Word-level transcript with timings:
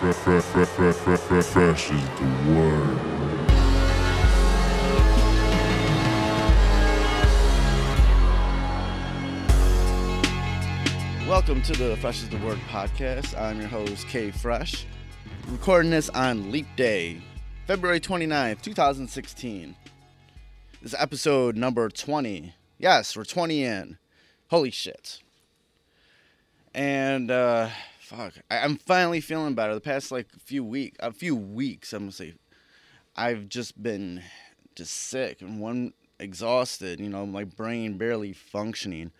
Fresh 0.00 0.16
is 1.90 2.08
the 2.16 2.24
word. 2.48 2.96
Welcome 11.28 11.60
to 11.60 11.72
the 11.74 11.98
Fresh 12.00 12.22
is 12.22 12.30
the 12.30 12.38
Word 12.38 12.56
podcast. 12.70 13.38
I'm 13.38 13.60
your 13.60 13.68
host, 13.68 14.08
K 14.08 14.30
Fresh. 14.30 14.86
Recording 15.48 15.90
this 15.90 16.08
on 16.08 16.50
Leap 16.50 16.66
Day, 16.76 17.20
February 17.66 18.00
29th, 18.00 18.62
2016. 18.62 19.76
This 20.80 20.94
is 20.94 20.98
episode 20.98 21.56
number 21.56 21.90
20. 21.90 22.54
Yes, 22.78 23.14
we're 23.18 23.26
20 23.26 23.64
in. 23.64 23.98
Holy 24.48 24.70
shit. 24.70 25.22
And, 26.74 27.30
uh, 27.30 27.68
fuck, 28.10 28.34
I- 28.50 28.58
I'm 28.58 28.76
finally 28.76 29.20
feeling 29.20 29.54
better. 29.54 29.72
The 29.74 29.80
past, 29.80 30.10
like, 30.10 30.26
few 30.32 30.64
week, 30.64 30.96
a 30.98 31.12
few 31.12 31.36
weeks, 31.36 31.92
I'm 31.92 32.02
gonna 32.02 32.12
say, 32.12 32.34
I've 33.14 33.48
just 33.48 33.80
been 33.80 34.24
just 34.74 34.92
sick 34.92 35.40
and 35.40 35.60
one 35.60 35.92
exhausted, 36.18 36.98
you 37.00 37.08
know, 37.08 37.24
my 37.24 37.44
brain 37.44 37.98
barely 37.98 38.32
functioning. 38.32 39.12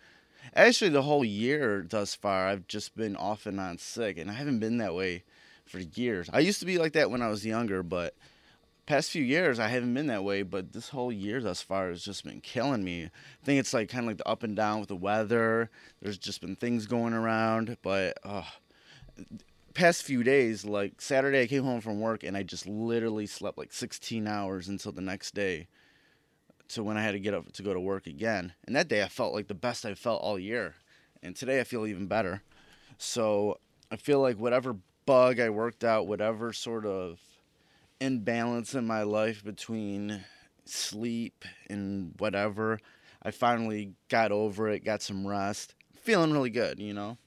Actually, 0.53 0.89
the 0.89 1.03
whole 1.03 1.23
year 1.23 1.85
thus 1.87 2.15
far, 2.15 2.47
I've 2.47 2.67
just 2.67 2.95
been 2.95 3.15
off 3.15 3.45
and 3.45 3.59
on 3.59 3.77
sick, 3.77 4.17
and 4.17 4.29
I 4.29 4.33
haven't 4.33 4.59
been 4.59 4.77
that 4.79 4.93
way 4.93 5.23
for 5.65 5.79
years. 5.79 6.29
I 6.33 6.39
used 6.39 6.59
to 6.59 6.65
be 6.65 6.77
like 6.77 6.93
that 6.93 7.09
when 7.09 7.21
I 7.21 7.29
was 7.29 7.45
younger, 7.45 7.83
but 7.83 8.15
past 8.85 9.11
few 9.11 9.23
years 9.23 9.57
I 9.59 9.69
haven't 9.69 9.93
been 9.93 10.07
that 10.07 10.23
way. 10.25 10.41
But 10.41 10.73
this 10.73 10.89
whole 10.89 11.11
year 11.11 11.39
thus 11.41 11.61
far 11.61 11.89
has 11.89 12.03
just 12.03 12.25
been 12.25 12.41
killing 12.41 12.83
me. 12.83 13.05
I 13.05 13.45
think 13.45 13.59
it's 13.59 13.73
like 13.73 13.87
kind 13.89 14.03
of 14.03 14.07
like 14.07 14.17
the 14.17 14.27
up 14.27 14.43
and 14.43 14.55
down 14.55 14.79
with 14.79 14.89
the 14.89 14.95
weather. 14.97 15.69
There's 16.01 16.17
just 16.17 16.41
been 16.41 16.55
things 16.57 16.87
going 16.87 17.13
around, 17.13 17.77
but 17.81 18.17
uh, 18.23 18.43
past 19.73 20.03
few 20.03 20.23
days, 20.23 20.65
like 20.65 21.01
Saturday, 21.01 21.41
I 21.41 21.47
came 21.47 21.63
home 21.63 21.81
from 21.81 21.99
work 21.99 22.23
and 22.23 22.35
I 22.35 22.43
just 22.43 22.67
literally 22.67 23.25
slept 23.25 23.57
like 23.57 23.73
16 23.73 24.27
hours 24.27 24.67
until 24.67 24.91
the 24.91 25.01
next 25.01 25.33
day 25.33 25.67
to 26.69 26.83
when 26.83 26.97
I 26.97 27.03
had 27.03 27.11
to 27.11 27.19
get 27.19 27.33
up 27.33 27.51
to 27.53 27.63
go 27.63 27.73
to 27.73 27.79
work 27.79 28.07
again. 28.07 28.53
And 28.65 28.75
that 28.75 28.87
day 28.87 29.03
I 29.03 29.07
felt 29.07 29.33
like 29.33 29.47
the 29.47 29.53
best 29.53 29.85
I 29.85 29.93
felt 29.93 30.21
all 30.21 30.39
year. 30.39 30.75
And 31.23 31.35
today 31.35 31.59
I 31.59 31.63
feel 31.63 31.85
even 31.85 32.07
better. 32.07 32.43
So 32.97 33.59
I 33.91 33.95
feel 33.95 34.19
like 34.19 34.37
whatever 34.37 34.77
bug 35.05 35.39
I 35.39 35.49
worked 35.49 35.83
out, 35.83 36.07
whatever 36.07 36.53
sort 36.53 36.85
of 36.85 37.19
imbalance 37.99 38.73
in 38.73 38.87
my 38.87 39.03
life 39.03 39.43
between 39.43 40.23
sleep 40.65 41.45
and 41.69 42.13
whatever, 42.17 42.79
I 43.21 43.31
finally 43.31 43.93
got 44.09 44.31
over 44.31 44.69
it, 44.69 44.85
got 44.85 45.01
some 45.01 45.27
rest. 45.27 45.75
Feeling 46.01 46.31
really 46.31 46.49
good, 46.49 46.79
you 46.79 46.93
know. 46.93 47.17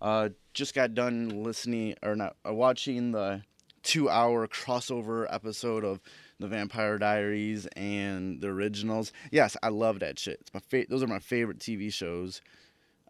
Uh, 0.00 0.30
just 0.54 0.74
got 0.74 0.94
done 0.94 1.42
listening 1.42 1.94
or 2.02 2.14
not 2.16 2.36
uh, 2.48 2.52
watching 2.54 3.12
the 3.12 3.42
two-hour 3.82 4.46
crossover 4.48 5.26
episode 5.30 5.84
of 5.84 6.00
the 6.38 6.48
Vampire 6.48 6.98
Diaries 6.98 7.66
and 7.76 8.40
the 8.40 8.48
originals. 8.48 9.12
Yes, 9.30 9.56
I 9.62 9.68
love 9.68 10.00
that 10.00 10.18
shit. 10.18 10.38
It's 10.40 10.54
my 10.54 10.60
fa- 10.60 10.86
those 10.88 11.02
are 11.02 11.06
my 11.06 11.18
favorite 11.18 11.58
TV 11.58 11.92
shows 11.92 12.40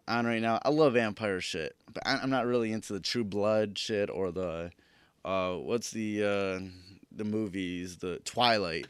on 0.07 0.25
right 0.25 0.41
now. 0.41 0.59
I 0.63 0.69
love 0.69 0.93
vampire 0.93 1.41
shit, 1.41 1.75
but 1.93 2.05
I- 2.05 2.17
I'm 2.17 2.29
not 2.29 2.45
really 2.45 2.71
into 2.71 2.93
the 2.93 2.99
True 2.99 3.23
Blood 3.23 3.77
shit 3.77 4.09
or 4.09 4.31
the 4.31 4.71
uh, 5.23 5.53
what's 5.55 5.91
the 5.91 6.23
uh, 6.23 6.67
the 7.15 7.23
movies, 7.25 7.97
the 7.97 8.19
Twilight. 8.25 8.87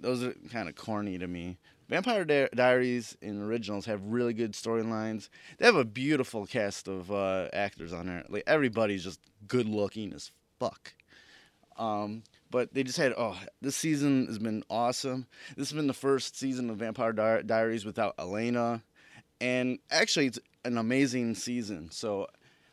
Those 0.00 0.22
are 0.22 0.34
kind 0.50 0.68
of 0.68 0.74
corny 0.74 1.18
to 1.18 1.26
me. 1.26 1.58
Vampire 1.88 2.24
Di- 2.24 2.48
Diaries 2.54 3.16
and 3.22 3.42
originals 3.42 3.86
have 3.86 4.02
really 4.04 4.34
good 4.34 4.52
storylines. 4.52 5.28
They 5.58 5.66
have 5.66 5.76
a 5.76 5.84
beautiful 5.84 6.46
cast 6.46 6.88
of 6.88 7.12
uh, 7.12 7.48
actors 7.52 7.92
on 7.92 8.06
there. 8.06 8.24
Like 8.28 8.42
everybody's 8.46 9.04
just 9.04 9.20
good 9.46 9.68
looking 9.68 10.12
as 10.12 10.32
fuck. 10.58 10.94
Um, 11.78 12.22
but 12.50 12.72
they 12.74 12.82
just 12.82 12.98
had 12.98 13.12
oh, 13.16 13.38
this 13.60 13.76
season 13.76 14.26
has 14.26 14.38
been 14.38 14.64
awesome. 14.70 15.26
This 15.56 15.68
has 15.70 15.76
been 15.76 15.86
the 15.86 15.92
first 15.92 16.38
season 16.38 16.70
of 16.70 16.78
Vampire 16.78 17.12
Di- 17.12 17.42
Diaries 17.42 17.84
without 17.84 18.14
Elena, 18.18 18.82
and 19.40 19.78
actually 19.90 20.26
it's 20.26 20.38
an 20.64 20.78
amazing 20.78 21.34
season. 21.34 21.90
So, 21.90 22.26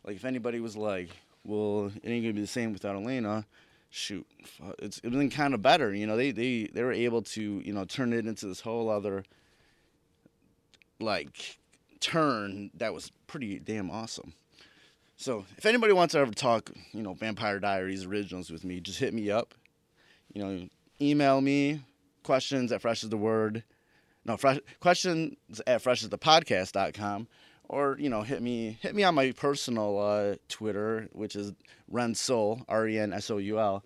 like 0.05 0.15
if 0.15 0.25
anybody 0.25 0.59
was 0.59 0.77
like, 0.77 1.09
well, 1.43 1.91
it 2.01 2.09
ain't 2.09 2.23
gonna 2.23 2.33
be 2.33 2.41
the 2.41 2.47
same 2.47 2.73
without 2.73 2.95
Elena. 2.95 3.45
Shoot, 3.95 4.25
it's, 4.79 4.99
it's 5.03 5.15
been 5.15 5.29
kind 5.29 5.53
of 5.53 5.61
better. 5.61 5.93
You 5.93 6.07
know, 6.07 6.17
they, 6.17 6.31
they 6.31 6.63
they 6.73 6.81
were 6.81 6.91
able 6.91 7.21
to 7.21 7.61
you 7.63 7.71
know 7.71 7.85
turn 7.85 8.11
it 8.11 8.25
into 8.25 8.47
this 8.47 8.59
whole 8.59 8.89
other 8.89 9.23
like 10.99 11.59
turn 11.99 12.71
that 12.73 12.91
was 12.91 13.11
pretty 13.27 13.59
damn 13.59 13.91
awesome. 13.91 14.33
So 15.15 15.45
if 15.59 15.67
anybody 15.67 15.93
wants 15.93 16.13
to 16.13 16.19
ever 16.21 16.31
talk, 16.31 16.71
you 16.91 17.03
know, 17.03 17.13
Vampire 17.13 17.59
Diaries 17.59 18.03
originals 18.05 18.49
with 18.49 18.63
me, 18.63 18.79
just 18.79 18.97
hit 18.97 19.13
me 19.13 19.29
up. 19.29 19.53
You 20.33 20.43
know, 20.43 20.67
email 20.99 21.39
me 21.39 21.81
questions 22.23 22.71
at 22.71 22.81
fresh 22.81 23.03
is 23.03 23.09
the 23.09 23.17
word. 23.17 23.63
No, 24.25 24.37
fresh, 24.37 24.57
questions 24.79 25.35
at 25.67 25.83
freshasthepodcast.com 25.83 27.27
or, 27.69 27.97
you 27.99 28.09
know, 28.09 28.21
hit 28.21 28.41
me 28.41 28.77
hit 28.81 28.95
me 28.95 29.03
on 29.03 29.15
my 29.15 29.31
personal 29.31 29.99
uh, 29.99 30.35
Twitter, 30.49 31.07
which 31.11 31.35
is 31.35 31.53
Rensoul, 31.91 32.63
R 32.67 32.87
E 32.87 32.99
N 32.99 33.13
S 33.13 33.29
O 33.29 33.37
U 33.37 33.59
L. 33.59 33.83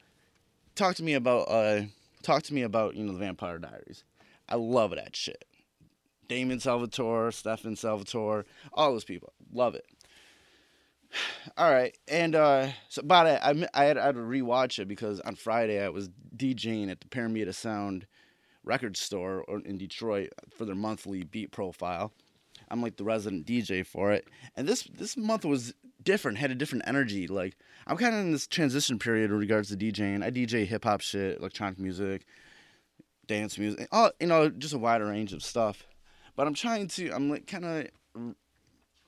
Talk 0.75 0.95
to 0.95 1.03
me 1.03 1.13
about 1.13 1.43
uh 1.49 1.83
talk 2.23 2.43
to 2.43 2.53
me 2.53 2.63
about, 2.63 2.95
you 2.95 3.03
know, 3.03 3.13
the 3.13 3.19
Vampire 3.19 3.59
Diaries. 3.59 4.03
I 4.49 4.55
love 4.55 4.91
that 4.91 5.15
shit. 5.15 5.45
Damon 6.27 6.59
Salvatore, 6.59 7.31
Stefan 7.31 7.75
Salvatore, 7.75 8.45
all 8.73 8.91
those 8.91 9.03
people. 9.03 9.33
Love 9.53 9.75
it. 9.75 9.85
All 11.57 11.71
right, 11.71 11.97
and 12.07 12.35
uh, 12.35 12.69
so 12.89 13.01
about 13.01 13.27
it, 13.27 13.39
I 13.41 13.67
I 13.73 13.85
had, 13.85 13.97
I 13.97 14.07
had 14.07 14.15
to 14.15 14.21
rewatch 14.21 14.79
it 14.79 14.87
because 14.87 15.19
on 15.21 15.35
Friday 15.35 15.81
I 15.81 15.89
was 15.89 16.09
DJing 16.35 16.91
at 16.91 16.99
the 16.99 17.07
Paramita 17.07 17.53
Sound 17.55 18.05
record 18.63 18.97
store 18.97 19.45
in 19.65 19.77
Detroit 19.77 20.29
for 20.55 20.65
their 20.65 20.75
monthly 20.75 21.23
beat 21.23 21.51
profile. 21.51 22.11
I'm 22.69 22.81
like 22.81 22.97
the 22.97 23.03
resident 23.03 23.45
DJ 23.45 23.85
for 23.85 24.11
it, 24.11 24.27
and 24.55 24.67
this 24.67 24.83
this 24.83 25.17
month 25.17 25.45
was 25.45 25.73
different, 26.03 26.37
had 26.37 26.51
a 26.51 26.55
different 26.55 26.85
energy. 26.87 27.27
Like 27.27 27.57
I'm 27.85 27.97
kind 27.97 28.15
of 28.15 28.21
in 28.21 28.31
this 28.31 28.47
transition 28.47 28.99
period 28.99 29.31
in 29.31 29.37
regards 29.37 29.69
to 29.69 29.77
DJing. 29.77 30.23
I 30.23 30.31
DJ 30.31 30.65
hip 30.65 30.83
hop 30.83 31.01
shit, 31.01 31.39
electronic 31.39 31.79
music, 31.79 32.25
dance 33.27 33.57
music, 33.57 33.87
all 33.91 34.11
you 34.19 34.27
know, 34.27 34.49
just 34.49 34.73
a 34.73 34.79
wider 34.79 35.05
range 35.05 35.33
of 35.33 35.43
stuff. 35.43 35.85
But 36.35 36.47
I'm 36.47 36.53
trying 36.53 36.87
to, 36.89 37.09
I'm 37.11 37.29
like 37.29 37.47
kind 37.47 37.65
of 37.65 38.35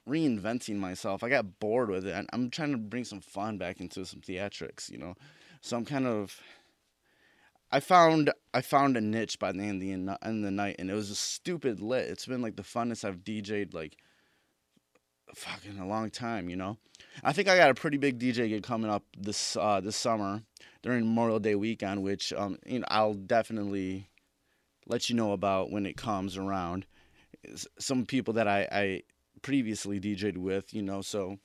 reinventing 0.07 0.77
myself. 0.77 1.23
I 1.23 1.29
got 1.29 1.59
bored 1.59 1.89
with 1.89 2.05
it. 2.07 2.25
I'm 2.33 2.49
trying 2.49 2.71
to 2.71 2.77
bring 2.77 3.05
some 3.05 3.21
fun 3.21 3.57
back 3.57 3.79
into 3.79 4.05
some 4.05 4.21
theatrics, 4.21 4.89
you 4.89 4.97
know. 4.97 5.15
So 5.61 5.77
I'm 5.77 5.85
kind 5.85 6.07
of 6.07 6.39
I 7.71 7.79
found 7.79 8.31
I 8.53 8.61
found 8.61 8.97
a 8.97 9.01
niche 9.01 9.37
by 9.37 9.51
the 9.51 9.61
end 9.61 9.81
of 9.81 9.87
the 9.87 9.91
end 9.91 10.09
of 10.09 10.41
the 10.41 10.51
night, 10.51 10.77
and 10.79 10.89
it 10.89 10.93
was 10.93 11.09
just 11.09 11.23
stupid 11.23 11.79
lit. 11.79 12.09
It's 12.09 12.25
been 12.25 12.41
like 12.41 12.55
the 12.55 12.63
funnest 12.63 13.05
I've 13.05 13.23
DJ'd 13.23 13.73
like 13.73 13.97
fucking 15.35 15.79
a 15.79 15.87
long 15.87 16.09
time, 16.09 16.49
you 16.49 16.55
know. 16.55 16.77
I 17.23 17.33
think 17.33 17.47
I 17.47 17.57
got 17.57 17.69
a 17.69 17.75
pretty 17.75 17.97
big 17.97 18.17
DJ 18.19 18.49
gig 18.49 18.63
coming 18.63 18.89
up 18.89 19.03
this 19.17 19.55
uh, 19.55 19.79
this 19.81 19.95
summer 19.95 20.41
during 20.81 21.01
Memorial 21.01 21.39
Day 21.39 21.55
weekend, 21.55 22.03
which 22.03 22.33
um 22.33 22.57
you 22.65 22.79
know 22.79 22.87
I'll 22.89 23.13
definitely 23.13 24.09
let 24.87 25.09
you 25.09 25.15
know 25.15 25.33
about 25.33 25.71
when 25.71 25.85
it 25.85 25.97
comes 25.97 26.37
around. 26.37 26.85
Some 27.77 28.05
people 28.05 28.33
that 28.33 28.47
I, 28.47 28.67
I 28.71 29.01
previously 29.43 29.99
DJ'd 29.99 30.37
with, 30.37 30.73
you 30.73 30.81
know, 30.81 31.01
so 31.01 31.37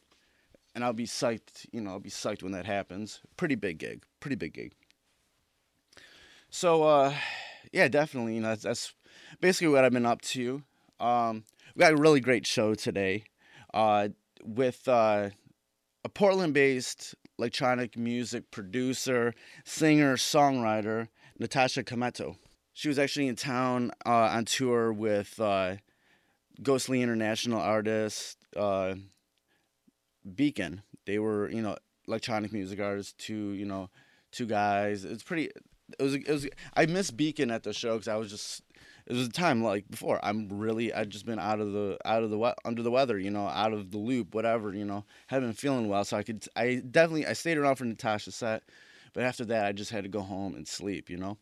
and 0.74 0.82
I'll 0.82 0.92
be 0.92 1.06
psyched, 1.06 1.66
you 1.70 1.80
know, 1.80 1.90
I'll 1.90 2.00
be 2.00 2.10
psyched 2.10 2.42
when 2.42 2.52
that 2.52 2.66
happens. 2.66 3.20
Pretty 3.36 3.54
big 3.54 3.78
gig, 3.78 4.04
pretty 4.20 4.36
big 4.36 4.54
gig. 4.54 4.72
So 6.54 6.84
uh 6.84 7.12
yeah, 7.72 7.88
definitely, 7.88 8.36
you 8.36 8.40
know, 8.40 8.50
that's, 8.50 8.62
that's 8.62 8.94
basically 9.40 9.74
what 9.74 9.84
I've 9.84 9.92
been 9.92 10.06
up 10.06 10.22
to. 10.22 10.62
Um 11.00 11.42
we 11.74 11.80
got 11.80 11.92
a 11.92 11.96
really 11.96 12.20
great 12.20 12.46
show 12.46 12.76
today. 12.76 13.24
Uh 13.72 14.10
with 14.44 14.86
uh 14.86 15.30
a 16.04 16.08
Portland-based 16.08 17.16
electronic 17.38 17.96
music 17.96 18.50
producer, 18.52 19.34
singer, 19.64 20.16
songwriter, 20.16 21.08
Natasha 21.38 21.82
Kmeto. 21.82 22.36
She 22.72 22.88
was 22.88 22.98
actually 22.98 23.26
in 23.26 23.36
town 23.36 23.90
uh, 24.04 24.10
on 24.10 24.44
tour 24.44 24.92
with 24.92 25.40
uh, 25.40 25.76
Ghostly 26.62 27.00
International 27.00 27.58
artist 27.58 28.36
uh, 28.54 28.96
Beacon. 30.34 30.82
They 31.06 31.18
were, 31.18 31.50
you 31.50 31.62
know, 31.62 31.76
electronic 32.06 32.52
music 32.52 32.80
artists. 32.80 33.14
Two, 33.16 33.52
you 33.52 33.64
know, 33.64 33.88
two 34.30 34.46
guys. 34.46 35.06
It's 35.06 35.22
pretty. 35.22 35.50
It 35.98 36.02
was. 36.02 36.14
It 36.14 36.28
was. 36.28 36.48
I 36.74 36.86
missed 36.86 37.16
Beacon 37.16 37.50
at 37.50 37.62
the 37.62 37.72
show 37.72 37.94
because 37.94 38.08
I 38.08 38.16
was 38.16 38.30
just. 38.30 38.62
It 39.06 39.12
was 39.12 39.26
a 39.26 39.32
time 39.32 39.62
like 39.62 39.90
before. 39.90 40.18
I'm 40.22 40.48
really. 40.48 40.92
I'd 40.92 41.10
just 41.10 41.26
been 41.26 41.38
out 41.38 41.60
of 41.60 41.72
the 41.72 41.98
out 42.04 42.22
of 42.22 42.30
the 42.30 42.54
under 42.64 42.82
the 42.82 42.90
weather. 42.90 43.18
You 43.18 43.30
know, 43.30 43.46
out 43.46 43.72
of 43.72 43.90
the 43.90 43.98
loop. 43.98 44.34
Whatever. 44.34 44.74
You 44.74 44.84
know, 44.84 45.04
haven't 45.26 45.48
been 45.48 45.56
feeling 45.56 45.88
well. 45.88 46.04
So 46.04 46.16
I 46.16 46.22
could. 46.22 46.46
I 46.56 46.82
definitely. 46.88 47.26
I 47.26 47.34
stayed 47.34 47.58
around 47.58 47.76
for 47.76 47.84
Natasha's 47.84 48.34
set, 48.34 48.62
but 49.12 49.22
after 49.24 49.44
that, 49.46 49.66
I 49.66 49.72
just 49.72 49.90
had 49.90 50.04
to 50.04 50.10
go 50.10 50.20
home 50.20 50.54
and 50.54 50.66
sleep. 50.66 51.10
You 51.10 51.18
know. 51.18 51.38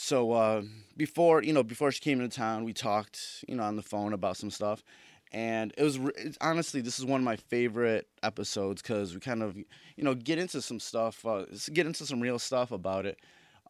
So 0.00 0.30
uh, 0.30 0.62
before 0.96 1.42
you 1.42 1.52
know, 1.52 1.64
before 1.64 1.90
she 1.90 2.00
came 2.00 2.20
into 2.20 2.34
town, 2.34 2.62
we 2.62 2.72
talked, 2.72 3.44
you 3.48 3.56
know, 3.56 3.64
on 3.64 3.74
the 3.74 3.82
phone 3.82 4.12
about 4.12 4.36
some 4.36 4.48
stuff, 4.48 4.84
and 5.32 5.74
it 5.76 5.82
was 5.82 5.98
honestly 6.40 6.80
this 6.80 7.00
is 7.00 7.04
one 7.04 7.20
of 7.20 7.24
my 7.24 7.34
favorite 7.34 8.06
episodes 8.22 8.80
because 8.80 9.12
we 9.12 9.18
kind 9.18 9.42
of 9.42 9.56
you 9.56 10.04
know 10.04 10.14
get 10.14 10.38
into 10.38 10.62
some 10.62 10.78
stuff, 10.78 11.26
uh, 11.26 11.46
get 11.72 11.84
into 11.84 12.06
some 12.06 12.20
real 12.20 12.38
stuff 12.38 12.70
about 12.70 13.06
it. 13.06 13.18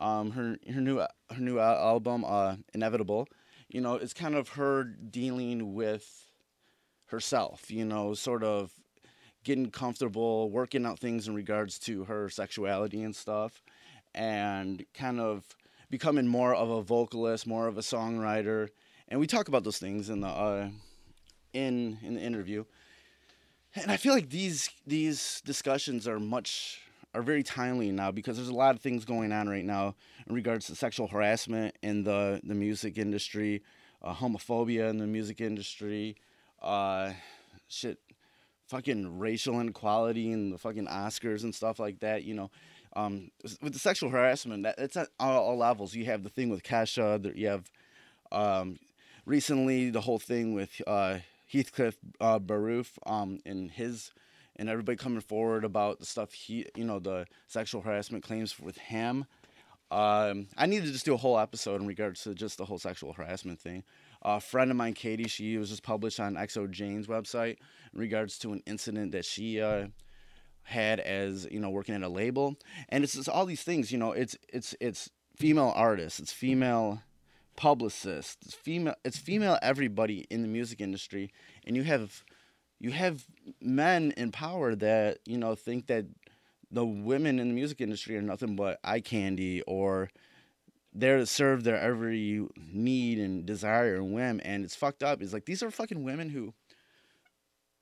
Um, 0.01 0.31
her 0.33 0.57
her 0.73 0.81
new 0.81 0.99
her 0.99 1.41
new 1.41 1.59
album, 1.59 2.25
uh, 2.25 2.57
Inevitable, 2.73 3.29
you 3.69 3.81
know, 3.81 3.95
it's 3.95 4.15
kind 4.15 4.35
of 4.35 4.51
her 4.51 4.85
dealing 4.85 5.75
with 5.75 6.27
herself, 7.07 7.71
you 7.71 7.85
know, 7.85 8.15
sort 8.15 8.45
of 8.45 8.73
getting 9.45 9.71
comfortable, 9.71 10.51
working 10.51 10.87
out 10.87 10.99
things 10.99 11.27
in 11.27 11.35
regards 11.35 11.79
to 11.81 12.05
her 12.05 12.29
sexuality 12.29 13.03
and 13.03 13.17
stuff, 13.17 13.63
and 14.15 14.85
kind 14.95 15.21
of 15.21 15.45
becoming 15.91 16.27
more 16.27 16.55
of 16.55 16.71
a 16.71 16.83
vocalist, 16.83 17.47
more 17.47 17.67
of 17.67 17.79
a 17.79 17.83
songwriter. 17.83 18.69
And 19.09 19.19
we 19.19 19.27
talk 19.27 19.49
about 19.49 19.65
those 19.65 19.79
things 19.79 20.11
in 20.11 20.21
the 20.21 20.29
uh, 20.29 20.69
in 21.53 21.99
in 22.03 22.15
the 22.15 22.21
interview. 22.21 22.65
And 23.75 23.91
I 23.91 23.97
feel 23.97 24.15
like 24.15 24.31
these 24.31 24.71
these 24.87 25.43
discussions 25.45 26.09
are 26.09 26.19
much 26.19 26.81
are 27.15 27.23
very 27.23 27.43
timely 27.43 27.91
now 27.91 28.11
because 28.11 28.37
there's 28.37 28.49
a 28.49 28.55
lot 28.55 28.75
of 28.75 28.81
things 28.81 29.05
going 29.05 29.33
on 29.33 29.49
right 29.49 29.65
now 29.65 29.95
in 30.27 30.35
regards 30.35 30.67
to 30.67 30.75
sexual 30.75 31.09
harassment 31.09 31.75
in 31.83 32.05
the 32.05 32.41
the 32.45 32.55
music 32.55 32.99
industry, 32.99 33.63
uh, 34.03 34.15
homophobia 34.15 34.91
in 34.91 34.99
the 34.99 35.07
music 35.07 35.41
industry, 35.41 36.17
uh, 36.63 37.13
shit, 37.69 37.99
fucking 38.69 39.19
racial 39.19 39.61
inequality 39.61 40.31
in 40.33 40.51
the 40.51 40.59
fucking 40.59 40.87
Oscars 40.87 41.43
and 41.43 41.55
stuff 41.55 41.79
like 41.79 42.01
that. 42.01 42.25
You 42.25 42.35
know, 42.35 42.51
um, 42.95 43.31
with 43.63 43.73
the 43.73 43.79
sexual 43.79 44.11
harassment, 44.11 44.65
that 44.65 44.77
it's 44.79 44.97
at 44.97 45.09
all, 45.19 45.43
all 45.43 45.59
levels. 45.59 45.95
You 45.95 46.05
have 46.07 46.23
the 46.23 46.31
thing 46.31 46.51
with 46.51 46.63
Kesha. 46.63 47.35
You 47.37 47.49
have 47.49 47.71
um, 48.31 48.79
recently 49.25 49.91
the 49.91 50.03
whole 50.03 50.19
thing 50.19 50.55
with 50.55 50.81
uh, 50.87 51.19
Heathcliff 51.51 51.97
uh, 52.21 52.39
Berru 52.39 52.85
um, 53.07 53.41
and 53.47 53.71
his 53.71 54.13
and 54.59 54.69
everybody 54.69 54.97
coming 54.97 55.21
forward 55.21 55.65
about 55.65 56.01
the 56.01 56.07
stuff 56.07 56.33
he, 56.33 56.67
you 56.77 56.85
know, 56.85 56.99
the 56.99 57.27
sexual 57.47 57.81
harassment 57.81 58.25
claims 58.25 58.59
with 58.59 58.79
him. 58.79 59.27
Um, 59.91 60.49
I 60.57 60.67
need 60.67 60.85
to 60.85 60.93
just 60.93 61.07
do 61.07 61.15
a 61.15 61.19
whole 61.19 61.39
episode 61.39 61.81
in 61.81 61.87
regards 61.87 62.23
to 62.25 62.35
just 62.35 62.59
the 62.59 62.65
whole 62.67 62.79
sexual 62.79 63.15
harassment 63.15 63.59
thing. 63.59 63.85
a 64.21 64.41
friend 64.41 64.71
of 64.71 64.77
mine, 64.77 64.93
Katie, 64.93 65.29
she 65.29 65.57
was 65.57 65.71
just 65.71 65.83
published 65.83 66.21
on 66.21 66.35
XO 66.35 66.71
Jane's 66.71 67.07
website 67.07 67.57
in 67.95 68.01
regards 68.01 68.39
to 68.41 68.53
an 68.53 68.63
incident 68.67 69.13
that 69.13 69.25
she 69.25 69.63
uh, 69.63 69.87
had 70.65 71.01
as 71.01 71.49
you 71.51 71.59
know 71.59 71.71
working 71.71 71.95
at 71.95 72.03
a 72.03 72.09
label, 72.09 72.57
and 72.91 73.03
it's 73.03 73.15
just 73.15 73.29
all 73.29 73.47
these 73.47 73.63
things. 73.63 73.91
You 73.91 73.99
know, 73.99 74.13
it's 74.13 74.37
it's 74.53 74.75
it's 74.81 75.09
female 75.37 75.73
artists, 75.75 76.21
it's 76.21 76.33
female 76.33 77.03
publicists, 77.57 78.37
it's 78.45 78.55
female 78.55 78.95
it's 79.05 79.17
female 79.19 79.59
everybody 79.63 80.27
in 80.29 80.43
the 80.43 80.49
music 80.49 80.83
industry, 80.83 81.33
and 81.67 81.75
you 81.75 81.85
have 81.85 82.23
you 82.81 82.91
have 82.91 83.25
men 83.61 84.13
in 84.17 84.31
power 84.33 84.75
that 84.75 85.19
you 85.27 85.39
know 85.39 85.55
think 85.55 85.87
that 85.87 86.07
the 86.71 86.85
women 86.85 87.39
in 87.39 87.49
the 87.49 87.55
music 87.55 87.81
industry 87.81 88.17
are 88.17 88.23
nothing 88.23 88.57
but 88.57 88.79
eye 88.85 89.01
candy 89.01 89.63
or 89.63 90.11
there 90.93 91.19
to 91.19 91.27
serve 91.27 91.65
their 91.65 91.79
every 91.79 92.47
need 92.73 93.19
and 93.19 93.47
desire 93.47 93.97
and 93.97 94.13
whim 94.13 94.41
and 94.45 94.65
it's 94.65 94.75
fucked 94.75 95.03
up. 95.03 95.23
It's 95.23 95.33
like 95.33 95.47
these 95.47 95.63
are 95.63 95.71
fucking 95.71 96.03
women 96.03 96.31
who 96.31 96.53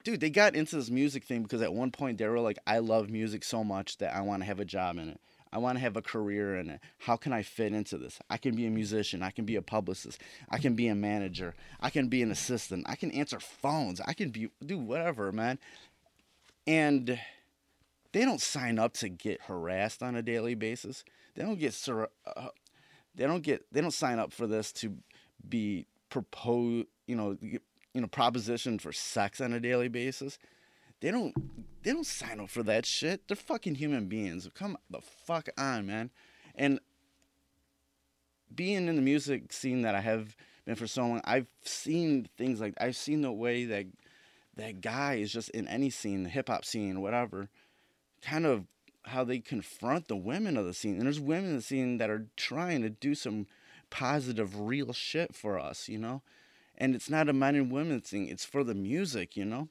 dude 0.07 0.21
they 0.21 0.31
got 0.31 0.55
into 0.55 0.77
this 0.77 0.89
music 0.89 1.25
thing 1.25 1.43
because 1.43 1.63
at 1.63 1.75
one 1.75 1.91
point 1.91 2.17
they 2.17 2.29
were 2.29 2.39
like 2.39 2.59
i 2.65 2.79
love 2.79 3.11
music 3.11 3.43
so 3.43 3.65
much 3.65 3.99
that 3.99 4.15
i 4.15 4.21
want 4.21 4.41
to 4.41 4.47
have 4.47 4.61
a 4.61 4.65
job 4.65 4.99
in 4.99 5.09
it 5.09 5.21
i 5.53 5.59
want 5.59 5.77
to 5.77 5.81
have 5.81 5.97
a 5.97 6.03
career 6.03 6.57
in 6.57 6.71
it. 6.71 6.81
How 6.99 7.17
can 7.17 7.33
i 7.33 7.43
fit 7.43 7.73
into 7.73 7.99
this? 7.99 8.19
I 8.29 8.37
can 8.37 8.55
be 8.55 8.67
a 8.67 8.71
musician 8.71 9.23
i 9.23 9.31
can 9.31 9.45
be 9.45 9.57
a 9.57 9.63
publicist 9.63 10.21
i 10.51 10.59
can 10.59 10.75
be 10.75 10.89
a 10.89 10.95
manager 10.95 11.55
i 11.81 11.91
can 11.91 12.09
be 12.09 12.23
an 12.23 12.31
assistant 12.31 12.87
i 12.89 12.97
can 12.97 13.11
answer 13.11 13.41
phones 13.41 14.01
i 14.03 14.13
can 14.13 14.31
be 14.31 14.51
do 14.65 14.79
whatever 14.79 15.33
man. 15.33 15.59
And 16.69 17.21
they 18.13 18.25
don't 18.25 18.41
sign 18.41 18.79
up 18.79 18.95
to 18.95 19.09
get 19.09 19.43
harassed 19.43 20.03
on 20.03 20.17
a 20.17 20.23
daily 20.23 20.55
basis. 20.55 21.05
They 21.35 21.43
don't 21.43 21.59
get 21.59 21.75
sur- 21.75 22.09
uh, 22.27 22.49
they 23.15 23.27
don't 23.27 23.43
get 23.43 23.67
they 23.73 23.81
don't 23.81 23.93
sign 23.93 24.19
up 24.19 24.33
for 24.33 24.47
this 24.47 24.73
to 24.73 24.97
be 25.47 25.87
proposed 26.09 26.87
you 27.07 27.17
know 27.17 27.37
you 27.41 27.61
know 27.95 28.07
proposition 28.07 28.79
for 28.79 28.93
sex 28.93 29.41
on 29.41 29.53
a 29.53 29.61
daily 29.61 29.89
basis 29.89 30.39
they 31.01 31.11
don't 31.11 31.35
they 31.83 31.93
don't 31.93 32.07
sign 32.07 32.41
up 32.41 32.51
for 32.51 32.63
that 32.63 32.87
shit 32.87 33.27
they're 33.29 33.37
fucking 33.37 33.75
human 33.75 34.07
beings 34.07 34.49
come 34.55 34.77
the 34.91 35.01
fuck 35.01 35.49
on 35.59 35.87
man 35.87 36.11
and 36.55 36.81
being 38.55 38.89
in 38.89 38.97
the 38.97 39.03
music 39.03 39.53
scene 39.53 39.83
that 39.83 39.95
i 39.95 40.01
have 40.01 40.37
been 40.65 40.75
for 40.75 40.87
so 40.87 41.03
long 41.03 41.21
i've 41.25 41.49
seen 41.63 42.29
things 42.37 42.61
like 42.61 42.75
i've 42.81 42.97
seen 42.97 43.21
the 43.21 43.33
way 43.33 43.65
that 43.65 43.87
that 44.57 44.81
guy 44.81 45.15
is 45.15 45.33
just 45.33 45.51
in 45.51 45.69
any 45.69 45.91
scene 45.91 46.23
the 46.23 46.31
hip-hop 46.31 46.65
scene 46.65 47.01
whatever 47.01 47.49
kind 48.23 48.47
of 48.47 48.67
how 49.07 49.25
they 49.25 49.39
confront 49.39 50.09
the 50.09 50.17
women 50.17 50.57
of 50.57 50.65
the 50.67 50.75
scene. 50.75 50.97
And 50.97 51.07
there's 51.07 51.21
women 51.21 51.51
in 51.51 51.57
the 51.57 51.63
scene 51.63 51.99
that 51.99 52.11
are 52.11 52.27
trying 52.37 52.83
to 52.83 52.91
do 52.91 53.15
some 53.15 53.47
positive, 53.89 54.61
real 54.61 54.93
shit 54.93 55.35
for 55.35 55.59
us, 55.59 55.89
you 55.89 55.99
know? 55.99 56.23
And 56.77 56.95
it's 56.95 57.09
not 57.09 57.29
a 57.29 57.33
men 57.33 57.55
and 57.55 57.71
women 57.71 58.01
thing, 58.01 58.29
it's 58.29 58.45
for 58.45 58.65
the 58.65 58.75
music, 58.75 59.37
you 59.37 59.45
know? 59.45 59.69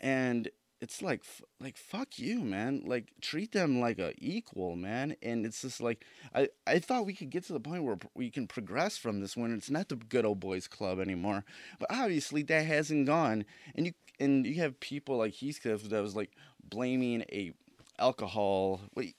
And 0.00 0.48
it's 0.80 1.02
like, 1.02 1.22
like 1.60 1.76
fuck 1.76 2.18
you, 2.18 2.40
man. 2.40 2.82
Like 2.86 3.12
treat 3.20 3.52
them 3.52 3.80
like 3.80 3.98
a 3.98 4.12
equal, 4.18 4.76
man. 4.76 5.16
And 5.22 5.44
it's 5.44 5.62
just 5.62 5.80
like 5.80 6.04
I, 6.34 6.48
I 6.66 6.78
thought 6.78 7.06
we 7.06 7.14
could 7.14 7.30
get 7.30 7.44
to 7.44 7.52
the 7.52 7.60
point 7.60 7.84
where 7.84 7.98
we 8.14 8.30
can 8.30 8.46
progress 8.46 8.96
from 8.96 9.20
this 9.20 9.36
when 9.36 9.52
it's 9.52 9.70
not 9.70 9.88
the 9.88 9.96
good 9.96 10.24
old 10.24 10.40
boys 10.40 10.68
club 10.68 11.00
anymore. 11.00 11.44
But 11.78 11.92
obviously 11.92 12.42
that 12.44 12.64
hasn't 12.66 13.06
gone. 13.06 13.44
And 13.74 13.86
you 13.86 13.92
and 14.20 14.46
you 14.46 14.56
have 14.56 14.80
people 14.80 15.16
like 15.16 15.34
Heathcliff 15.34 15.88
that 15.88 16.02
was 16.02 16.16
like 16.16 16.30
blaming 16.62 17.22
a 17.32 17.52
alcohol. 17.98 18.80
Wait, 18.94 19.16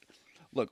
look. 0.53 0.71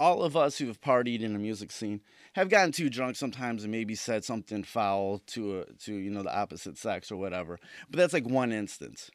All 0.00 0.22
of 0.22 0.34
us 0.34 0.56
who 0.56 0.66
have 0.68 0.80
partied 0.80 1.20
in 1.20 1.34
the 1.34 1.38
music 1.38 1.70
scene 1.70 2.00
have 2.32 2.48
gotten 2.48 2.72
too 2.72 2.88
drunk 2.88 3.16
sometimes 3.16 3.64
and 3.64 3.70
maybe 3.70 3.94
said 3.94 4.24
something 4.24 4.64
foul 4.64 5.20
to 5.26 5.60
a, 5.60 5.64
to 5.84 5.94
you 5.94 6.10
know 6.10 6.22
the 6.22 6.34
opposite 6.34 6.78
sex 6.78 7.12
or 7.12 7.16
whatever. 7.16 7.60
But 7.90 7.98
that's 7.98 8.14
like 8.14 8.26
one 8.26 8.50
instance. 8.50 9.10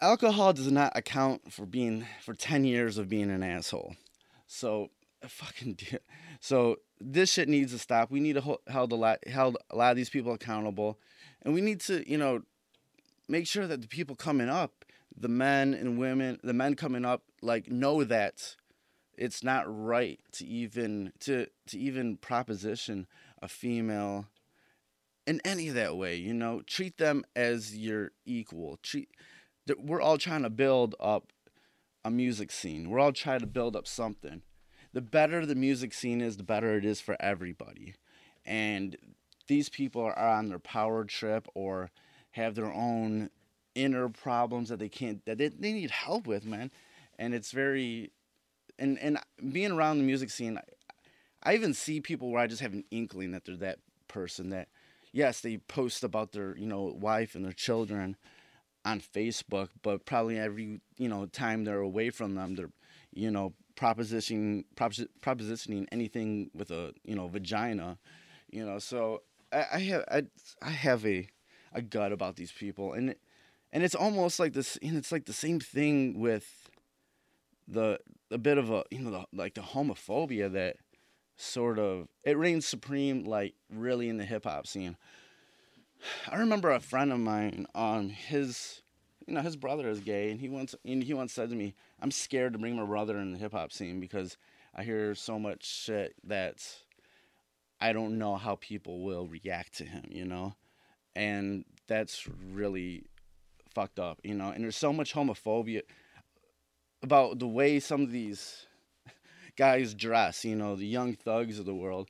Alcohol 0.00 0.54
does 0.54 0.72
not 0.72 0.96
account 0.96 1.52
for 1.52 1.66
being 1.66 2.06
for 2.22 2.32
10 2.32 2.64
years 2.64 2.96
of 2.96 3.10
being 3.10 3.30
an 3.30 3.42
asshole. 3.42 3.96
So 4.46 4.88
fucking 5.28 5.74
do- 5.74 5.98
so 6.40 6.76
this 6.98 7.30
shit 7.30 7.48
needs 7.48 7.72
to 7.72 7.78
stop. 7.78 8.10
We 8.10 8.20
need 8.20 8.34
to 8.34 8.40
hold, 8.40 8.60
a 8.66 8.94
lot 8.94 9.18
held 9.28 9.58
a 9.70 9.76
lot 9.76 9.90
of 9.90 9.96
these 9.96 10.08
people 10.08 10.32
accountable 10.32 10.98
and 11.42 11.52
we 11.52 11.60
need 11.60 11.80
to, 11.82 12.08
you 12.10 12.16
know, 12.16 12.40
make 13.28 13.46
sure 13.46 13.66
that 13.66 13.82
the 13.82 13.88
people 13.88 14.16
coming 14.16 14.48
up, 14.48 14.86
the 15.14 15.28
men 15.28 15.74
and 15.74 15.98
women, 15.98 16.40
the 16.42 16.54
men 16.54 16.76
coming 16.76 17.04
up 17.04 17.24
like 17.42 17.70
know 17.70 18.04
that 18.04 18.56
it's 19.16 19.42
not 19.42 19.64
right 19.66 20.20
to 20.32 20.46
even 20.46 21.12
to 21.20 21.46
to 21.66 21.78
even 21.78 22.16
proposition 22.16 23.06
a 23.42 23.48
female 23.48 24.26
in 25.26 25.40
any 25.44 25.68
of 25.68 25.74
that 25.74 25.96
way 25.96 26.16
you 26.16 26.34
know? 26.34 26.62
Treat 26.66 26.98
them 26.98 27.24
as 27.36 27.76
your 27.76 28.12
equal. 28.24 28.78
Treat 28.82 29.08
we're 29.78 30.00
all 30.00 30.18
trying 30.18 30.42
to 30.42 30.50
build 30.50 30.94
up 30.98 31.32
a 32.04 32.10
music 32.10 32.50
scene. 32.50 32.90
We're 32.90 33.00
all 33.00 33.12
trying 33.12 33.40
to 33.40 33.46
build 33.46 33.76
up 33.76 33.86
something. 33.86 34.42
The 34.92 35.00
better 35.00 35.46
the 35.46 35.54
music 35.54 35.94
scene 35.94 36.20
is 36.20 36.36
the 36.36 36.42
better 36.42 36.76
it 36.76 36.84
is 36.84 37.00
for 37.00 37.16
everybody. 37.20 37.94
And 38.44 38.96
these 39.46 39.68
people 39.68 40.02
are 40.02 40.18
on 40.18 40.48
their 40.48 40.58
power 40.58 41.04
trip 41.04 41.46
or 41.54 41.90
have 42.32 42.54
their 42.54 42.72
own 42.72 43.30
inner 43.74 44.08
problems 44.08 44.68
that 44.68 44.78
they 44.78 44.88
can't 44.88 45.24
that 45.26 45.38
they, 45.38 45.48
they 45.48 45.72
need 45.72 45.90
help 45.90 46.26
with 46.26 46.44
man. 46.44 46.70
And 47.18 47.34
it's 47.34 47.52
very 47.52 48.12
and 48.80 48.98
and 49.00 49.18
being 49.52 49.72
around 49.72 49.98
the 49.98 50.04
music 50.04 50.30
scene 50.30 50.58
I, 50.58 51.50
I 51.52 51.54
even 51.54 51.74
see 51.74 52.00
people 52.00 52.30
where 52.30 52.42
i 52.42 52.46
just 52.46 52.62
have 52.62 52.72
an 52.72 52.84
inkling 52.90 53.32
that 53.32 53.44
they're 53.44 53.56
that 53.56 53.78
person 54.08 54.50
that 54.50 54.68
yes 55.12 55.40
they 55.40 55.58
post 55.58 56.04
about 56.04 56.32
their 56.32 56.56
you 56.56 56.66
know 56.66 56.96
wife 57.00 57.34
and 57.34 57.44
their 57.44 57.52
children 57.52 58.16
on 58.84 59.00
facebook 59.00 59.68
but 59.82 60.06
probably 60.06 60.38
every 60.38 60.80
you 60.98 61.08
know 61.08 61.26
time 61.26 61.64
they're 61.64 61.80
away 61.80 62.10
from 62.10 62.34
them 62.34 62.54
they're 62.54 62.72
you 63.12 63.30
know 63.30 63.52
propositioning 63.76 64.64
proposi- 64.76 65.08
propositioning 65.22 65.86
anything 65.92 66.50
with 66.54 66.70
a 66.70 66.92
you 67.04 67.14
know 67.14 67.28
vagina 67.28 67.98
you 68.50 68.64
know 68.64 68.78
so 68.78 69.22
i, 69.52 69.64
I 69.74 69.78
have 69.80 70.04
I, 70.10 70.22
I 70.62 70.70
have 70.70 71.06
a 71.06 71.28
a 71.72 71.82
gut 71.82 72.12
about 72.12 72.36
these 72.36 72.52
people. 72.52 72.92
And 72.92 73.14
and 73.72 73.84
it's 73.84 73.94
almost 73.94 74.40
like 74.40 74.52
this 74.52 74.76
and 74.82 74.96
it's 74.96 75.12
like 75.12 75.26
the 75.26 75.32
same 75.32 75.60
thing 75.60 76.18
with 76.18 76.59
the 77.70 77.98
a 78.30 78.38
bit 78.38 78.58
of 78.58 78.70
a 78.70 78.84
you 78.90 79.00
know 79.00 79.10
the, 79.10 79.24
like 79.32 79.54
the 79.54 79.60
homophobia 79.60 80.52
that 80.52 80.76
sort 81.36 81.78
of 81.78 82.08
it 82.24 82.36
reigns 82.36 82.66
supreme 82.66 83.24
like 83.24 83.54
really 83.72 84.08
in 84.08 84.18
the 84.18 84.24
hip 84.24 84.44
hop 84.44 84.66
scene. 84.66 84.96
I 86.28 86.36
remember 86.36 86.70
a 86.70 86.80
friend 86.80 87.12
of 87.12 87.20
mine 87.20 87.66
um 87.74 88.10
his 88.10 88.82
you 89.26 89.34
know 89.34 89.42
his 89.42 89.56
brother 89.56 89.88
is 89.88 90.00
gay 90.00 90.30
and 90.30 90.40
he 90.40 90.48
once 90.48 90.74
and 90.84 91.02
he 91.02 91.14
once 91.14 91.32
said 91.32 91.50
to 91.50 91.56
me 91.56 91.74
I'm 92.00 92.10
scared 92.10 92.52
to 92.54 92.58
bring 92.58 92.76
my 92.76 92.84
brother 92.84 93.18
in 93.18 93.32
the 93.32 93.38
hip 93.38 93.52
hop 93.52 93.72
scene 93.72 94.00
because 94.00 94.36
I 94.74 94.84
hear 94.84 95.14
so 95.14 95.38
much 95.38 95.64
shit 95.66 96.14
that 96.24 96.64
I 97.80 97.92
don't 97.92 98.18
know 98.18 98.36
how 98.36 98.56
people 98.56 99.00
will 99.00 99.26
react 99.26 99.78
to 99.78 99.84
him, 99.84 100.04
you 100.10 100.24
know? 100.24 100.54
and 101.14 101.64
that's 101.86 102.28
really 102.52 103.04
fucked 103.74 103.98
up, 103.98 104.20
you 104.22 104.34
know. 104.34 104.50
And 104.50 104.62
there's 104.64 104.76
so 104.76 104.92
much 104.92 105.14
homophobia 105.14 105.82
about 107.02 107.38
the 107.38 107.48
way 107.48 107.80
some 107.80 108.02
of 108.02 108.10
these 108.10 108.66
guys 109.56 109.94
dress, 109.94 110.44
you 110.44 110.56
know, 110.56 110.76
the 110.76 110.86
young 110.86 111.14
thugs 111.14 111.58
of 111.58 111.66
the 111.66 111.74
world. 111.74 112.08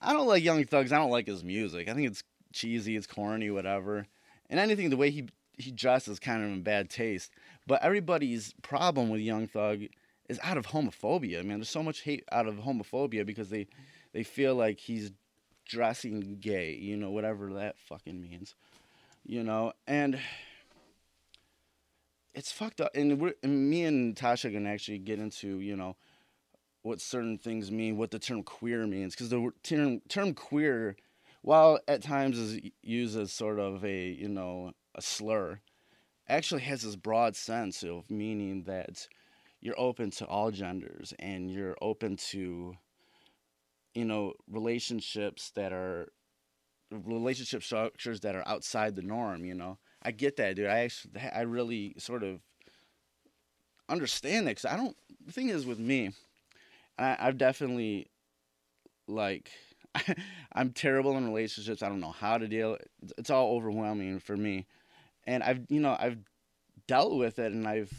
I 0.00 0.12
don't 0.12 0.26
like 0.26 0.44
Young 0.44 0.64
Thugs. 0.64 0.92
I 0.92 0.98
don't 0.98 1.10
like 1.10 1.26
his 1.26 1.42
music. 1.42 1.88
I 1.88 1.94
think 1.94 2.08
it's 2.08 2.22
cheesy, 2.52 2.94
it's 2.96 3.06
corny, 3.06 3.50
whatever. 3.50 4.06
And 4.50 4.60
anything 4.60 4.90
the 4.90 4.96
way 4.96 5.10
he 5.10 5.28
he 5.56 5.70
dresses 5.70 6.18
kind 6.18 6.42
of 6.42 6.50
in 6.50 6.62
bad 6.62 6.90
taste. 6.90 7.30
But 7.66 7.82
everybody's 7.82 8.54
problem 8.62 9.08
with 9.08 9.20
Young 9.20 9.46
Thug 9.46 9.82
is 10.28 10.40
out 10.42 10.58
of 10.58 10.66
homophobia. 10.66 11.44
Man, 11.44 11.58
there's 11.58 11.70
so 11.70 11.82
much 11.82 12.02
hate 12.02 12.24
out 12.32 12.46
of 12.46 12.56
homophobia 12.56 13.24
because 13.24 13.48
they 13.48 13.66
they 14.12 14.22
feel 14.22 14.54
like 14.54 14.78
he's 14.78 15.10
dressing 15.64 16.38
gay, 16.40 16.74
you 16.74 16.96
know, 16.96 17.10
whatever 17.10 17.54
that 17.54 17.78
fucking 17.78 18.20
means. 18.20 18.54
You 19.24 19.42
know, 19.42 19.72
and 19.86 20.18
it's 22.34 22.52
fucked 22.52 22.80
up. 22.80 22.90
And, 22.94 23.20
we're, 23.20 23.34
and 23.42 23.70
me 23.70 23.84
and 23.84 24.14
Tasha 24.14 24.52
can 24.52 24.66
actually 24.66 24.98
get 24.98 25.18
into, 25.18 25.60
you 25.60 25.76
know, 25.76 25.96
what 26.82 27.00
certain 27.00 27.38
things 27.38 27.70
mean, 27.70 27.96
what 27.96 28.10
the 28.10 28.18
term 28.18 28.42
queer 28.42 28.86
means, 28.86 29.14
because 29.14 29.30
the 29.30 29.50
term 29.62 30.02
term 30.08 30.34
queer, 30.34 30.96
while 31.40 31.78
at 31.88 32.02
times 32.02 32.38
is 32.38 32.60
used 32.82 33.16
as 33.18 33.32
sort 33.32 33.58
of 33.58 33.82
a 33.84 34.08
you 34.08 34.28
know 34.28 34.72
a 34.94 35.00
slur, 35.00 35.60
actually 36.28 36.60
has 36.60 36.82
this 36.82 36.94
broad 36.94 37.36
sense 37.36 37.82
of 37.82 38.10
meaning 38.10 38.64
that 38.64 39.08
you're 39.62 39.78
open 39.80 40.10
to 40.10 40.26
all 40.26 40.50
genders 40.50 41.14
and 41.18 41.50
you're 41.50 41.76
open 41.80 42.16
to 42.16 42.76
you 43.94 44.04
know 44.04 44.34
relationships 44.46 45.52
that 45.54 45.72
are 45.72 46.12
relationship 46.90 47.62
structures 47.62 48.20
that 48.20 48.34
are 48.34 48.46
outside 48.46 48.94
the 48.94 49.02
norm 49.02 49.44
you 49.44 49.54
know 49.54 49.78
i 50.04 50.10
get 50.10 50.36
that 50.36 50.56
dude 50.56 50.66
i 50.66 50.80
actually 50.80 51.12
i 51.34 51.40
really 51.40 51.94
sort 51.98 52.22
of 52.22 52.40
understand 53.88 54.46
that 54.46 54.52
because 54.52 54.64
i 54.64 54.76
don't 54.76 54.96
the 55.24 55.32
thing 55.32 55.48
is 55.48 55.66
with 55.66 55.78
me 55.78 56.10
I, 56.98 57.16
I've 57.18 57.38
definitely 57.38 58.08
like 59.06 59.50
I'm 60.52 60.70
terrible 60.70 61.16
in 61.16 61.26
relationships. 61.26 61.82
I 61.82 61.88
don't 61.88 62.00
know 62.00 62.10
how 62.12 62.38
to 62.38 62.48
deal. 62.48 62.78
It's 63.18 63.30
all 63.30 63.56
overwhelming 63.56 64.18
for 64.20 64.36
me, 64.36 64.66
and 65.24 65.42
I've 65.42 65.60
you 65.68 65.80
know 65.80 65.96
I've 65.98 66.18
dealt 66.86 67.16
with 67.16 67.38
it 67.38 67.52
and 67.52 67.66
I've 67.66 67.92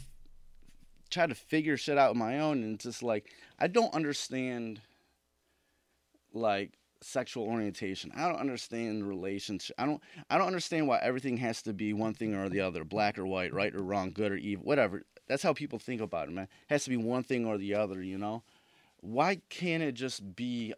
tried 1.10 1.30
to 1.30 1.34
figure 1.34 1.76
shit 1.76 1.98
out 1.98 2.10
on 2.10 2.18
my 2.18 2.40
own. 2.40 2.62
And 2.62 2.74
it's 2.74 2.84
just 2.84 3.02
like 3.02 3.32
I 3.58 3.66
don't 3.66 3.94
understand 3.94 4.80
like 6.32 6.72
sexual 7.02 7.44
orientation. 7.44 8.12
I 8.16 8.28
don't 8.28 8.40
understand 8.40 9.06
relationship. 9.06 9.76
I 9.78 9.86
don't 9.86 10.02
I 10.30 10.38
don't 10.38 10.46
understand 10.46 10.88
why 10.88 10.98
everything 11.02 11.36
has 11.38 11.62
to 11.62 11.72
be 11.72 11.92
one 11.92 12.14
thing 12.14 12.34
or 12.34 12.48
the 12.48 12.60
other, 12.60 12.84
black 12.84 13.18
or 13.18 13.26
white, 13.26 13.52
right 13.52 13.74
or 13.74 13.82
wrong, 13.82 14.12
good 14.12 14.32
or 14.32 14.36
evil, 14.36 14.64
whatever. 14.64 15.02
That's 15.28 15.42
how 15.42 15.52
people 15.52 15.78
think 15.78 16.00
about 16.00 16.28
it, 16.28 16.32
man. 16.32 16.44
It 16.44 16.72
has 16.72 16.84
to 16.84 16.90
be 16.90 16.96
one 16.96 17.22
thing 17.22 17.46
or 17.46 17.58
the 17.58 17.74
other, 17.74 18.02
you 18.02 18.18
know 18.18 18.42
why 19.00 19.40
can't 19.48 19.82
it 19.82 19.92
just 19.92 20.34
be 20.34 20.74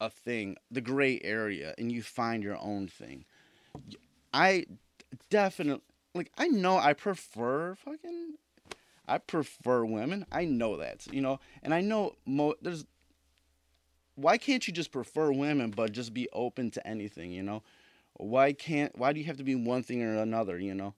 a 0.00 0.10
thing, 0.10 0.56
the 0.70 0.80
gray 0.80 1.20
area, 1.22 1.74
and 1.78 1.90
you 1.90 2.02
find 2.02 2.42
your 2.42 2.58
own 2.60 2.88
thing? 2.88 3.24
I 4.32 4.66
definitely 5.30 5.82
like. 6.14 6.30
I 6.36 6.48
know 6.48 6.78
I 6.78 6.92
prefer 6.92 7.74
fucking. 7.74 8.34
I 9.06 9.18
prefer 9.18 9.84
women. 9.84 10.24
I 10.32 10.46
know 10.46 10.78
that, 10.78 11.06
you 11.12 11.20
know, 11.20 11.38
and 11.62 11.74
I 11.74 11.80
know 11.80 12.14
mo- 12.26 12.54
there's. 12.62 12.84
Why 14.16 14.38
can't 14.38 14.66
you 14.66 14.72
just 14.72 14.92
prefer 14.92 15.32
women, 15.32 15.70
but 15.70 15.92
just 15.92 16.14
be 16.14 16.28
open 16.32 16.70
to 16.72 16.86
anything, 16.86 17.32
you 17.32 17.42
know? 17.42 17.62
Why 18.14 18.52
can't? 18.52 18.96
Why 18.96 19.12
do 19.12 19.20
you 19.20 19.26
have 19.26 19.38
to 19.38 19.44
be 19.44 19.56
one 19.56 19.82
thing 19.82 20.02
or 20.02 20.16
another, 20.16 20.58
you 20.58 20.74
know? 20.74 20.94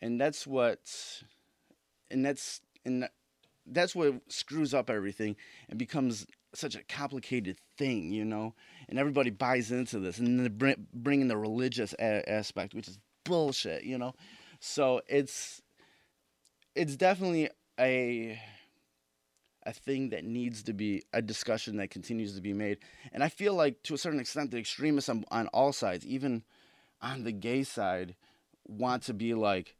And 0.00 0.20
that's 0.20 0.46
what. 0.46 0.80
And 2.10 2.24
that's 2.24 2.60
and 2.84 3.08
that's 3.66 3.94
what 3.94 4.14
screws 4.28 4.74
up 4.74 4.90
everything 4.90 5.36
and 5.68 5.78
becomes 5.78 6.26
such 6.54 6.74
a 6.74 6.82
complicated 6.84 7.58
thing, 7.76 8.12
you 8.12 8.24
know. 8.24 8.54
And 8.88 8.98
everybody 8.98 9.30
buys 9.30 9.70
into 9.72 9.98
this, 10.00 10.18
and 10.18 10.40
then 10.40 10.52
bring, 10.56 10.86
bringing 10.92 11.28
the 11.28 11.36
religious 11.36 11.94
a- 11.98 12.28
aspect, 12.28 12.74
which 12.74 12.88
is 12.88 12.98
bullshit, 13.24 13.84
you 13.84 13.98
know. 13.98 14.14
So 14.60 15.02
it's 15.08 15.62
it's 16.74 16.96
definitely 16.96 17.50
a 17.78 18.40
a 19.70 19.72
thing 19.72 20.10
that 20.10 20.24
needs 20.24 20.64
to 20.64 20.72
be 20.72 21.02
a 21.12 21.22
discussion 21.22 21.76
that 21.76 21.90
continues 21.90 22.34
to 22.34 22.40
be 22.40 22.52
made. 22.52 22.78
And 23.12 23.22
I 23.22 23.28
feel 23.28 23.54
like 23.54 23.82
to 23.84 23.94
a 23.94 23.98
certain 23.98 24.20
extent 24.20 24.50
the 24.50 24.58
extremists 24.58 25.08
on, 25.08 25.24
on 25.30 25.46
all 25.48 25.72
sides, 25.72 26.04
even 26.04 26.42
on 27.00 27.22
the 27.22 27.32
gay 27.32 27.62
side, 27.62 28.16
want 28.66 29.04
to 29.04 29.14
be 29.14 29.32
like, 29.32 29.76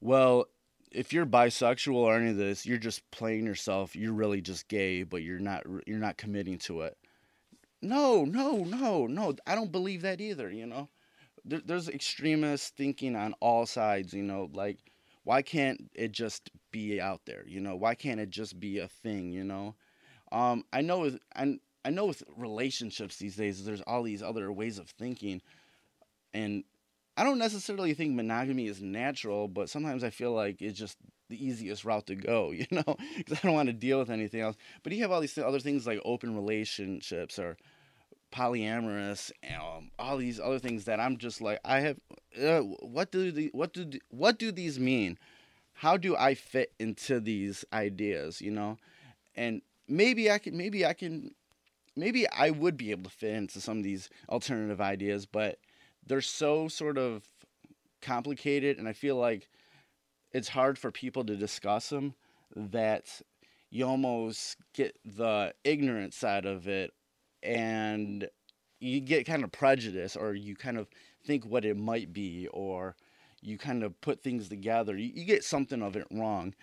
well, 0.00 0.46
if 0.92 1.12
you're 1.12 1.26
bisexual 1.26 1.94
or 1.94 2.16
any 2.16 2.30
of 2.30 2.36
this, 2.36 2.66
you're 2.66 2.78
just 2.78 3.08
playing 3.10 3.46
yourself. 3.46 3.96
You're 3.96 4.12
really 4.12 4.42
just 4.42 4.68
gay, 4.68 5.04
but 5.04 5.22
you're 5.22 5.38
not 5.38 5.64
you're 5.86 5.98
not 5.98 6.18
committing 6.18 6.58
to 6.58 6.82
it. 6.82 6.98
No, 7.80 8.24
no, 8.24 8.64
no, 8.64 9.06
no. 9.06 9.34
I 9.46 9.54
don't 9.54 9.72
believe 9.72 10.02
that 10.02 10.20
either. 10.20 10.50
You 10.50 10.66
know, 10.66 10.88
there, 11.44 11.62
there's 11.64 11.88
extremist 11.88 12.76
thinking 12.76 13.16
on 13.16 13.34
all 13.40 13.64
sides. 13.64 14.12
You 14.12 14.22
know, 14.22 14.50
like 14.52 14.78
why 15.24 15.42
can't 15.42 15.90
it 15.94 16.12
just 16.12 16.50
be 16.72 17.00
out 17.00 17.22
there? 17.26 17.44
You 17.46 17.60
know, 17.60 17.76
why 17.76 17.94
can't 17.94 18.20
it 18.20 18.30
just 18.30 18.58
be 18.58 18.78
a 18.78 18.88
thing? 18.88 19.32
You 19.32 19.44
know, 19.44 19.74
um, 20.32 20.64
I 20.72 20.82
know 20.82 21.00
with 21.00 21.18
I, 21.36 21.58
I 21.84 21.90
know 21.90 22.06
with 22.06 22.22
relationships 22.36 23.16
these 23.18 23.36
days, 23.36 23.64
there's 23.64 23.82
all 23.82 24.02
these 24.02 24.22
other 24.22 24.52
ways 24.52 24.78
of 24.78 24.88
thinking, 24.90 25.42
and 26.34 26.64
I 27.16 27.24
don't 27.24 27.38
necessarily 27.38 27.94
think 27.94 28.14
monogamy 28.14 28.66
is 28.66 28.80
natural, 28.82 29.48
but 29.48 29.68
sometimes 29.68 30.04
I 30.04 30.10
feel 30.10 30.32
like 30.32 30.62
it's 30.62 30.78
just 30.78 30.96
the 31.28 31.44
easiest 31.44 31.84
route 31.84 32.06
to 32.06 32.14
go, 32.14 32.50
you 32.52 32.66
know, 32.70 32.96
because 33.16 33.38
I 33.38 33.46
don't 33.46 33.54
want 33.54 33.68
to 33.68 33.74
deal 33.74 33.98
with 33.98 34.10
anything 34.10 34.40
else. 34.40 34.56
But 34.82 34.92
you 34.92 35.02
have 35.02 35.12
all 35.12 35.20
these 35.20 35.36
other 35.38 35.60
things 35.60 35.86
like 35.86 36.00
open 36.04 36.34
relationships 36.34 37.38
or 37.38 37.56
polyamorous, 38.30 39.30
um, 39.54 39.90
all 39.98 40.16
these 40.16 40.40
other 40.40 40.58
things 40.58 40.84
that 40.84 41.00
I'm 41.00 41.16
just 41.16 41.40
like, 41.40 41.60
I 41.64 41.80
have, 41.80 41.96
uh, 42.40 42.60
what 42.60 43.10
do 43.10 43.30
the, 43.32 43.50
what 43.52 43.72
do, 43.72 43.90
what 44.10 44.38
do 44.38 44.52
these 44.52 44.78
mean? 44.78 45.18
How 45.74 45.96
do 45.96 46.16
I 46.16 46.34
fit 46.34 46.72
into 46.78 47.20
these 47.20 47.64
ideas, 47.72 48.40
you 48.40 48.50
know? 48.50 48.78
And 49.34 49.62
maybe 49.88 50.30
I 50.30 50.38
can, 50.38 50.56
maybe 50.56 50.84
I 50.84 50.92
can, 50.92 51.32
maybe 51.96 52.28
I 52.28 52.50
would 52.50 52.76
be 52.76 52.90
able 52.90 53.04
to 53.04 53.16
fit 53.16 53.34
into 53.34 53.60
some 53.60 53.78
of 53.78 53.84
these 53.84 54.08
alternative 54.28 54.80
ideas, 54.80 55.26
but 55.26 55.58
they're 56.06 56.20
so 56.20 56.68
sort 56.68 56.98
of 56.98 57.22
complicated 58.00 58.78
and 58.78 58.88
I 58.88 58.92
feel 58.92 59.16
like 59.16 59.48
it's 60.32 60.48
hard 60.48 60.78
for 60.78 60.90
people 60.90 61.24
to 61.24 61.36
discuss 61.36 61.88
them 61.88 62.14
that 62.54 63.20
you 63.70 63.86
almost 63.86 64.56
get 64.74 64.98
the 65.04 65.54
ignorant 65.64 66.14
side 66.14 66.46
of 66.46 66.66
it 66.68 66.92
and 67.42 68.28
you 68.80 69.00
get 69.00 69.26
kind 69.26 69.44
of 69.44 69.52
prejudice 69.52 70.16
or 70.16 70.34
you 70.34 70.56
kind 70.56 70.78
of 70.78 70.88
think 71.24 71.44
what 71.44 71.64
it 71.64 71.76
might 71.76 72.12
be 72.12 72.48
or 72.52 72.96
you 73.42 73.58
kind 73.58 73.82
of 73.82 73.98
put 74.00 74.22
things 74.22 74.48
together. 74.48 74.96
You, 74.96 75.10
you 75.14 75.24
get 75.24 75.44
something 75.44 75.82
of 75.82 75.96
it 75.96 76.06
wrong 76.10 76.54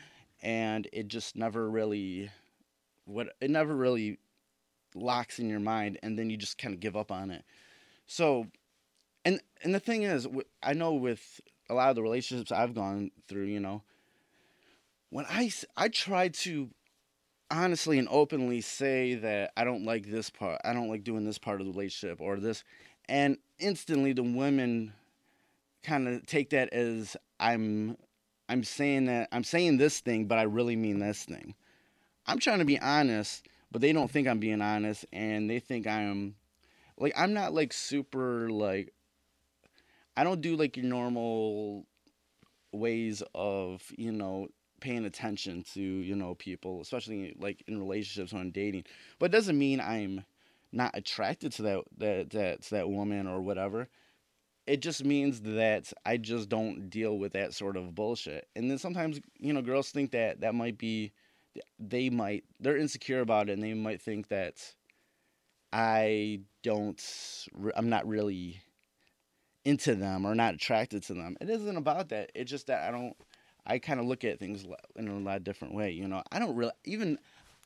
and 0.42 0.88
it 0.94 1.08
just 1.08 1.36
never 1.36 1.70
really 1.70 2.30
what 3.06 3.30
it 3.40 3.50
never 3.50 3.76
really 3.76 4.18
locks 4.94 5.40
in 5.40 5.50
your 5.50 5.60
mind 5.60 5.98
and 6.04 6.18
then 6.18 6.30
you 6.30 6.38
just 6.38 6.58
kind 6.58 6.74
of 6.74 6.80
give 6.80 6.96
up 6.96 7.12
on 7.12 7.32
it. 7.32 7.44
So 8.06 8.48
and 9.26 9.42
and 9.64 9.76
the 9.76 9.80
thing 9.80 10.04
is, 10.04 10.28
I 10.64 10.74
know 10.74 10.94
with 10.94 11.42
a 11.70 11.74
lot 11.74 11.90
of 11.90 11.96
the 11.96 12.02
relationships 12.02 12.52
I've 12.52 12.74
gone 12.74 13.12
through, 13.28 13.46
you 13.46 13.60
know, 13.60 13.84
when 15.10 15.26
I 15.30 15.52
I 15.76 15.90
try 15.90 16.30
to 16.30 16.70
honestly 17.50 18.00
and 18.00 18.08
openly 18.10 18.62
say 18.62 19.16
that 19.16 19.52
I 19.58 19.64
don't 19.64 19.86
like 19.86 20.10
this 20.10 20.30
part, 20.30 20.60
I 20.64 20.74
don't 20.74 20.90
like 20.90 21.04
doing 21.04 21.26
this 21.26 21.38
part 21.38 21.62
of 21.62 21.68
the 21.68 21.74
relationship 21.74 22.20
or 22.22 22.38
this, 22.38 22.64
and 23.08 23.38
instantly 23.60 24.14
the 24.14 24.24
women 24.24 24.94
kind 25.84 26.08
of 26.08 26.26
take 26.26 26.50
that 26.52 26.74
as 26.74 27.16
I'm 27.40 27.98
I'm 28.50 28.64
saying 28.64 29.06
that 29.06 29.30
I'm 29.32 29.44
saying 29.44 29.78
this 29.78 30.00
thing, 30.00 30.26
but 30.26 30.38
I 30.38 30.44
really 30.44 30.76
mean 30.76 31.00
this 31.00 31.24
thing. 31.24 31.54
I'm 32.26 32.40
trying 32.40 32.60
to 32.60 32.66
be 32.66 32.80
honest, 32.80 33.48
but 33.72 33.82
they 33.82 33.94
don't 33.94 34.12
think 34.12 34.28
I'm 34.28 34.40
being 34.40 34.62
honest, 34.62 35.06
and 35.14 35.50
they 35.50 35.60
think 35.60 35.88
I'm 35.88 36.36
like 36.98 37.14
I'm 37.18 37.34
not 37.34 37.54
like 37.54 37.74
super 37.74 38.50
like 38.50 38.94
I 40.16 40.24
don't 40.24 40.42
do 40.42 40.56
like 40.56 40.76
your 40.76 40.86
normal 40.86 41.86
ways 42.72 43.22
of, 43.36 43.84
you 43.98 44.12
know, 44.12 44.48
paying 44.80 45.06
attention 45.06 45.64
to, 45.74 45.82
you 45.82 46.16
know, 46.16 46.36
people, 46.36 46.82
especially 46.82 47.36
like 47.40 47.64
in 47.68 47.80
relationships 47.80 48.34
when 48.34 48.42
I'm 48.42 48.52
dating. 48.52 48.86
But 49.20 49.28
it 49.28 49.32
doesn't 49.32 49.58
mean 49.58 49.80
I'm 49.80 50.26
not 50.72 50.92
attracted 50.94 51.52
to 51.54 51.62
that 51.64 51.84
that 51.98 52.30
that 52.32 52.62
to 52.64 52.70
that 52.76 52.90
woman 52.90 53.28
or 53.28 53.42
whatever. 53.42 53.88
It 54.66 54.82
just 54.82 55.06
means 55.06 55.42
that 55.42 55.94
I 56.06 56.18
just 56.18 56.50
don't 56.50 56.90
deal 56.90 57.18
with 57.18 57.34
that 57.34 57.54
sort 57.54 57.78
of 57.78 57.96
bullshit. 57.96 58.48
And 58.54 58.70
then 58.70 58.78
sometimes, 58.78 59.22
you 59.40 59.54
know, 59.54 59.62
girls 59.62 59.92
think 59.92 60.12
that 60.12 60.42
that 60.42 60.56
might 60.56 60.78
be 60.78 61.14
they 61.80 62.10
might 62.10 62.44
they're 62.60 62.78
insecure 62.78 63.22
about 63.22 63.50
it 63.50 63.54
and 63.54 63.64
they 63.64 63.74
might 63.74 64.02
think 64.02 64.28
that 64.28 64.74
I 65.72 66.42
don't 66.64 67.02
I'm 67.76 67.90
not 67.90 68.08
really 68.08 68.62
into 69.68 69.96
them 69.96 70.26
or 70.26 70.34
not 70.34 70.54
attracted 70.54 71.04
to 71.04 71.14
them. 71.14 71.36
It 71.42 71.50
isn't 71.50 71.76
about 71.76 72.10
that. 72.10 72.32
It's 72.34 72.50
just 72.50 72.68
that 72.68 72.88
I 72.88 72.92
don't. 72.92 73.16
I 73.68 73.80
kind 73.80 74.00
of 74.00 74.06
look 74.06 74.24
at 74.24 74.40
things 74.40 74.66
in 74.96 75.08
a 75.08 75.20
lot 75.20 75.44
different 75.44 75.74
way. 75.74 75.92
You 75.92 76.08
know, 76.08 76.24
I 76.32 76.40
don't 76.40 76.56
really 76.56 76.72
even. 76.86 77.20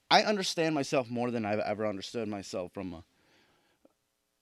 I 0.10 0.24
understand 0.24 0.76
myself 0.76 1.10
more 1.10 1.32
than 1.32 1.46
I've 1.46 1.60
ever 1.60 1.86
understood 1.86 2.28
myself 2.28 2.74
from 2.74 2.94
a, 2.94 3.04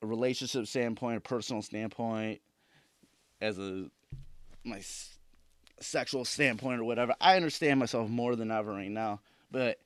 a 0.02 0.08
relationship 0.08 0.66
standpoint, 0.66 1.18
a 1.18 1.22
personal 1.22 1.62
standpoint, 1.62 2.42
as 3.40 3.60
a 3.60 3.92
my 4.64 4.82
sexual 5.80 6.26
standpoint 6.26 6.80
or 6.80 6.86
whatever. 6.86 7.14
I 7.22 7.36
understand 7.36 7.80
myself 7.80 8.10
more 8.10 8.36
than 8.36 8.52
ever 8.52 8.72
right 8.72 8.90
now. 8.90 9.20
But 9.52 9.80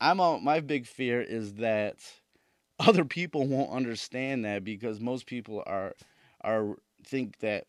I'm 0.00 0.20
a, 0.20 0.38
my 0.38 0.60
big 0.60 0.86
fear 0.86 1.20
is 1.20 1.54
that 1.54 1.96
other 2.78 3.04
people 3.04 3.46
won't 3.46 3.70
understand 3.70 4.44
that 4.44 4.64
because 4.64 5.00
most 5.00 5.26
people 5.26 5.62
are 5.66 5.94
are 6.42 6.76
think 7.04 7.38
that 7.40 7.66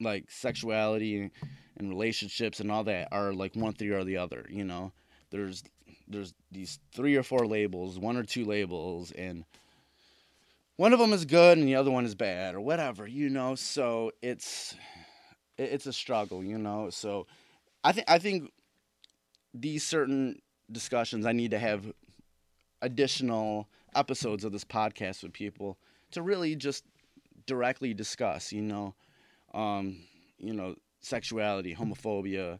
like 0.00 0.30
sexuality 0.30 1.18
and, 1.18 1.30
and 1.76 1.88
relationships 1.88 2.60
and 2.60 2.70
all 2.70 2.84
that 2.84 3.08
are 3.12 3.32
like 3.32 3.54
one 3.54 3.72
thing 3.72 3.90
or 3.92 4.04
the 4.04 4.16
other. 4.16 4.46
You 4.48 4.64
know, 4.64 4.92
there's 5.30 5.62
there's 6.08 6.34
these 6.52 6.78
three 6.92 7.16
or 7.16 7.22
four 7.22 7.46
labels, 7.46 7.98
one 7.98 8.16
or 8.16 8.22
two 8.22 8.44
labels, 8.44 9.12
and 9.12 9.44
one 10.76 10.92
of 10.92 10.98
them 10.98 11.12
is 11.12 11.24
good 11.24 11.58
and 11.58 11.66
the 11.66 11.74
other 11.74 11.90
one 11.90 12.04
is 12.04 12.14
bad 12.14 12.54
or 12.54 12.60
whatever. 12.60 13.06
You 13.06 13.30
know, 13.30 13.54
so 13.54 14.12
it's 14.22 14.74
it's 15.58 15.86
a 15.86 15.92
struggle. 15.92 16.44
You 16.44 16.58
know, 16.58 16.90
so 16.90 17.26
I 17.82 17.92
think 17.92 18.10
I 18.10 18.18
think 18.18 18.50
these 19.54 19.84
certain 19.84 20.40
discussions 20.70 21.26
I 21.26 21.32
need 21.32 21.52
to 21.52 21.58
have 21.58 21.92
additional 22.82 23.68
episodes 23.94 24.44
of 24.44 24.52
this 24.52 24.64
podcast 24.64 25.22
with 25.22 25.32
people 25.32 25.78
to 26.10 26.22
really 26.22 26.54
just 26.54 26.84
directly 27.46 27.94
discuss, 27.94 28.52
you 28.52 28.62
know, 28.62 28.94
um, 29.56 29.96
you 30.38 30.52
know, 30.52 30.76
sexuality, 31.00 31.74
homophobia, 31.74 32.58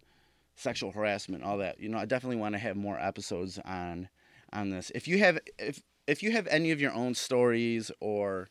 sexual 0.56 0.90
harassment, 0.90 1.44
all 1.44 1.58
that. 1.58 1.78
You 1.78 1.88
know, 1.88 1.98
I 1.98 2.06
definitely 2.06 2.38
want 2.38 2.54
to 2.54 2.58
have 2.58 2.76
more 2.76 2.98
episodes 2.98 3.58
on 3.64 4.08
on 4.52 4.70
this. 4.70 4.90
If 4.94 5.06
you 5.06 5.18
have 5.18 5.38
if 5.58 5.82
if 6.06 6.22
you 6.22 6.32
have 6.32 6.46
any 6.48 6.70
of 6.70 6.80
your 6.80 6.92
own 6.92 7.14
stories 7.14 7.90
or 8.00 8.48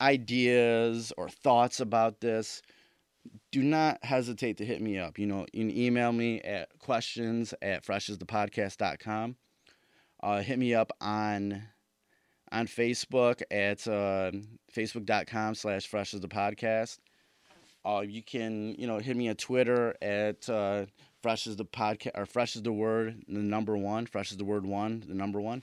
ideas 0.00 1.12
or 1.16 1.28
thoughts 1.28 1.80
about 1.80 2.20
this, 2.20 2.62
do 3.50 3.62
not 3.62 4.04
hesitate 4.04 4.58
to 4.58 4.64
hit 4.64 4.80
me 4.80 4.98
up. 4.98 5.18
You 5.18 5.26
know, 5.26 5.46
you 5.52 5.66
can 5.66 5.76
email 5.76 6.12
me 6.12 6.40
at 6.42 6.78
questions 6.78 7.52
at 7.62 7.84
freshasthepodcast.com. 7.84 9.36
Uh, 10.22 10.40
hit 10.42 10.58
me 10.58 10.74
up 10.74 10.92
on 11.00 11.62
on 12.52 12.66
Facebook 12.66 13.42
at 13.50 13.86
uh, 13.88 14.30
facebook.com 14.72 15.54
slash 15.56 15.86
fresh 15.86 16.14
as 16.14 16.20
the 16.20 16.28
podcast. 16.28 16.98
Uh, 17.86 18.00
you 18.00 18.22
can, 18.22 18.74
you 18.76 18.86
know, 18.86 18.98
hit 18.98 19.16
me 19.16 19.28
on 19.28 19.36
Twitter 19.36 19.94
at 20.02 20.48
uh, 20.48 20.86
fresh 21.22 21.46
as 21.46 21.54
the 21.56 21.64
podcast 21.64 22.10
or 22.16 22.26
fresh 22.26 22.56
as 22.56 22.62
the 22.62 22.72
word, 22.72 23.22
the 23.28 23.38
number 23.38 23.76
one, 23.76 24.06
fresh 24.06 24.32
as 24.32 24.38
the 24.38 24.44
word 24.44 24.66
one, 24.66 25.04
the 25.06 25.14
number 25.14 25.40
one. 25.40 25.62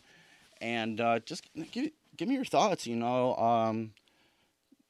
And 0.61 1.01
uh, 1.01 1.19
just 1.19 1.43
give, 1.71 1.91
give 2.15 2.27
me 2.29 2.35
your 2.35 2.45
thoughts, 2.45 2.87
you 2.87 2.95
know. 2.95 3.35
Um, 3.35 3.91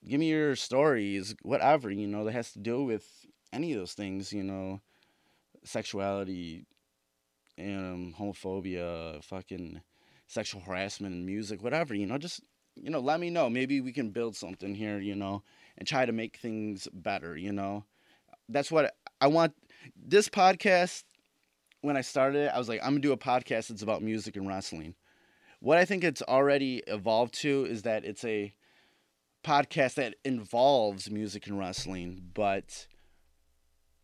give 0.08 0.20
me 0.20 0.30
your 0.30 0.56
stories, 0.56 1.34
whatever, 1.42 1.90
you 1.90 2.06
know, 2.06 2.24
that 2.26 2.34
has 2.34 2.52
to 2.54 2.60
do 2.60 2.84
with 2.84 3.08
any 3.52 3.74
of 3.74 3.80
those 3.80 3.94
things, 3.94 4.32
you 4.32 4.44
know, 4.44 4.82
sexuality, 5.64 6.66
um, 7.58 8.14
homophobia, 8.20 9.24
fucking 9.24 9.82
sexual 10.28 10.62
harassment 10.62 11.16
in 11.16 11.26
music, 11.26 11.64
whatever, 11.64 11.96
you 11.96 12.06
know, 12.06 12.20
just 12.20 12.42
you 12.76 12.90
know, 12.90 13.00
let 13.00 13.20
me 13.20 13.30
know. 13.30 13.50
Maybe 13.50 13.82
we 13.82 13.92
can 13.92 14.10
build 14.10 14.36
something 14.36 14.76
here, 14.76 15.00
you 15.00 15.16
know, 15.16 15.44
and 15.78 15.88
try 15.88 16.06
to 16.06 16.12
make 16.12 16.38
things 16.38 16.88
better, 16.94 17.36
you 17.38 17.52
know. 17.52 17.86
That's 18.50 18.72
what 18.72 18.96
I 19.22 19.28
want 19.28 19.54
this 19.96 20.30
podcast 20.30 21.04
when 21.82 21.98
I 21.98 22.02
started 22.02 22.46
it, 22.46 22.52
I 22.54 22.58
was 22.58 22.70
like, 22.70 22.80
I'm 22.82 22.92
gonna 22.92 23.02
do 23.02 23.12
a 23.12 23.18
podcast 23.18 23.68
that's 23.68 23.82
about 23.82 24.02
music 24.02 24.38
and 24.38 24.48
wrestling. 24.48 24.96
What 25.60 25.78
I 25.78 25.86
think 25.86 26.04
it's 26.04 26.22
already 26.22 26.82
evolved 26.88 27.34
to 27.42 27.66
is 27.70 27.84
that 27.84 28.06
it's 28.06 28.24
a 28.24 28.54
podcast 29.44 29.96
that 29.96 30.16
involves 30.24 31.12
music 31.12 31.46
and 31.48 31.60
wrestling, 31.60 32.22
but 32.34 32.88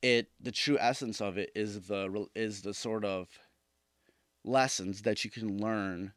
it 0.02 0.28
the 0.42 0.52
true 0.52 0.78
essence 0.80 1.22
of 1.22 1.38
it 1.38 1.52
is 1.56 1.82
the 1.88 2.28
is 2.36 2.62
the 2.62 2.74
sort 2.74 3.06
of 3.06 3.28
lessons 4.44 5.04
that 5.04 5.24
you 5.24 5.32
can 5.32 5.58
learn 5.58 6.12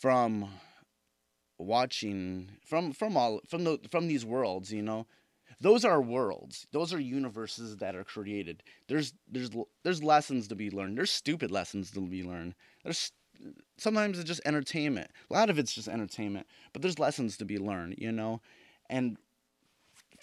from 0.00 0.48
watching 1.58 2.50
from 2.64 2.92
from 2.92 3.16
all 3.16 3.40
from 3.48 3.64
the 3.64 3.78
from 3.90 4.08
these 4.08 4.24
worlds 4.24 4.72
you 4.72 4.82
know? 4.82 5.06
Those 5.60 5.84
are 5.84 6.02
worlds. 6.02 6.66
Those 6.72 6.92
are 6.92 7.00
universes 7.00 7.76
that 7.76 7.94
are 7.94 8.04
created. 8.04 8.62
There's 8.88 9.14
there's 9.28 9.50
there's 9.82 10.02
lessons 10.02 10.48
to 10.48 10.54
be 10.54 10.70
learned. 10.70 10.98
There's 10.98 11.12
stupid 11.12 11.50
lessons 11.50 11.90
to 11.92 12.00
be 12.00 12.22
learned. 12.22 12.54
There's 12.82 13.12
sometimes 13.76 14.18
it's 14.18 14.28
just 14.28 14.42
entertainment. 14.44 15.10
A 15.30 15.34
lot 15.34 15.50
of 15.50 15.58
it's 15.58 15.74
just 15.74 15.88
entertainment 15.88 16.46
but 16.72 16.82
there's 16.82 16.98
lessons 16.98 17.36
to 17.38 17.44
be 17.44 17.58
learned 17.58 17.96
you 17.98 18.12
know? 18.12 18.40
And 18.90 19.16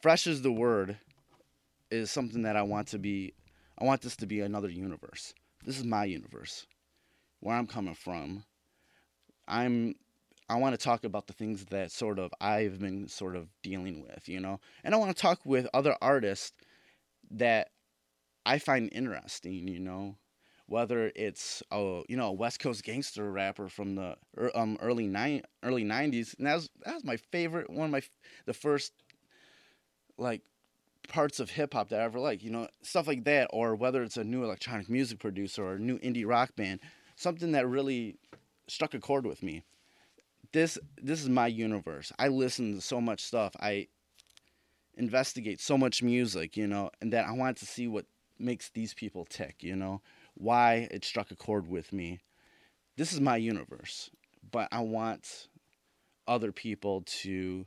fresh 0.02 0.28
is 0.28 0.42
the 0.42 0.52
word 0.52 0.98
is 1.90 2.10
something 2.10 2.44
that 2.44 2.56
I 2.56 2.62
want 2.62 2.88
to 2.90 3.00
be 3.00 3.34
I 3.78 3.86
want 3.86 4.02
this 4.02 4.16
to 4.18 4.28
be 4.28 4.42
another 4.42 4.70
universe. 4.70 5.34
This 5.66 5.80
is 5.80 5.86
my 5.86 6.06
universe. 6.06 6.68
Where 7.40 7.56
I'm 7.56 7.66
coming 7.66 7.96
from. 7.96 8.44
I'm 9.48 9.96
I 10.52 10.56
want 10.58 10.78
to 10.78 10.84
talk 10.84 11.06
about 11.06 11.28
the 11.28 11.34
things 11.34 11.66
that 11.68 11.92
sort 11.92 12.20
of 12.20 12.34
I've 12.42 12.80
been 12.80 13.08
sort 13.08 13.38
of 13.38 13.48
dealing 13.64 14.02
with, 14.02 14.28
you 14.28 14.42
know. 14.42 14.60
And 14.84 14.94
I 14.94 14.98
want 14.98 15.16
to 15.16 15.22
talk 15.22 15.40
with 15.46 15.66
other 15.74 15.96
artists 16.02 16.52
that 17.32 17.70
I 18.46 18.60
find 18.60 18.90
interesting, 18.94 19.68
you 19.68 19.80
know. 19.80 20.18
Whether 20.68 21.12
it's 21.16 21.64
a 21.72 22.04
you 22.10 22.18
know 22.18 22.28
a 22.28 22.34
West 22.34 22.60
Coast 22.60 22.84
gangster 22.84 23.32
rapper 23.32 23.70
from 23.70 23.96
the 23.96 24.18
um 24.56 24.78
early 24.82 25.08
nine 25.08 25.44
early 25.64 25.84
nineties, 25.84 26.36
and 26.38 26.48
that 26.48 26.56
was 26.56 26.70
that 26.86 26.96
was 26.96 27.06
my 27.06 27.18
favorite 27.18 27.70
one 27.70 27.86
of 27.86 27.92
my 27.92 28.02
the 28.46 28.54
first 28.54 28.94
like 30.18 30.42
parts 31.08 31.40
of 31.40 31.52
hip 31.52 31.74
hop 31.74 31.90
that 31.90 32.02
I 32.02 32.04
ever 32.04 32.20
liked, 32.20 32.44
you 32.44 32.52
know, 32.52 32.68
stuff 32.84 33.08
like 33.08 33.24
that, 33.26 33.50
or 33.54 33.76
whether 33.76 34.04
it's 34.04 34.18
a 34.18 34.24
new 34.24 34.44
electronic 34.44 34.90
music 34.90 35.20
producer 35.20 35.64
or 35.66 35.74
a 35.76 35.80
new 35.80 36.00
indie 36.00 36.28
rock 36.28 36.56
band, 36.56 36.82
something 37.16 37.52
that 37.54 37.68
really 37.68 38.18
struck 38.68 38.94
a 38.94 39.00
chord 39.00 39.26
with 39.26 39.44
me. 39.44 39.64
This 40.54 40.78
this 41.02 41.22
is 41.22 41.30
my 41.30 41.48
universe. 41.48 42.12
I 42.20 42.28
listen 42.28 42.76
to 42.76 42.82
so 42.82 43.00
much 43.00 43.22
stuff. 43.24 43.56
I 43.60 43.88
investigate 44.96 45.62
so 45.62 45.78
much 45.78 46.04
music, 46.04 46.58
you 46.58 46.68
know, 46.68 46.92
and 47.02 47.14
that 47.14 47.26
I 47.26 47.32
want 47.32 47.58
to 47.58 47.66
see 47.66 47.88
what 47.88 48.06
makes 48.38 48.70
these 48.70 48.94
people 48.94 49.26
tick, 49.26 49.58
you 49.62 49.76
know, 49.76 50.02
why 50.34 50.88
it 50.92 51.06
struck 51.06 51.32
a 51.32 51.36
chord 51.36 51.68
with 51.68 51.94
me. 51.94 52.20
This 52.98 53.14
is 53.14 53.22
my 53.22 53.38
universe, 53.38 54.10
but 54.52 54.68
I 54.72 54.82
want 54.82 55.48
other 56.28 56.52
people 56.52 57.04
to 57.06 57.66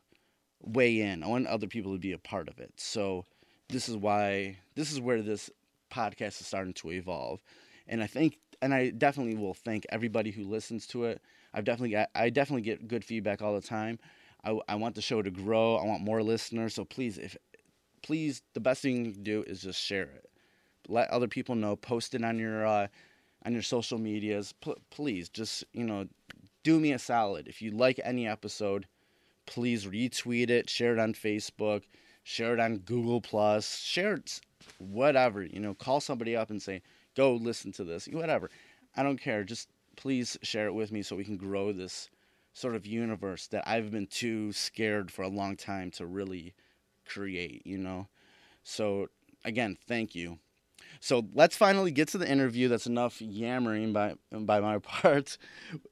weigh 0.60 1.00
in. 1.00 1.22
I 1.22 1.26
want 1.26 1.46
other 1.46 1.66
people 1.66 1.92
to 1.92 1.98
be 1.98 2.12
a 2.12 2.18
part 2.18 2.48
of 2.48 2.58
it. 2.58 2.72
So 2.76 3.24
this 3.68 3.88
is 3.88 3.96
why 3.96 4.58
this 4.74 4.92
is 4.92 5.00
where 5.00 5.22
this 5.22 5.50
podcast 5.90 6.40
is 6.40 6.46
starting 6.46 6.74
to 6.74 6.92
evolve. 6.92 7.42
And 7.86 8.02
I 8.02 8.06
think 8.06 8.38
and 8.60 8.74
I 8.74 8.90
definitely 8.90 9.36
will 9.36 9.54
thank 9.54 9.86
everybody 9.90 10.30
who 10.30 10.44
listens 10.44 10.86
to 10.88 11.04
it. 11.04 11.22
I've 11.54 11.64
definitely 11.64 11.90
got, 11.90 12.10
I 12.14 12.30
definitely 12.30 12.62
get 12.62 12.88
good 12.88 13.04
feedback 13.04 13.40
all 13.40 13.54
the 13.54 13.66
time. 13.66 13.98
I, 14.44 14.58
I 14.68 14.74
want 14.74 14.94
the 14.94 15.00
show 15.02 15.22
to 15.22 15.30
grow. 15.30 15.76
I 15.76 15.84
want 15.86 16.02
more 16.02 16.22
listeners. 16.22 16.74
So 16.74 16.84
please 16.84 17.16
if 17.16 17.36
please 18.02 18.42
the 18.52 18.60
best 18.60 18.82
thing 18.82 19.06
you 19.06 19.12
can 19.12 19.22
do 19.22 19.44
is 19.46 19.62
just 19.62 19.80
share 19.80 20.02
it. 20.02 20.28
Let 20.88 21.08
other 21.10 21.28
people 21.28 21.54
know, 21.54 21.76
post 21.76 22.14
it 22.14 22.22
on 22.22 22.38
your 22.38 22.66
uh, 22.66 22.88
on 23.46 23.52
your 23.52 23.62
social 23.62 23.98
medias. 23.98 24.52
P- 24.60 24.74
please 24.90 25.28
just, 25.28 25.64
you 25.72 25.84
know, 25.84 26.06
do 26.62 26.78
me 26.80 26.92
a 26.92 26.98
solid. 26.98 27.48
If 27.48 27.62
you 27.62 27.70
like 27.70 28.00
any 28.04 28.26
episode, 28.26 28.86
please 29.46 29.86
retweet 29.86 30.50
it, 30.50 30.68
share 30.68 30.92
it 30.92 30.98
on 30.98 31.14
Facebook, 31.14 31.84
share 32.22 32.54
it 32.54 32.60
on 32.60 32.78
Google 32.78 33.20
Plus, 33.20 33.78
share 33.78 34.14
it 34.14 34.40
whatever, 34.78 35.42
you 35.42 35.60
know, 35.60 35.74
call 35.74 36.00
somebody 36.00 36.36
up 36.36 36.50
and 36.50 36.60
say, 36.60 36.82
"Go 37.16 37.34
listen 37.34 37.72
to 37.72 37.84
this." 37.84 38.06
Whatever. 38.06 38.50
I 38.96 39.02
don't 39.02 39.20
care. 39.20 39.44
Just 39.44 39.68
please 39.96 40.38
share 40.42 40.66
it 40.66 40.74
with 40.74 40.92
me 40.92 41.02
so 41.02 41.16
we 41.16 41.24
can 41.24 41.36
grow 41.36 41.72
this 41.72 42.10
sort 42.52 42.74
of 42.74 42.86
universe 42.86 43.46
that 43.48 43.66
I've 43.66 43.90
been 43.90 44.06
too 44.06 44.52
scared 44.52 45.10
for 45.10 45.22
a 45.22 45.28
long 45.28 45.56
time 45.56 45.90
to 45.92 46.06
really 46.06 46.54
create, 47.06 47.66
you 47.66 47.78
know. 47.78 48.08
So, 48.62 49.08
again, 49.44 49.76
thank 49.86 50.14
you. 50.14 50.38
So 51.00 51.26
let's 51.34 51.56
finally 51.56 51.90
get 51.90 52.08
to 52.08 52.18
the 52.18 52.30
interview. 52.30 52.68
That's 52.68 52.86
enough 52.86 53.20
yammering 53.20 53.92
by 53.92 54.14
by 54.32 54.60
my 54.60 54.78
part. 54.80 55.36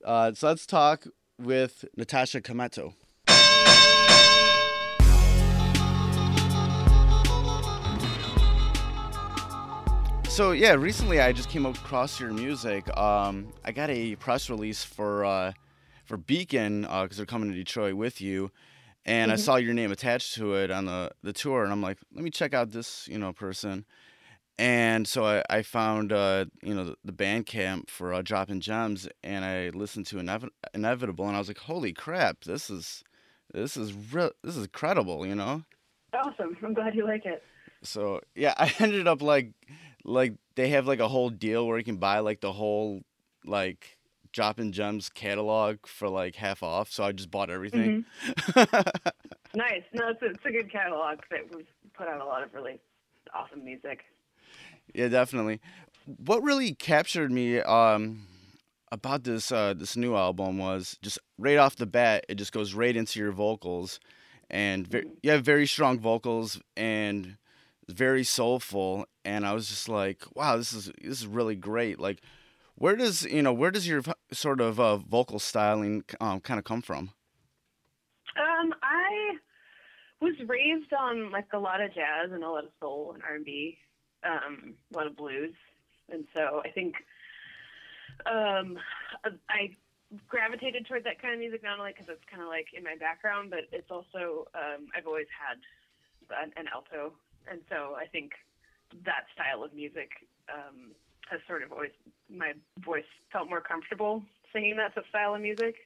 Uh, 0.04 0.32
so 0.32 0.48
let's 0.48 0.66
talk 0.66 1.06
with 1.38 1.84
Natasha 1.96 2.40
Kmeto. 2.40 2.94
So 10.32 10.52
yeah, 10.52 10.72
recently 10.72 11.20
I 11.20 11.30
just 11.32 11.50
came 11.50 11.66
across 11.66 12.18
your 12.18 12.32
music. 12.32 12.88
Um, 12.96 13.52
I 13.66 13.72
got 13.72 13.90
a 13.90 14.16
press 14.16 14.48
release 14.48 14.82
for 14.82 15.26
uh, 15.26 15.52
for 16.06 16.16
Beacon 16.16 16.82
because 16.82 17.10
uh, 17.10 17.16
they're 17.16 17.26
coming 17.26 17.50
to 17.50 17.54
Detroit 17.54 17.96
with 17.96 18.22
you, 18.22 18.50
and 19.04 19.30
I 19.30 19.34
Mhm. 19.34 19.40
saw 19.40 19.56
your 19.56 19.74
name 19.74 19.92
attached 19.92 20.34
to 20.36 20.54
it 20.54 20.70
on 20.70 20.86
the 20.86 21.10
the 21.22 21.34
tour, 21.34 21.64
and 21.64 21.70
I'm 21.70 21.82
like, 21.82 21.98
let 22.14 22.24
me 22.24 22.30
check 22.30 22.54
out 22.54 22.70
this 22.70 23.06
you 23.08 23.18
know 23.18 23.34
person. 23.34 23.84
And 24.58 25.06
so 25.06 25.26
I, 25.26 25.42
I 25.50 25.60
found 25.62 26.12
uh, 26.14 26.46
you 26.62 26.74
know 26.74 26.84
the, 26.84 26.96
the 27.04 27.12
Bandcamp 27.12 27.90
for 27.90 28.14
uh, 28.14 28.22
Dropping 28.22 28.60
Gems, 28.60 29.06
and 29.22 29.44
I 29.44 29.68
listened 29.68 30.06
to 30.06 30.16
Inevi- 30.16 30.48
Inevitable, 30.72 31.26
and 31.26 31.36
I 31.36 31.40
was 31.40 31.48
like, 31.48 31.58
holy 31.58 31.92
crap, 31.92 32.44
this 32.44 32.70
is 32.70 33.04
this 33.52 33.76
is 33.76 33.92
real, 33.92 34.30
this 34.42 34.56
is 34.56 34.64
incredible, 34.64 35.26
you 35.26 35.34
know. 35.34 35.64
Awesome. 36.14 36.56
I'm 36.64 36.72
glad 36.72 36.94
you 36.94 37.04
like 37.04 37.26
it. 37.26 37.42
So 37.82 38.20
yeah, 38.34 38.54
I 38.58 38.72
ended 38.78 39.06
up 39.06 39.20
like 39.20 39.52
like 40.04 40.34
they 40.54 40.68
have 40.70 40.86
like 40.86 41.00
a 41.00 41.08
whole 41.08 41.30
deal 41.30 41.66
where 41.66 41.78
you 41.78 41.84
can 41.84 41.96
buy 41.96 42.18
like 42.20 42.40
the 42.40 42.52
whole 42.52 43.02
like 43.44 43.96
Dropping 44.32 44.72
Gems 44.72 45.08
catalog 45.10 45.86
for 45.86 46.08
like 46.08 46.36
half 46.36 46.62
off. 46.62 46.90
So 46.90 47.04
I 47.04 47.12
just 47.12 47.30
bought 47.30 47.50
everything. 47.50 48.04
Nice. 49.54 49.82
No, 49.92 50.08
it's 50.08 50.22
a, 50.22 50.26
it's 50.30 50.44
a 50.46 50.50
good 50.50 50.72
catalog 50.72 51.18
that 51.30 51.54
was 51.54 51.66
put 51.92 52.08
out 52.08 52.22
a 52.22 52.24
lot 52.24 52.42
of 52.42 52.54
really 52.54 52.80
awesome 53.34 53.62
music. 53.62 54.00
yeah, 54.94 55.08
definitely. 55.08 55.60
What 56.06 56.42
really 56.42 56.72
captured 56.74 57.30
me 57.30 57.60
um 57.60 58.26
about 58.90 59.24
this 59.24 59.52
uh 59.52 59.74
this 59.74 59.94
new 59.94 60.16
album 60.16 60.56
was 60.56 60.96
just 61.02 61.18
right 61.38 61.58
off 61.58 61.76
the 61.76 61.84
bat 61.86 62.24
it 62.30 62.36
just 62.36 62.52
goes 62.52 62.72
right 62.74 62.96
into 62.96 63.18
your 63.20 63.32
vocals 63.32 64.00
and 64.50 64.88
Mhm. 64.88 65.10
you 65.22 65.30
have 65.30 65.44
very 65.44 65.66
strong 65.66 65.98
vocals 66.00 66.58
and 66.76 67.36
very 67.88 68.24
soulful 68.24 69.06
and 69.24 69.46
I 69.46 69.52
was 69.52 69.68
just 69.68 69.88
like 69.88 70.22
wow 70.34 70.56
this 70.56 70.72
is 70.72 70.92
this 71.00 71.20
is 71.20 71.26
really 71.26 71.56
great. 71.56 71.98
Like 71.98 72.20
where 72.76 72.96
does 72.96 73.24
you 73.24 73.42
know 73.42 73.52
where 73.52 73.70
does 73.70 73.86
your 73.86 74.02
sort 74.32 74.60
of 74.60 74.80
uh, 74.80 74.96
vocal 74.96 75.38
styling 75.38 76.04
um, 76.20 76.40
kind 76.40 76.58
of 76.58 76.64
come 76.64 76.82
from? 76.82 77.10
Um, 78.36 78.72
I 78.82 79.36
was 80.20 80.34
raised 80.46 80.92
on 80.92 81.30
like 81.30 81.46
a 81.52 81.58
lot 81.58 81.80
of 81.80 81.94
jazz 81.94 82.32
and 82.32 82.42
a 82.42 82.48
lot 82.48 82.64
of 82.64 82.70
soul 82.80 83.12
and 83.14 83.22
R 83.22 83.36
and 83.36 83.44
B, 83.44 83.78
um, 84.24 84.74
a 84.92 84.96
lot 84.96 85.06
of 85.06 85.16
blues, 85.16 85.54
and 86.10 86.24
so 86.34 86.62
I 86.64 86.70
think 86.70 86.94
um, 88.26 88.78
I 89.48 89.76
gravitated 90.28 90.86
toward 90.86 91.04
that 91.04 91.20
kind 91.20 91.34
of 91.34 91.40
music 91.40 91.62
not 91.62 91.78
only 91.78 91.92
because 91.92 92.08
it's 92.08 92.24
kind 92.30 92.42
of 92.42 92.48
like 92.48 92.66
in 92.76 92.84
my 92.84 92.96
background, 92.98 93.50
but 93.50 93.60
it's 93.72 93.90
also 93.90 94.46
um, 94.54 94.88
I've 94.96 95.06
always 95.06 95.28
had 95.32 95.58
an, 96.42 96.52
an 96.56 96.66
alto, 96.72 97.12
and 97.50 97.60
so 97.68 97.96
I 97.98 98.06
think 98.06 98.32
that 99.04 99.24
style 99.34 99.62
of 99.64 99.72
music 99.74 100.10
um, 100.52 100.92
has 101.30 101.40
sort 101.46 101.62
of 101.62 101.72
always 101.72 101.92
my 102.30 102.52
voice 102.84 103.08
felt 103.32 103.48
more 103.48 103.60
comfortable 103.60 104.22
singing 104.52 104.76
that 104.76 104.92
style 105.08 105.34
of 105.34 105.40
music, 105.40 105.76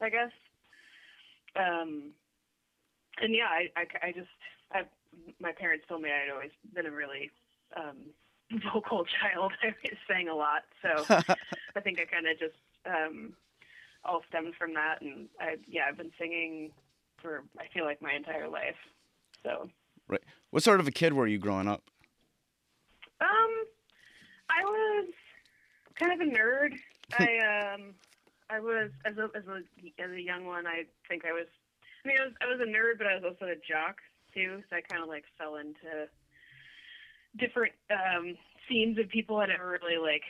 I 0.00 0.10
guess. 0.10 0.30
Um, 1.56 2.12
and 3.20 3.34
yeah, 3.34 3.48
I, 3.48 3.68
I, 3.76 4.08
I 4.08 4.12
just, 4.12 4.28
I, 4.72 4.82
my 5.40 5.52
parents 5.52 5.84
told 5.88 6.02
me 6.02 6.10
I'd 6.10 6.30
always 6.30 6.50
been 6.74 6.86
a 6.86 6.90
really 6.90 7.30
um, 7.76 7.96
vocal 8.72 9.04
child. 9.20 9.52
I 9.62 9.72
sang 10.08 10.28
a 10.28 10.34
lot, 10.34 10.62
so 10.82 11.04
I 11.76 11.80
think 11.80 11.98
I 12.00 12.04
kind 12.04 12.26
of 12.26 12.38
just 12.38 12.54
um, 12.86 13.32
all 14.04 14.22
stemmed 14.28 14.54
from 14.58 14.74
that. 14.74 15.00
And 15.00 15.28
I, 15.40 15.56
yeah, 15.66 15.82
I've 15.88 15.96
been 15.96 16.12
singing 16.18 16.70
for 17.20 17.42
I 17.58 17.64
feel 17.72 17.84
like 17.84 18.00
my 18.00 18.12
entire 18.12 18.48
life. 18.48 18.78
So, 19.42 19.68
what 20.50 20.62
sort 20.62 20.80
of 20.80 20.86
a 20.88 20.90
kid 20.90 21.12
were 21.12 21.26
you 21.26 21.38
growing 21.38 21.68
up 21.68 21.82
um, 23.20 23.52
I 24.48 24.64
was 24.64 25.08
kind 25.98 26.12
of 26.12 26.26
a 26.26 26.30
nerd. 26.30 26.72
I 27.18 27.74
um, 27.74 27.94
I 28.48 28.60
was 28.60 28.90
as 29.04 29.16
a 29.18 29.28
as 29.36 29.44
a 29.46 29.62
as 30.02 30.10
a 30.10 30.20
young 30.20 30.46
one. 30.46 30.66
I 30.66 30.84
think 31.08 31.24
I 31.26 31.32
was. 31.32 31.46
I 32.04 32.08
mean, 32.08 32.16
I 32.18 32.24
was 32.24 32.34
I 32.40 32.46
was 32.46 32.60
a 32.60 32.64
nerd, 32.70 32.96
but 32.98 33.06
I 33.06 33.14
was 33.16 33.24
also 33.24 33.44
a 33.52 33.56
jock 33.56 33.96
too. 34.34 34.62
So 34.70 34.76
I 34.76 34.80
kind 34.80 35.02
of 35.02 35.08
like 35.08 35.24
fell 35.36 35.56
into 35.56 36.08
different 37.36 37.72
um, 37.90 38.36
scenes 38.68 38.98
of 38.98 39.08
people. 39.10 39.36
I 39.36 39.46
never 39.46 39.78
really 39.82 39.98
like 39.98 40.22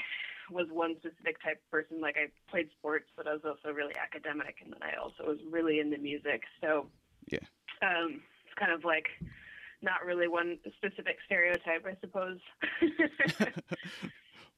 was 0.50 0.66
one 0.70 0.96
specific 0.98 1.40
type 1.42 1.62
of 1.64 1.70
person. 1.70 2.00
Like 2.00 2.16
I 2.16 2.26
played 2.50 2.70
sports, 2.76 3.06
but 3.16 3.28
I 3.28 3.32
was 3.34 3.42
also 3.44 3.72
really 3.72 3.94
academic, 3.96 4.56
and 4.64 4.72
then 4.72 4.82
I 4.82 5.00
also 5.00 5.24
was 5.24 5.38
really 5.48 5.78
into 5.78 5.98
music. 5.98 6.42
So 6.60 6.86
Yeah. 7.30 7.38
um, 7.82 8.20
it's 8.44 8.54
kind 8.58 8.72
of 8.72 8.84
like 8.84 9.06
not 9.82 10.04
really 10.04 10.28
one 10.28 10.58
specific 10.76 11.16
stereotype, 11.26 11.86
I 11.86 11.96
suppose. 12.00 12.38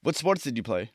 what 0.02 0.16
sports 0.16 0.42
did 0.42 0.56
you 0.56 0.62
play 0.62 0.90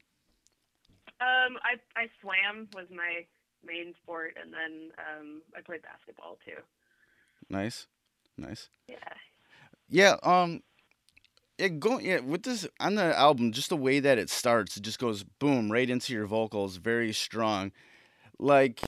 Um, 1.21 1.57
I 1.63 1.77
I 1.95 2.07
swam 2.21 2.67
was 2.75 2.87
my 2.91 3.25
main 3.65 3.93
sport, 4.03 4.37
and 4.41 4.53
then 4.53 4.91
um, 4.97 5.41
I 5.55 5.61
played 5.61 5.81
basketball 5.81 6.37
too. 6.45 6.61
nice 7.49 7.87
nice 8.37 8.69
Yeah. 8.87 8.95
Yeah, 9.89 10.15
um 10.23 10.61
it 11.57 11.79
go 11.79 11.99
yeah, 11.99 12.19
with 12.19 12.43
this 12.43 12.67
on 12.79 12.95
the 12.95 13.17
album, 13.17 13.51
just 13.51 13.69
the 13.69 13.77
way 13.77 13.99
that 13.99 14.17
it 14.17 14.29
starts, 14.29 14.77
it 14.77 14.83
just 14.83 14.99
goes 14.99 15.23
boom 15.23 15.71
right 15.71 15.89
into 15.89 16.13
your 16.13 16.27
vocals, 16.27 16.77
very 16.77 17.13
strong. 17.13 17.71
Like 18.39 18.81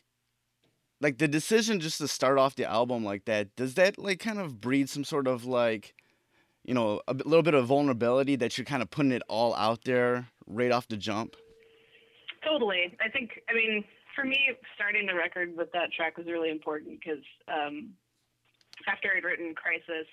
like 1.02 1.18
the 1.18 1.28
decision 1.28 1.80
just 1.80 1.98
to 2.00 2.08
start 2.08 2.38
off 2.38 2.56
the 2.56 2.66
album 2.66 3.04
like 3.04 3.26
that, 3.26 3.56
does 3.56 3.76
that 3.76 3.98
like 3.98 4.20
kind 4.20 4.40
of 4.40 4.60
breed 4.60 4.90
some 4.90 5.04
sort 5.04 5.28
of 5.28 5.46
like 5.46 5.94
you 6.70 6.74
know, 6.74 7.02
a 7.08 7.14
little 7.14 7.42
bit 7.42 7.54
of 7.54 7.66
vulnerability 7.66 8.36
that 8.36 8.58
you're 8.58 8.66
kind 8.66 8.84
of 8.84 8.90
putting 8.90 9.12
it 9.12 9.24
all 9.28 9.56
out 9.56 9.84
there 9.86 10.30
right 10.46 10.72
off 10.72 10.88
the 10.88 10.98
jump? 10.98 11.36
Totally. 12.46 12.96
I 13.04 13.10
think, 13.10 13.42
I 13.50 13.54
mean, 13.54 13.84
for 14.16 14.24
me, 14.24 14.38
starting 14.76 15.08
the 15.08 15.16
record 15.16 15.56
with 15.58 15.72
that 15.72 15.92
track 15.92 16.18
was 16.18 16.28
really 16.28 16.52
important 16.52 17.00
because 17.00 17.24
um, 17.48 17.90
after 18.88 19.10
I'd 19.16 19.24
written 19.24 19.56
Crisis, 19.56 20.08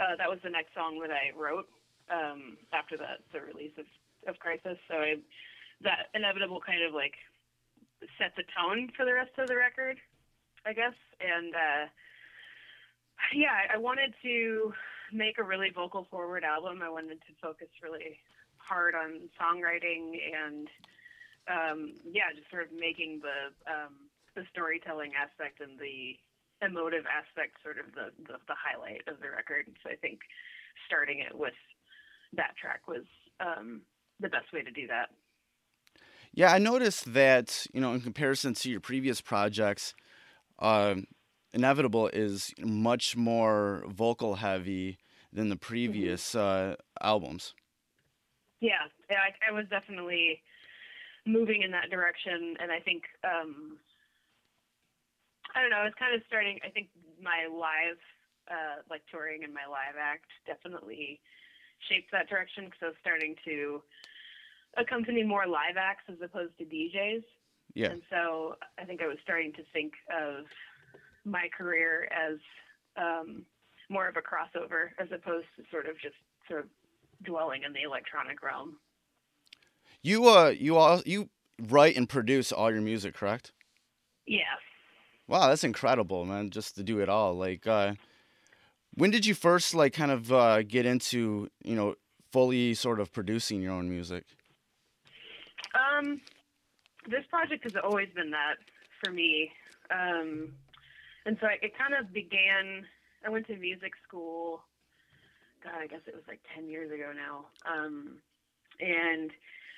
uh, 0.00 0.16
that 0.16 0.28
was 0.28 0.38
the 0.42 0.50
next 0.50 0.74
song 0.74 0.98
that 1.00 1.10
I 1.12 1.36
wrote 1.36 1.68
um, 2.10 2.56
after 2.72 2.96
that 2.96 3.20
the 3.32 3.40
release 3.44 3.76
of, 3.76 3.84
of 4.26 4.38
Crisis. 4.38 4.78
So 4.88 4.96
I, 4.96 5.16
that 5.82 6.08
inevitable 6.14 6.60
kind 6.64 6.82
of 6.82 6.94
like 6.94 7.14
set 8.18 8.34
the 8.36 8.44
tone 8.56 8.90
for 8.96 9.04
the 9.04 9.14
rest 9.14 9.32
of 9.38 9.48
the 9.48 9.56
record, 9.56 9.98
I 10.66 10.72
guess. 10.72 10.96
And 11.20 11.54
uh, 11.54 11.84
yeah, 13.34 13.68
I- 13.72 13.78
wanted 13.78 14.14
to 14.22 14.72
make 15.12 15.38
a 15.38 15.44
really 15.44 15.70
vocal 15.74 16.06
forward 16.10 16.44
album. 16.44 16.80
I 16.82 16.88
wanted 16.88 17.20
to 17.26 17.32
focus 17.40 17.68
really 17.82 18.18
hard 18.58 18.94
on 18.94 19.28
songwriting 19.40 20.16
and 20.32 20.68
um, 21.50 21.94
yeah, 22.06 22.30
just 22.34 22.48
sort 22.50 22.62
of 22.62 22.72
making 22.72 23.20
the 23.20 23.50
um, 23.66 24.06
the 24.34 24.44
storytelling 24.50 25.12
aspect 25.18 25.60
and 25.60 25.78
the 25.78 26.14
emotive 26.64 27.04
aspect 27.10 27.58
sort 27.62 27.78
of 27.82 27.90
the, 27.92 28.14
the 28.24 28.38
the 28.46 28.54
highlight 28.54 29.02
of 29.10 29.18
the 29.18 29.28
record. 29.28 29.66
So 29.82 29.90
I 29.90 29.96
think 29.96 30.20
starting 30.86 31.18
it 31.18 31.34
with 31.34 31.58
that 32.38 32.54
track 32.56 32.86
was 32.86 33.04
um, 33.40 33.82
the 34.20 34.30
best 34.30 34.52
way 34.54 34.62
to 34.62 34.70
do 34.70 34.86
that. 34.86 35.10
Yeah, 36.34 36.52
I 36.52 36.58
noticed 36.58 37.12
that, 37.12 37.66
you 37.74 37.80
know, 37.80 37.92
in 37.92 38.00
comparison 38.00 38.54
to 38.54 38.70
your 38.70 38.80
previous 38.80 39.20
projects, 39.20 39.94
um, 40.58 41.06
Inevitable 41.54 42.08
is 42.08 42.54
much 42.58 43.14
more 43.14 43.84
vocal 43.86 44.36
heavy 44.36 44.96
than 45.32 45.50
the 45.50 45.56
previous 45.56 46.34
uh, 46.34 46.76
albums. 47.02 47.52
Yeah, 48.60 48.88
yeah, 49.10 49.18
I, 49.18 49.50
I 49.50 49.52
was 49.52 49.66
definitely 49.68 50.40
moving 51.26 51.60
in 51.60 51.70
that 51.72 51.90
direction, 51.90 52.56
and 52.58 52.72
I 52.72 52.80
think 52.80 53.02
um, 53.22 53.76
I 55.54 55.60
don't 55.60 55.70
know. 55.70 55.76
I 55.76 55.84
was 55.84 55.92
kind 55.98 56.14
of 56.14 56.22
starting. 56.26 56.58
I 56.64 56.70
think 56.70 56.88
my 57.20 57.44
live, 57.52 58.00
uh, 58.48 58.80
like 58.88 59.02
touring 59.10 59.44
and 59.44 59.52
my 59.52 59.68
live 59.68 60.00
act, 60.00 60.30
definitely 60.46 61.20
shaped 61.90 62.10
that 62.12 62.30
direction 62.30 62.64
because 62.64 62.80
I 62.80 62.86
was 62.86 63.00
starting 63.02 63.34
to 63.44 63.82
accompany 64.76 65.22
more 65.22 65.46
live 65.46 65.76
acts 65.78 66.04
as 66.08 66.16
opposed 66.22 66.56
to 66.58 66.64
DJs. 66.64 67.22
Yeah. 67.74 67.90
And 67.90 68.02
so 68.10 68.56
I 68.78 68.84
think 68.84 69.02
I 69.02 69.06
was 69.06 69.18
starting 69.22 69.52
to 69.54 69.62
think 69.72 69.92
of 70.10 70.44
my 71.24 71.48
career 71.56 72.08
as 72.12 72.38
um, 72.96 73.44
more 73.88 74.08
of 74.08 74.16
a 74.16 74.20
crossover 74.20 74.90
as 74.98 75.08
opposed 75.12 75.46
to 75.56 75.62
sort 75.70 75.86
of 75.86 75.94
just 76.00 76.16
sort 76.48 76.60
of 76.60 76.66
dwelling 77.22 77.62
in 77.64 77.72
the 77.72 77.82
electronic 77.82 78.42
realm. 78.42 78.76
You 80.02 80.28
uh 80.28 80.48
you 80.48 80.76
all 80.76 81.02
you 81.06 81.28
write 81.60 81.96
and 81.96 82.08
produce 82.08 82.50
all 82.50 82.72
your 82.72 82.80
music, 82.80 83.14
correct? 83.14 83.52
Yeah. 84.26 84.40
Wow, 85.28 85.48
that's 85.48 85.64
incredible, 85.64 86.24
man, 86.24 86.50
just 86.50 86.74
to 86.76 86.82
do 86.82 86.98
it 86.98 87.08
all. 87.08 87.34
Like 87.34 87.66
uh 87.66 87.94
when 88.94 89.10
did 89.10 89.24
you 89.24 89.34
first 89.34 89.74
like 89.74 89.92
kind 89.92 90.10
of 90.10 90.32
uh 90.32 90.62
get 90.62 90.86
into, 90.86 91.48
you 91.62 91.76
know, 91.76 91.94
fully 92.32 92.74
sort 92.74 92.98
of 92.98 93.12
producing 93.12 93.62
your 93.62 93.72
own 93.72 93.88
music? 93.88 94.24
Um, 95.74 96.20
this 97.08 97.24
project 97.30 97.64
has 97.64 97.74
always 97.82 98.08
been 98.14 98.30
that 98.30 98.56
for 99.02 99.10
me. 99.10 99.50
Um, 99.90 100.52
and 101.26 101.36
so 101.40 101.46
it 101.60 101.72
kind 101.76 101.94
of 101.94 102.12
began, 102.12 102.84
I 103.24 103.30
went 103.30 103.46
to 103.46 103.56
music 103.56 103.92
school, 104.06 104.62
God, 105.62 105.78
I 105.80 105.86
guess 105.86 106.00
it 106.06 106.14
was 106.14 106.24
like 106.26 106.40
10 106.54 106.68
years 106.68 106.90
ago 106.90 107.12
now. 107.14 107.46
Um, 107.70 108.18
and 108.80 109.30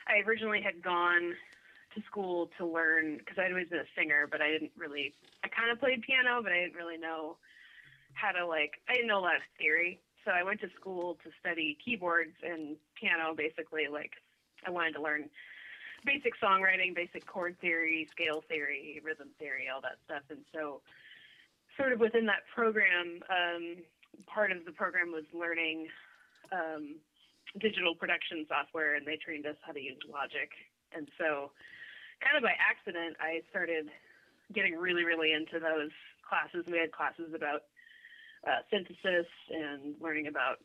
I 0.08 0.26
originally 0.26 0.62
had 0.62 0.82
gone 0.82 1.34
to 1.94 2.02
school 2.06 2.50
to 2.58 2.66
learn 2.66 3.18
because 3.18 3.36
I'd 3.38 3.50
always 3.50 3.68
been 3.68 3.80
a 3.80 3.92
singer, 3.96 4.26
but 4.30 4.40
I 4.40 4.50
didn't 4.50 4.72
really. 4.76 5.14
I 5.44 5.48
kind 5.48 5.70
of 5.70 5.78
played 5.78 6.02
piano, 6.02 6.42
but 6.42 6.52
I 6.52 6.60
didn't 6.60 6.74
really 6.74 6.98
know 6.98 7.36
how 8.14 8.32
to 8.32 8.46
like. 8.46 8.80
I 8.88 8.94
didn't 8.94 9.08
know 9.08 9.18
a 9.18 9.26
lot 9.26 9.36
of 9.36 9.42
theory, 9.58 10.00
so 10.24 10.30
I 10.30 10.42
went 10.42 10.60
to 10.60 10.68
school 10.74 11.18
to 11.24 11.30
study 11.40 11.76
keyboards 11.84 12.34
and 12.42 12.76
piano. 12.98 13.34
Basically, 13.36 13.86
like 13.90 14.12
I 14.66 14.70
wanted 14.70 14.94
to 14.94 15.02
learn 15.02 15.28
basic 16.04 16.38
songwriting, 16.40 16.94
basic 16.94 17.26
chord 17.26 17.56
theory, 17.60 18.08
scale 18.10 18.42
theory, 18.48 19.00
rhythm 19.04 19.28
theory, 19.38 19.68
all 19.72 19.80
that 19.80 19.98
stuff. 20.04 20.22
And 20.30 20.44
so, 20.52 20.80
sort 21.76 21.92
of 21.92 22.00
within 22.00 22.26
that 22.26 22.46
program, 22.54 23.20
um, 23.28 23.76
part 24.26 24.52
of 24.52 24.64
the 24.64 24.72
program 24.72 25.10
was 25.10 25.24
learning 25.32 25.88
um, 26.52 26.96
digital 27.58 27.94
production 27.94 28.46
software, 28.48 28.94
and 28.94 29.06
they 29.06 29.16
trained 29.16 29.46
us 29.46 29.56
how 29.66 29.72
to 29.72 29.80
use 29.80 29.98
Logic. 30.10 30.50
And 30.94 31.08
so, 31.18 31.50
kind 32.20 32.36
of 32.36 32.42
by 32.42 32.54
accident, 32.60 33.16
I 33.20 33.42
started 33.50 33.88
getting 34.52 34.76
really, 34.76 35.04
really 35.04 35.32
into 35.32 35.58
those 35.58 35.90
classes. 36.28 36.64
We 36.70 36.78
had 36.78 36.92
classes 36.92 37.32
about 37.34 37.64
uh, 38.46 38.60
synthesis 38.70 39.26
and 39.50 39.94
learning 40.00 40.26
about 40.26 40.60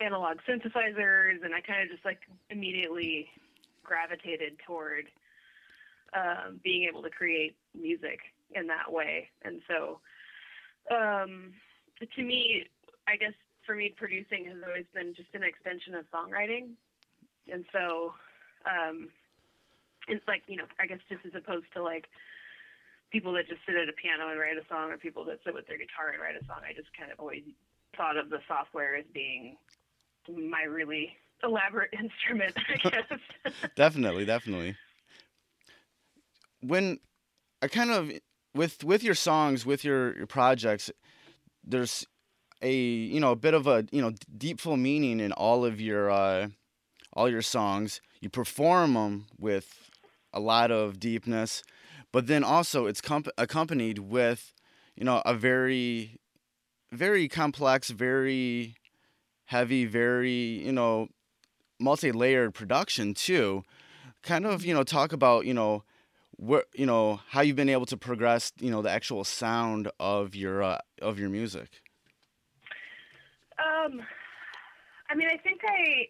analog 0.00 0.38
synthesizers, 0.48 1.44
and 1.44 1.54
I 1.54 1.60
kind 1.60 1.82
of 1.82 1.88
just 1.88 2.04
like 2.04 2.20
immediately 2.50 3.28
gravitated 3.84 4.58
toward 4.66 5.06
um, 6.14 6.60
being 6.62 6.88
able 6.88 7.02
to 7.02 7.10
create 7.10 7.56
music 7.74 8.20
in 8.54 8.66
that 8.68 8.90
way. 8.92 9.28
And 9.42 9.60
so, 9.68 10.00
um, 10.90 11.52
to 12.16 12.22
me, 12.22 12.64
I 13.08 13.16
guess 13.16 13.32
for 13.66 13.74
me, 13.74 13.94
producing 13.96 14.44
has 14.46 14.56
always 14.66 14.86
been 14.94 15.14
just 15.14 15.28
an 15.34 15.42
extension 15.42 15.94
of 15.94 16.04
songwriting. 16.10 16.76
And 17.50 17.64
so, 17.72 18.14
um, 18.66 19.08
it's 20.08 20.26
like, 20.28 20.42
you 20.46 20.56
know, 20.56 20.68
I 20.78 20.86
guess 20.86 21.00
just 21.08 21.24
as 21.24 21.32
opposed 21.34 21.66
to 21.74 21.82
like 21.82 22.06
people 23.10 23.32
that 23.34 23.48
just 23.48 23.60
sit 23.66 23.76
at 23.76 23.88
a 23.88 23.92
piano 23.92 24.28
and 24.30 24.40
write 24.40 24.56
a 24.56 24.66
song 24.68 24.90
or 24.90 24.98
people 24.98 25.24
that 25.24 25.40
sit 25.44 25.54
with 25.54 25.66
their 25.66 25.78
guitar 25.78 26.10
and 26.12 26.20
write 26.20 26.36
a 26.40 26.44
song, 26.44 26.60
I 26.66 26.72
just 26.74 26.92
kind 26.98 27.10
of 27.10 27.20
always 27.20 27.44
thought 27.96 28.16
of 28.16 28.28
the 28.28 28.40
software 28.46 28.96
as 28.96 29.04
being 29.12 29.56
my 30.28 30.62
really 30.62 31.16
elaborate 31.44 31.90
instrument, 32.00 32.54
I 32.56 32.88
guess. 32.88 33.54
definitely, 33.76 34.24
definitely. 34.24 34.76
When 36.60 36.98
I 37.62 37.68
kind 37.68 37.90
of 37.90 38.10
with 38.54 38.84
with 38.84 39.02
your 39.02 39.14
songs, 39.14 39.66
with 39.66 39.84
your 39.84 40.16
your 40.16 40.26
projects, 40.26 40.90
there's 41.62 42.06
a 42.62 42.72
you 42.72 43.20
know 43.20 43.32
a 43.32 43.36
bit 43.36 43.54
of 43.54 43.66
a 43.66 43.86
you 43.90 44.00
know 44.00 44.12
deep 44.36 44.60
full 44.60 44.76
meaning 44.76 45.20
in 45.20 45.32
all 45.32 45.64
of 45.64 45.80
your 45.80 46.10
uh, 46.10 46.48
all 47.12 47.28
your 47.28 47.42
songs. 47.42 48.00
You 48.20 48.30
perform 48.30 48.94
them 48.94 49.26
with 49.38 49.90
a 50.32 50.40
lot 50.40 50.70
of 50.70 50.98
deepness, 50.98 51.62
but 52.12 52.26
then 52.26 52.42
also 52.42 52.86
it's 52.86 53.00
comp- 53.00 53.28
accompanied 53.36 53.98
with 53.98 54.54
you 54.96 55.04
know 55.04 55.22
a 55.24 55.34
very 55.34 56.18
very 56.92 57.28
complex, 57.28 57.90
very 57.90 58.76
heavy, 59.46 59.84
very 59.84 60.30
you 60.32 60.72
know 60.72 61.08
multi-layered 61.78 62.54
production 62.54 63.14
too. 63.14 63.62
Kind 64.22 64.46
of, 64.46 64.64
you 64.64 64.72
know, 64.72 64.84
talk 64.84 65.12
about, 65.12 65.44
you 65.44 65.54
know, 65.54 65.84
what 66.36 66.66
you 66.74 66.86
know, 66.86 67.20
how 67.28 67.40
you've 67.40 67.56
been 67.56 67.68
able 67.68 67.86
to 67.86 67.96
progress, 67.96 68.52
you 68.58 68.70
know, 68.70 68.82
the 68.82 68.90
actual 68.90 69.24
sound 69.24 69.90
of 70.00 70.34
your 70.34 70.62
uh, 70.62 70.78
of 71.00 71.18
your 71.18 71.28
music. 71.28 71.82
Um, 73.58 74.02
I 75.08 75.14
mean, 75.14 75.28
I 75.30 75.36
think 75.36 75.60
I 75.64 76.08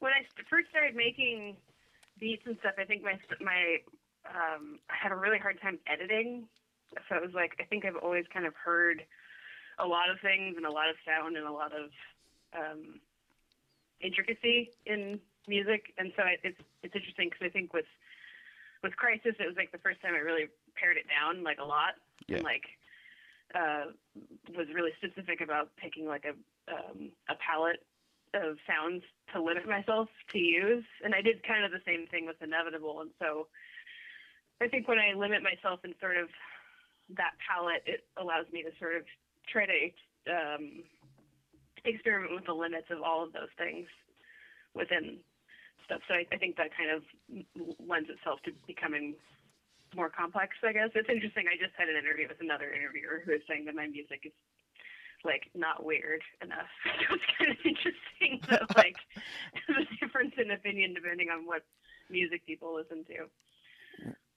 when 0.00 0.12
I 0.12 0.24
first 0.48 0.70
started 0.70 0.96
making 0.96 1.56
beats 2.18 2.42
and 2.46 2.56
stuff, 2.60 2.74
I 2.78 2.84
think 2.84 3.02
my 3.02 3.18
my 3.40 3.78
um, 4.28 4.78
I 4.88 4.94
had 5.00 5.12
a 5.12 5.16
really 5.16 5.38
hard 5.38 5.60
time 5.60 5.78
editing. 5.86 6.44
So 7.08 7.16
it 7.16 7.22
was 7.22 7.34
like 7.34 7.52
I 7.60 7.64
think 7.64 7.84
I've 7.84 7.96
always 7.96 8.24
kind 8.32 8.46
of 8.46 8.54
heard 8.54 9.04
a 9.78 9.86
lot 9.86 10.10
of 10.10 10.20
things 10.20 10.56
and 10.56 10.66
a 10.66 10.70
lot 10.70 10.90
of 10.90 10.96
sound 11.06 11.36
and 11.36 11.46
a 11.46 11.52
lot 11.52 11.72
of 11.72 11.90
um, 12.56 13.00
intricacy 14.00 14.70
in 14.86 15.20
music, 15.48 15.92
and 15.98 16.12
so 16.16 16.22
it's 16.42 16.58
it's 16.82 16.94
interesting 16.94 17.28
because 17.30 17.44
I 17.46 17.50
think 17.50 17.72
with 17.72 17.86
with 18.82 18.96
Crisis, 18.96 19.34
it 19.38 19.46
was 19.46 19.56
like 19.56 19.72
the 19.72 19.78
first 19.78 20.00
time 20.00 20.14
I 20.14 20.18
really 20.18 20.48
pared 20.74 20.96
it 20.96 21.06
down 21.08 21.42
like 21.42 21.58
a 21.58 21.64
lot, 21.64 21.94
Yeah. 22.26 22.36
and 22.36 22.44
like 22.44 22.64
uh, 23.54 23.84
was 24.56 24.68
really 24.74 24.92
specific 24.96 25.40
about 25.40 25.70
picking 25.76 26.06
like 26.06 26.24
a 26.24 26.34
um, 26.72 27.10
a 27.28 27.34
palette 27.36 27.84
of 28.32 28.58
sounds 28.66 29.02
to 29.32 29.42
limit 29.42 29.66
myself 29.68 30.08
to 30.32 30.38
use, 30.38 30.84
and 31.04 31.14
I 31.14 31.20
did 31.20 31.42
kind 31.42 31.64
of 31.64 31.72
the 31.72 31.82
same 31.84 32.06
thing 32.06 32.26
with 32.26 32.40
Inevitable, 32.40 33.00
and 33.00 33.10
so 33.18 33.48
I 34.60 34.68
think 34.68 34.86
when 34.88 34.98
I 34.98 35.14
limit 35.14 35.42
myself 35.42 35.80
in 35.84 35.94
sort 36.00 36.16
of 36.16 36.28
that 37.16 37.32
palette, 37.46 37.82
it 37.86 38.04
allows 38.16 38.46
me 38.52 38.62
to 38.62 38.70
sort 38.78 38.94
of 38.96 39.02
try 39.48 39.66
to 39.66 39.90
um, 40.32 40.84
experiment 41.84 42.34
with 42.34 42.46
the 42.46 42.54
limits 42.54 42.88
of 42.90 43.02
all 43.02 43.24
of 43.24 43.32
those 43.32 43.52
things 43.58 43.86
within 44.74 45.18
stuff. 45.84 46.00
So 46.08 46.14
I, 46.14 46.26
I 46.32 46.36
think 46.38 46.56
that 46.56 46.70
kind 46.76 46.90
of 46.90 47.02
lends 47.82 48.08
itself 48.10 48.40
to 48.44 48.52
becoming 48.66 49.14
more 49.94 50.08
complex, 50.08 50.54
I 50.62 50.72
guess. 50.72 50.90
It's 50.94 51.08
interesting. 51.10 51.46
I 51.50 51.58
just 51.58 51.74
had 51.76 51.88
an 51.88 51.96
interview 51.96 52.28
with 52.28 52.40
another 52.40 52.70
interviewer 52.70 53.22
who 53.24 53.32
was 53.32 53.42
saying 53.48 53.64
that 53.66 53.74
my 53.74 53.86
music 53.86 54.22
is 54.24 54.32
like 55.24 55.50
not 55.54 55.84
weird 55.84 56.22
enough. 56.42 56.70
So 57.10 57.14
it's 57.14 57.28
kind 57.36 57.50
of 57.50 57.58
interesting 57.64 58.40
that 58.50 58.76
like 58.76 58.96
the 59.66 59.84
difference 60.00 60.32
in 60.38 60.50
opinion 60.50 60.94
depending 60.94 61.28
on 61.28 61.46
what 61.46 61.62
music 62.08 62.46
people 62.46 62.74
listen 62.74 63.04
to. 63.06 63.26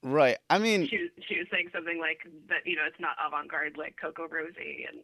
Right. 0.03 0.37
I 0.49 0.59
mean, 0.59 0.87
She 0.87 0.97
was, 0.97 1.11
she 1.29 1.37
was 1.37 1.47
saying 1.51 1.69
something 1.71 1.99
like 1.99 2.19
that, 2.49 2.65
you 2.65 2.75
know, 2.75 2.83
it's 2.85 2.99
not 2.99 3.15
avant-garde 3.25 3.77
like 3.77 3.95
Coco 3.95 4.27
Rosie 4.27 4.85
and 4.91 4.99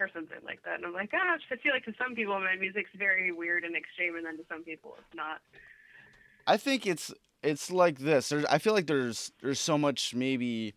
or 0.00 0.08
something 0.12 0.38
like 0.44 0.62
that. 0.64 0.76
And 0.76 0.86
I'm 0.86 0.92
like, 0.92 1.10
gosh, 1.10 1.40
I 1.50 1.56
feel 1.56 1.72
like 1.72 1.84
to 1.84 1.94
some 1.98 2.14
people 2.14 2.38
my 2.40 2.56
music's 2.56 2.90
very 2.96 3.32
weird 3.32 3.64
and 3.64 3.76
extreme, 3.76 4.16
and 4.16 4.24
then 4.24 4.36
to 4.36 4.44
some 4.48 4.62
people 4.62 4.94
it's 4.98 5.14
not. 5.14 5.40
I 6.46 6.56
think 6.56 6.86
it's 6.86 7.12
it's 7.42 7.70
like 7.70 7.98
this. 7.98 8.28
There's 8.28 8.44
I 8.46 8.58
feel 8.58 8.72
like 8.74 8.86
there's 8.86 9.32
there's 9.42 9.60
so 9.60 9.78
much 9.78 10.14
maybe 10.14 10.74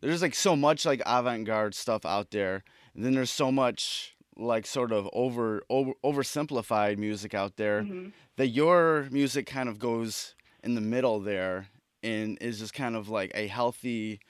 there's 0.00 0.22
like 0.22 0.34
so 0.34 0.56
much 0.56 0.84
like 0.84 1.02
avant-garde 1.06 1.74
stuff 1.74 2.04
out 2.04 2.30
there. 2.30 2.64
And 2.94 3.04
then 3.04 3.14
there's 3.14 3.30
so 3.30 3.50
much 3.52 4.16
like 4.36 4.66
sort 4.66 4.92
of 4.92 5.08
over 5.12 5.62
over 5.68 5.92
oversimplified 6.04 6.98
music 6.98 7.34
out 7.34 7.56
there 7.56 7.82
hmm 7.82 8.08
that 8.36 8.48
your 8.48 9.08
music 9.10 9.44
kind 9.44 9.68
of 9.68 9.78
goes 9.78 10.34
in 10.64 10.74
the 10.74 10.80
middle 10.80 11.20
there 11.20 11.68
and 12.02 12.38
is 12.40 12.60
just 12.60 12.72
kind 12.72 12.96
of 12.96 13.10
like 13.10 13.30
a 13.34 13.46
healthy 13.46 14.20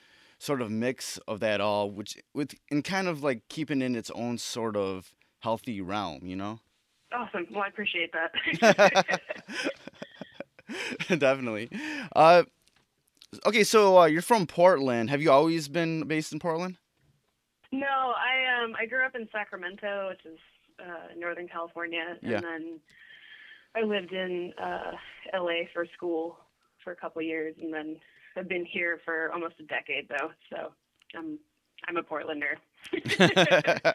sort 0.43 0.61
of 0.61 0.73
mix 0.73 1.19
of 1.29 1.39
that 1.39 1.61
all 1.61 1.89
which 1.89 2.19
with 2.35 2.53
and 2.69 2.83
kind 2.83 3.07
of 3.07 3.23
like 3.23 3.43
keeping 3.49 3.81
in 3.81 3.95
its 3.95 4.11
own 4.11 4.37
sort 4.37 4.77
of 4.77 5.15
healthy 5.39 5.81
realm, 5.81 6.27
you 6.27 6.35
know? 6.35 6.59
Awesome. 7.15 7.47
Well, 7.53 7.63
I 7.63 7.69
appreciate 7.69 8.11
that. 8.13 9.21
Definitely. 11.09 11.71
Uh, 12.17 12.43
okay, 13.47 13.63
so 13.63 13.99
uh, 14.01 14.07
you're 14.07 14.23
from 14.23 14.47
Portland. 14.47 15.11
Have 15.11 15.21
you 15.23 15.31
always 15.31 15.69
been 15.69 16.09
based 16.09 16.33
in 16.33 16.39
Portland? 16.41 16.77
no, 17.71 17.87
I 17.87 18.65
um 18.65 18.75
I 18.79 18.87
grew 18.87 19.05
up 19.05 19.15
in 19.15 19.29
Sacramento, 19.31 20.09
which 20.11 20.25
is 20.27 20.39
uh, 20.81 21.15
Northern 21.17 21.47
California, 21.49 22.17
Yeah. 22.21 22.37
and 22.37 22.45
then 22.45 22.81
I 23.77 23.83
lived 23.83 24.13
in 24.13 24.53
uh, 24.61 24.93
LA 25.35 25.65
for 25.73 25.87
school 25.95 26.37
for 26.83 26.93
a 26.93 26.97
couple 26.97 27.23
years, 27.23 27.55
and 27.61 27.73
then 27.73 27.97
I've 28.37 28.49
been 28.49 28.65
here 28.65 29.01
for 29.05 29.31
almost 29.33 29.55
a 29.61 29.65
decade 29.65 30.09
though. 30.09 30.31
So 30.51 30.73
I'm 31.17 31.39
I'm 31.89 31.97
a 31.97 32.03
Portlander. 32.03 32.57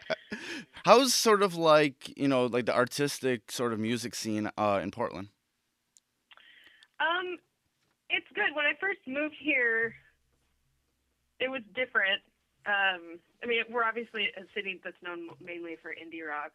How's 0.86 1.13
sort 1.13 1.41
of 1.41 1.56
like 1.56 2.17
you 2.17 2.28
know 2.28 2.45
like 2.45 2.65
the 2.65 2.76
artistic 2.76 3.52
sort 3.52 3.73
of 3.73 3.80
music 3.80 4.15
scene 4.15 4.50
uh, 4.58 4.80
in 4.82 4.91
Portland? 4.91 5.30
Um, 7.00 7.38
it's 8.10 8.28
good. 8.34 8.56
When 8.56 8.65
I 8.65 8.73
first 8.80 9.00
moved 9.08 9.36
here, 9.39 9.93
it 11.39 11.50
was 11.50 11.62
different. 11.76 12.21
Um, 12.65 13.19
I 13.43 13.47
mean, 13.47 13.63
we're 13.69 13.84
obviously 13.84 14.28
a 14.36 14.43
city 14.54 14.82
that's 14.84 14.97
known 15.02 15.30
mainly 15.39 15.78
for 15.82 15.91
indie 15.91 16.28
rock 16.28 16.52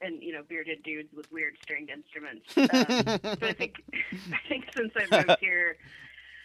and 0.00 0.22
you 0.22 0.32
know 0.32 0.42
bearded 0.48 0.82
dudes 0.82 1.12
with 1.14 1.30
weird 1.32 1.54
stringed 1.62 1.90
instruments. 1.90 2.46
Um, 2.56 3.18
but 3.38 3.42
I 3.42 3.52
think 3.58 3.82
I 4.32 4.48
think 4.48 4.64
since 4.74 4.92
I've 4.96 5.10
moved 5.10 5.40
here, 5.40 5.76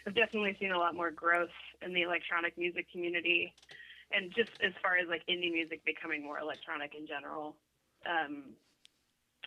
I've 0.05 0.15
definitely 0.15 0.55
seen 0.59 0.71
a 0.71 0.77
lot 0.77 0.95
more 0.95 1.11
growth 1.11 1.55
in 1.81 1.93
the 1.93 2.01
electronic 2.01 2.57
music 2.57 2.91
community, 2.91 3.53
and 4.11 4.33
just 4.35 4.51
as 4.63 4.73
far 4.81 4.97
as 4.97 5.07
like 5.07 5.21
indie 5.27 5.51
music 5.51 5.83
becoming 5.85 6.23
more 6.23 6.39
electronic 6.39 6.93
in 6.97 7.07
general. 7.07 7.55
Um, 8.05 8.55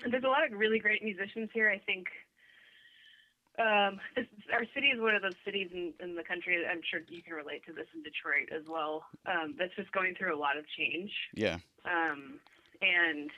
and 0.05 0.12
there's 0.12 0.25
a 0.25 0.29
lot 0.29 0.44
of 0.44 0.57
really 0.57 0.79
great 0.79 1.03
musicians 1.03 1.51
here. 1.53 1.68
I 1.68 1.79
think 1.79 2.07
um, 3.59 3.99
this, 4.14 4.27
our 4.53 4.64
city 4.73 4.88
is 4.88 5.01
one 5.01 5.16
of 5.16 5.23
those 5.23 5.35
cities 5.44 5.68
in, 5.73 5.92
in 6.01 6.14
the 6.14 6.23
country. 6.23 6.64
I'm 6.64 6.81
sure 6.88 7.01
you 7.09 7.23
can 7.23 7.35
relate 7.35 7.66
to 7.66 7.73
this 7.73 7.87
in 7.94 8.03
Detroit 8.03 8.49
as 8.55 8.62
well. 8.68 9.03
Um, 9.27 9.57
that's 9.59 9.75
just 9.75 9.90
going 9.90 10.14
through 10.14 10.35
a 10.35 10.38
lot 10.38 10.57
of 10.57 10.64
change 10.79 11.11
yeah. 11.35 11.59
um, 11.85 12.38
and 12.81 13.31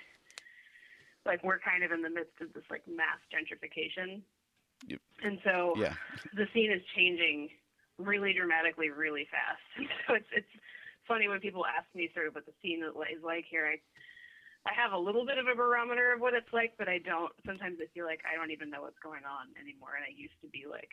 like 1.26 1.42
we're 1.44 1.59
kind 1.59 1.85
of 1.85 1.92
in 1.92 2.02
the 2.02 2.11
midst 2.11 2.40
of 2.40 2.52
this 2.52 2.64
like 2.70 2.83
mass 2.88 3.20
gentrification 3.28 4.22
Yep. 4.87 5.00
And 5.22 5.38
so 5.44 5.74
Yeah. 5.76 5.94
the 6.33 6.48
scene 6.52 6.70
is 6.70 6.83
changing 6.94 7.50
really 7.98 8.33
dramatically, 8.33 8.90
really 8.90 9.26
fast. 9.26 9.61
so 10.06 10.14
it's 10.14 10.28
it's 10.33 10.54
funny 11.06 11.28
when 11.28 11.40
people 11.40 11.66
ask 11.66 11.87
me 11.94 12.11
sort 12.14 12.26
of 12.28 12.35
what 12.35 12.46
the 12.46 12.54
scene 12.62 12.83
is 12.83 13.22
like 13.22 13.44
here. 13.46 13.66
I 13.66 13.80
I 14.68 14.74
have 14.74 14.92
a 14.92 14.98
little 14.98 15.24
bit 15.24 15.38
of 15.38 15.46
a 15.48 15.54
barometer 15.54 16.12
of 16.12 16.20
what 16.20 16.35
it's 16.35 16.52
like, 16.52 16.74
but 16.78 16.88
I 16.88 16.98
don't. 16.98 17.33
Sometimes 17.46 17.78
I 17.80 17.87
feel 17.92 18.04
like 18.04 18.20
I 18.30 18.37
don't 18.37 18.50
even 18.50 18.70
know 18.70 18.83
what's 18.83 18.98
going 18.98 19.24
on 19.24 19.48
anymore, 19.61 19.96
and 19.96 20.04
I 20.04 20.12
used 20.12 20.37
to 20.42 20.48
be 20.48 20.64
like 20.68 20.92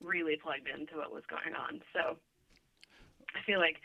really 0.00 0.36
plugged 0.36 0.68
into 0.68 0.96
what 0.96 1.12
was 1.12 1.24
going 1.28 1.54
on. 1.54 1.80
So 1.92 2.16
I 3.36 3.40
feel 3.44 3.60
like 3.60 3.80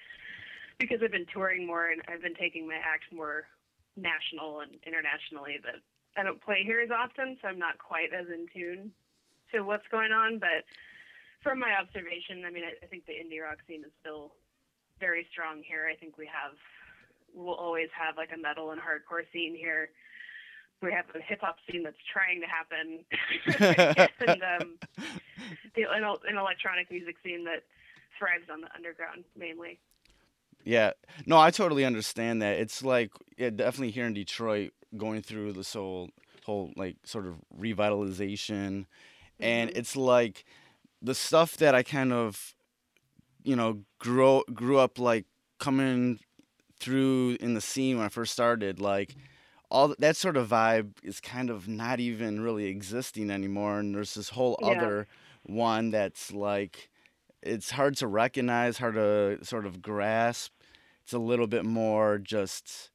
because 0.80 1.00
I've 1.04 1.12
been 1.12 1.28
touring 1.34 1.66
more 1.66 1.90
and 1.90 2.02
I've 2.08 2.22
been 2.22 2.36
taking 2.36 2.68
my 2.68 2.78
act 2.78 3.12
more 3.12 3.48
national 3.98 4.62
and 4.62 4.78
internationally, 4.86 5.58
that 5.66 5.82
I 6.16 6.24
don't 6.24 6.42
play 6.42 6.64
here 6.64 6.80
as 6.80 6.90
often, 6.90 7.38
so 7.42 7.48
I'm 7.48 7.60
not 7.60 7.78
quite 7.78 8.14
as 8.14 8.28
in 8.30 8.48
tune 8.54 8.92
to 9.54 9.62
what's 9.62 9.88
going 9.90 10.12
on. 10.12 10.40
But 10.40 10.64
from 11.44 11.60
my 11.60 11.74
observation, 11.76 12.46
I 12.46 12.52
mean, 12.52 12.64
I, 12.64 12.74
I 12.84 12.88
think 12.88 13.06
the 13.06 13.14
indie 13.14 13.42
rock 13.42 13.58
scene 13.68 13.84
is 13.84 13.92
still 14.02 14.34
very 15.00 15.28
strong 15.32 15.62
here. 15.64 15.90
I 15.92 15.96
think 15.96 16.18
we 16.18 16.26
have, 16.26 16.54
we'll 17.34 17.56
always 17.56 17.90
have 17.94 18.18
like 18.18 18.30
a 18.34 18.38
metal 18.38 18.72
and 18.72 18.82
hardcore 18.82 19.26
scene 19.34 19.56
here. 19.56 19.90
We 20.82 20.94
have 20.94 21.06
a 21.16 21.22
hip 21.22 21.42
hop 21.42 21.58
scene 21.66 21.82
that's 21.82 21.98
trying 22.06 22.42
to 22.42 22.48
happen, 22.48 23.02
and 24.28 24.44
um, 24.44 24.78
the, 25.76 25.90
an, 25.90 26.04
an 26.04 26.38
electronic 26.38 26.92
music 26.92 27.16
scene 27.24 27.46
that 27.46 27.64
thrives 28.18 28.46
on 28.52 28.62
the 28.62 28.68
underground 28.76 29.24
mainly. 29.36 29.80
Yeah, 30.68 30.92
no, 31.26 31.38
I 31.40 31.52
totally 31.52 31.86
understand 31.86 32.42
that. 32.42 32.60
It's 32.60 32.84
like 32.84 33.12
yeah, 33.38 33.52
definitely 33.52 33.92
here 33.92 34.06
in 34.06 34.14
Detroit, 34.14 34.74
going 34.98 35.22
through 35.22 35.54
this 35.54 35.74
whole 35.74 36.10
whole 36.46 36.74
like 36.76 36.98
sort 37.06 37.26
of 37.26 37.36
revitalization, 37.58 38.86
and 39.42 39.70
Mhm. 39.70 39.76
it's 39.76 39.96
like 39.96 40.46
the 41.02 41.16
stuff 41.16 41.58
that 41.58 41.76
I 41.76 41.84
kind 41.84 42.14
of, 42.14 42.56
you 43.44 43.56
know, 43.56 43.84
grew 44.00 44.44
grew 44.54 44.80
up 44.80 45.00
like 45.00 45.26
coming 45.60 46.20
through 46.80 47.38
in 47.42 47.54
the 47.56 47.62
scene 47.62 47.98
when 47.98 48.06
I 48.08 48.10
first 48.10 48.34
started, 48.34 48.80
like 48.82 49.16
all 49.72 49.96
that 50.00 50.18
sort 50.18 50.38
of 50.38 50.50
vibe 50.50 50.94
is 51.04 51.22
kind 51.22 51.50
of 51.50 51.68
not 51.68 52.00
even 52.00 52.42
really 52.42 52.66
existing 52.68 53.32
anymore, 53.32 53.80
and 53.80 53.96
there's 53.96 54.16
this 54.16 54.30
whole 54.30 54.60
Yeah. 54.60 54.72
other 54.82 55.08
one 55.44 55.92
that's 55.92 56.34
like 56.34 56.90
it's 57.44 57.72
hard 57.72 57.98
to 57.98 58.08
recognize, 58.08 58.80
hard 58.80 58.96
to 58.96 59.40
sort 59.46 59.66
of 59.68 59.82
grasp. 59.82 60.54
It's 61.08 61.14
a 61.14 61.20
little 61.20 61.48
bit 61.48 61.64
more 61.64 62.18
just 62.18 62.90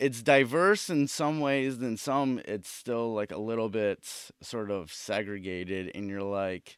it's 0.00 0.20
diverse 0.20 0.90
in 0.90 1.06
some 1.06 1.38
ways, 1.38 1.80
in 1.80 1.96
some 1.96 2.40
it's 2.44 2.68
still 2.68 3.14
like 3.14 3.30
a 3.30 3.38
little 3.38 3.68
bit 3.68 4.00
sort 4.42 4.68
of 4.68 4.92
segregated 4.92 5.92
and 5.94 6.08
you're 6.08 6.24
like, 6.24 6.76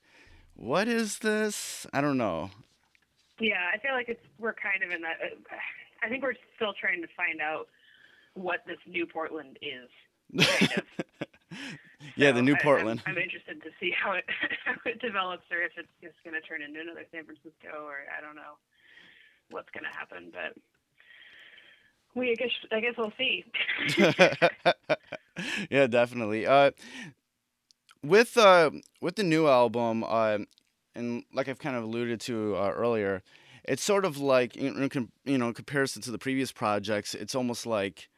what 0.55 0.89
is 0.89 1.21
this? 1.21 1.87
I 1.95 2.03
don't 2.03 2.19
know. 2.19 2.51
Yeah, 3.41 3.65
I 3.73 3.79
feel 3.79 3.93
like 3.93 4.11
it's 4.11 4.21
we're 4.39 4.53
kind 4.53 4.83
of 4.85 4.91
in 4.91 5.01
that. 5.01 5.17
uh, 5.23 5.57
I 6.03 6.11
think 6.11 6.23
we're 6.23 6.35
still 6.57 6.75
trying 6.79 7.01
to 7.01 7.09
find 7.17 7.41
out 7.41 7.69
what 8.35 8.61
this 8.67 8.77
new 8.87 9.07
Portland 9.07 9.59
is. 9.63 9.89
Kind 10.47 10.73
of. 10.77 10.85
yeah, 12.15 12.33
the 12.33 12.43
new 12.43 12.57
I- 12.57 12.63
Portland. 12.63 13.03
I'm, 13.07 13.17
interested 13.17 13.63
to 13.63 13.71
see 13.81 13.91
how 13.91 14.13
it 14.13 14.25
how 14.67 14.75
it 14.85 15.01
develops, 15.01 15.51
or 15.51 15.63
if 15.63 15.73
it's 15.79 15.89
just 16.03 16.23
going 16.23 16.35
to 16.35 16.47
turn 16.47 16.61
into 16.61 16.79
another 16.79 17.07
San 17.11 17.25
Francisco, 17.25 17.87
or 17.89 18.05
I 18.13 18.21
don't 18.21 18.37
know 18.37 18.61
what's 19.53 19.71
going 19.71 19.85
to 19.85 19.91
happen. 19.97 20.33
But 20.33 20.61
we, 22.15 22.31
I 22.31 22.35
guess, 22.35 22.51
I 22.71 22.81
guess 22.81 22.95
we'll 22.99 23.13
see. 23.19 23.45
yeah, 25.71 25.87
definitely. 25.87 26.47
Uh, 26.47 26.73
with 28.03 28.37
uh, 28.37 28.71
with 29.01 29.17
the 29.17 29.23
new 29.23 29.47
album, 29.49 30.05
uh, 30.05 30.39
and 30.95 31.25
like 31.33 31.49
I've 31.49 31.59
kind 31.59 31.77
of 31.77 31.85
alluded 31.85 32.21
to 32.23 32.57
uh, 32.57 32.73
earlier, 32.75 33.23
it's 33.65 33.83
sort 33.83 34.05
of 34.05 34.19
like 34.19 34.57
you 34.57 34.73
know 34.73 34.89
in 35.25 35.55
comparison 35.55 36.03
to 36.03 36.11
the 36.11 36.19
previous 36.19 36.53
projects, 36.53 37.15
it's 37.15 37.35
almost 37.35 37.67
like 37.67 38.09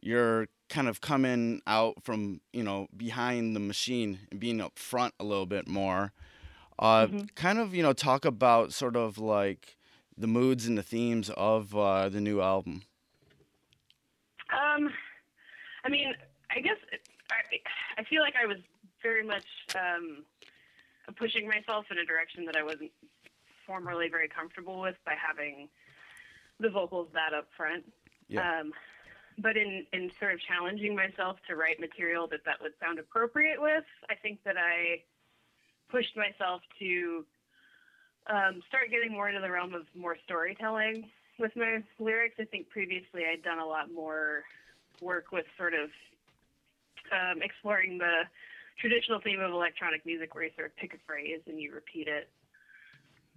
you're 0.00 0.48
kind 0.68 0.88
of 0.88 1.00
coming 1.00 1.60
out 1.66 2.02
from 2.02 2.40
you 2.52 2.62
know 2.62 2.86
behind 2.96 3.54
the 3.54 3.60
machine 3.60 4.20
and 4.30 4.40
being 4.40 4.60
up 4.60 4.78
front 4.78 5.14
a 5.20 5.24
little 5.24 5.46
bit 5.46 5.68
more. 5.68 6.12
Uh, 6.78 7.06
Mhm. 7.06 7.34
Kind 7.34 7.58
of 7.58 7.74
you 7.74 7.82
know 7.82 7.92
talk 7.92 8.24
about 8.24 8.72
sort 8.72 8.96
of 8.96 9.18
like 9.18 9.76
the 10.16 10.26
moods 10.26 10.66
and 10.66 10.78
the 10.78 10.82
themes 10.82 11.30
of 11.36 11.74
uh, 11.74 12.08
the 12.08 12.20
new 12.20 12.40
album. 12.40 12.82
Um, 14.52 14.90
I 15.84 15.88
mean, 15.88 16.14
I 16.50 16.60
guess 16.60 16.76
I, 17.30 18.00
I 18.00 18.04
feel 18.04 18.22
like 18.22 18.34
I 18.40 18.46
was 18.46 18.58
very 19.02 19.24
much 19.24 19.46
um, 19.74 20.24
pushing 21.16 21.48
myself 21.48 21.86
in 21.90 21.98
a 21.98 22.04
direction 22.04 22.44
that 22.46 22.56
I 22.56 22.62
wasn't 22.62 22.90
formerly 23.66 24.08
very 24.08 24.28
comfortable 24.28 24.80
with 24.80 24.96
by 25.04 25.14
having 25.14 25.68
the 26.60 26.70
vocals 26.70 27.08
that 27.14 27.34
up 27.34 27.48
front. 27.56 27.84
Yeah. 28.28 28.60
Um, 28.60 28.72
but 29.38 29.56
in, 29.56 29.84
in 29.92 30.10
sort 30.20 30.32
of 30.32 30.40
challenging 30.40 30.94
myself 30.94 31.38
to 31.48 31.56
write 31.56 31.80
material 31.80 32.28
that 32.28 32.44
that 32.44 32.62
would 32.62 32.72
sound 32.80 32.98
appropriate 32.98 33.60
with, 33.60 33.84
I 34.08 34.14
think 34.14 34.38
that 34.44 34.56
I 34.56 35.02
pushed 35.90 36.16
myself 36.16 36.62
to 36.78 37.26
um, 38.26 38.62
start 38.68 38.90
getting 38.90 39.12
more 39.12 39.28
into 39.28 39.40
the 39.40 39.50
realm 39.50 39.74
of 39.74 39.82
more 39.94 40.16
storytelling 40.24 41.10
with 41.38 41.52
my 41.56 41.82
lyrics. 41.98 42.36
I 42.38 42.44
think 42.44 42.68
previously 42.70 43.22
I'd 43.30 43.42
done 43.42 43.58
a 43.58 43.66
lot 43.66 43.92
more 43.92 44.44
work 45.00 45.32
with 45.32 45.44
sort 45.58 45.74
of 45.74 45.90
um, 47.12 47.42
exploring 47.42 47.98
the 47.98 48.22
traditional 48.80 49.20
theme 49.20 49.40
of 49.40 49.52
electronic 49.52 50.04
music 50.06 50.34
where 50.34 50.44
you 50.44 50.50
sort 50.56 50.66
of 50.68 50.76
pick 50.76 50.94
a 50.94 50.98
phrase 51.06 51.40
and 51.46 51.60
you 51.60 51.72
repeat 51.74 52.08
it 52.08 52.28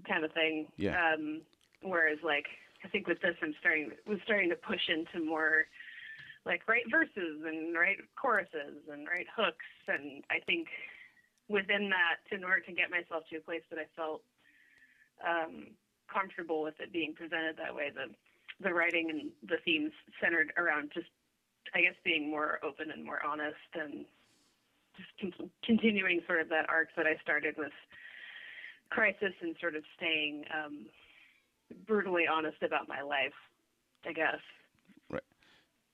kind 0.07 0.23
of 0.23 0.31
thing. 0.31 0.67
Yeah. 0.77 0.95
Um, 0.95 1.41
whereas 1.81 2.19
like 2.23 2.45
I 2.83 2.87
think 2.87 3.07
with 3.07 3.21
this 3.21 3.35
I'm 3.41 3.53
starting 3.59 3.91
was 4.07 4.19
starting 4.23 4.49
to 4.49 4.55
push 4.55 4.89
into 4.89 5.25
more 5.25 5.65
like 6.45 6.67
write 6.67 6.89
verses 6.89 7.43
and 7.45 7.75
write 7.75 7.97
choruses 8.15 8.87
and 8.91 9.07
write 9.07 9.27
hooks 9.35 9.65
and 9.87 10.23
I 10.29 10.39
think 10.45 10.67
within 11.49 11.89
that 11.89 12.23
in 12.35 12.43
order 12.43 12.61
to 12.61 12.71
get 12.71 12.89
myself 12.89 13.23
to 13.29 13.37
a 13.37 13.41
place 13.41 13.63
that 13.69 13.79
I 13.79 13.85
felt 13.95 14.21
um, 15.25 15.67
comfortable 16.11 16.61
with 16.61 16.79
it 16.79 16.91
being 16.91 17.13
presented 17.13 17.57
that 17.57 17.75
way. 17.75 17.91
The 17.93 18.13
the 18.59 18.73
writing 18.73 19.09
and 19.11 19.29
the 19.47 19.57
themes 19.63 19.91
centered 20.19 20.51
around 20.57 20.89
just, 20.91 21.09
I 21.75 21.81
guess, 21.81 21.93
being 22.03 22.29
more 22.31 22.59
open 22.63 22.89
and 22.91 23.05
more 23.05 23.23
honest 23.23 23.55
and 23.75 24.05
just 24.97 25.37
con- 25.37 25.51
continuing 25.63 26.21
sort 26.25 26.41
of 26.41 26.49
that 26.49 26.67
arc 26.67 26.89
that 26.97 27.05
I 27.05 27.17
started 27.21 27.55
with 27.55 27.71
Crisis 28.89 29.33
and 29.41 29.55
sort 29.61 29.75
of 29.75 29.83
staying 29.95 30.45
um, 30.51 30.87
brutally 31.85 32.25
honest 32.25 32.63
about 32.63 32.87
my 32.87 33.01
life, 33.01 33.33
I 34.07 34.13
guess. 34.13 34.39
Right. 35.09 35.21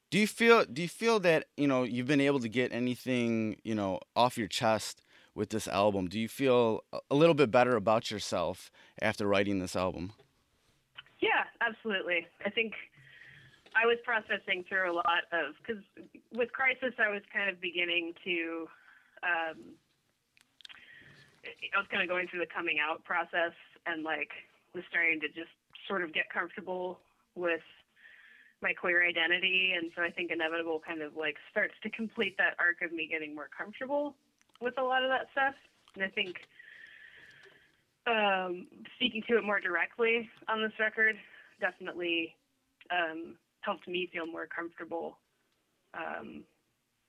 Do 0.10 0.20
you 0.20 0.28
feel 0.28 0.64
do 0.64 0.82
you 0.82 0.88
feel 0.88 1.20
that, 1.20 1.48
you 1.58 1.68
know, 1.68 1.84
you've 1.84 2.08
been 2.08 2.22
able 2.22 2.40
to 2.40 2.50
get 2.50 2.72
anything, 2.72 3.58
you 3.64 3.76
know, 3.76 4.00
off 4.16 4.38
your 4.38 4.48
chest 4.48 5.03
with 5.36 5.50
this 5.50 5.68
album? 5.68 6.08
Do 6.08 6.20
you 6.20 6.28
feel 6.28 6.84
a- 7.10 7.16
little 7.16 7.34
bit 7.34 7.52
better 7.52 7.76
about 7.76 8.12
yourself 8.12 8.72
after 9.02 9.28
writing 9.28 9.60
this 9.60 9.76
album? 9.76 10.14
Yeah, 11.20 11.46
absolutely. 11.62 12.28
I 12.46 12.50
think 12.50 12.74
I 13.76 13.86
was 13.86 13.98
processing 14.04 14.64
through 14.68 14.92
a 14.92 14.94
lot 14.94 15.26
of 15.32 15.56
because 15.62 15.82
with 16.34 16.52
Crisis, 16.52 16.94
I 17.00 17.10
was 17.10 17.22
kind 17.32 17.50
of 17.50 17.62
beginning 17.62 18.14
to. 18.24 18.68
Um, 19.24 19.58
I 21.44 21.78
was 21.78 21.88
kind 21.92 22.04
of 22.04 22.08
going 22.08 22.28
through 22.28 22.40
the 22.40 22.52
coming 22.54 22.78
out 22.80 23.04
process 23.04 23.52
and 23.86 24.04
like 24.04 24.30
was 24.74 24.84
starting 24.90 25.20
to 25.22 25.28
just 25.28 25.52
sort 25.88 26.04
of 26.04 26.14
get 26.14 26.30
comfortable 26.30 27.00
with 27.36 27.64
my 28.62 28.72
queer 28.72 29.06
identity, 29.06 29.74
and 29.76 29.92
so 29.96 30.02
I 30.02 30.10
think 30.10 30.32
Inevitable 30.32 30.80
kind 30.86 31.02
of 31.02 31.16
like 31.16 31.36
starts 31.52 31.74
to 31.84 31.90
complete 32.00 32.38
that 32.38 32.56
arc 32.60 32.82
of 32.82 32.94
me 32.96 33.08
getting 33.10 33.34
more 33.36 33.50
comfortable 33.56 34.16
with 34.64 34.78
a 34.78 34.84
lot 34.84 35.04
of 35.04 35.10
that 35.10 35.28
stuff. 35.32 35.56
And 35.96 36.04
I 36.04 36.10
think 36.10 36.38
um, 38.08 38.68
speaking 38.96 39.24
to 39.30 39.38
it 39.38 39.44
more 39.44 39.60
directly 39.60 40.30
on 40.48 40.62
this 40.62 40.74
record 40.80 41.16
definitely 41.62 42.36
um, 42.92 43.36
helped 43.62 43.88
me 43.88 44.10
feel 44.12 44.26
more 44.26 44.48
comfortable. 44.48 45.18
Um, 45.94 46.44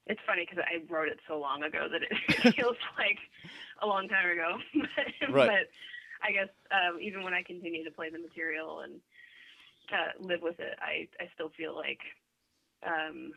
it's 0.06 0.20
funny 0.26 0.46
because 0.48 0.62
I 0.68 0.84
wrote 0.92 1.08
it 1.08 1.18
so 1.26 1.38
long 1.38 1.62
ago 1.62 1.88
that 1.90 2.02
it 2.02 2.54
feels 2.56 2.76
like 2.98 3.18
a 3.80 3.86
long 3.86 4.08
time 4.08 4.30
ago. 4.30 4.58
but, 5.26 5.32
Right. 5.32 5.48
but 5.48 5.68
I 6.22 6.32
guess 6.32 6.48
um, 6.70 7.00
even 7.00 7.22
when 7.24 7.34
I 7.34 7.42
continue 7.42 7.84
to 7.84 7.90
play 7.90 8.10
the 8.10 8.18
material 8.18 8.80
and 8.80 9.00
uh, 9.92 10.12
live 10.20 10.40
with 10.42 10.60
it, 10.60 10.78
I, 10.80 11.08
I 11.20 11.28
still 11.34 11.50
feel 11.56 11.74
like, 11.74 12.00
um, 12.86 13.32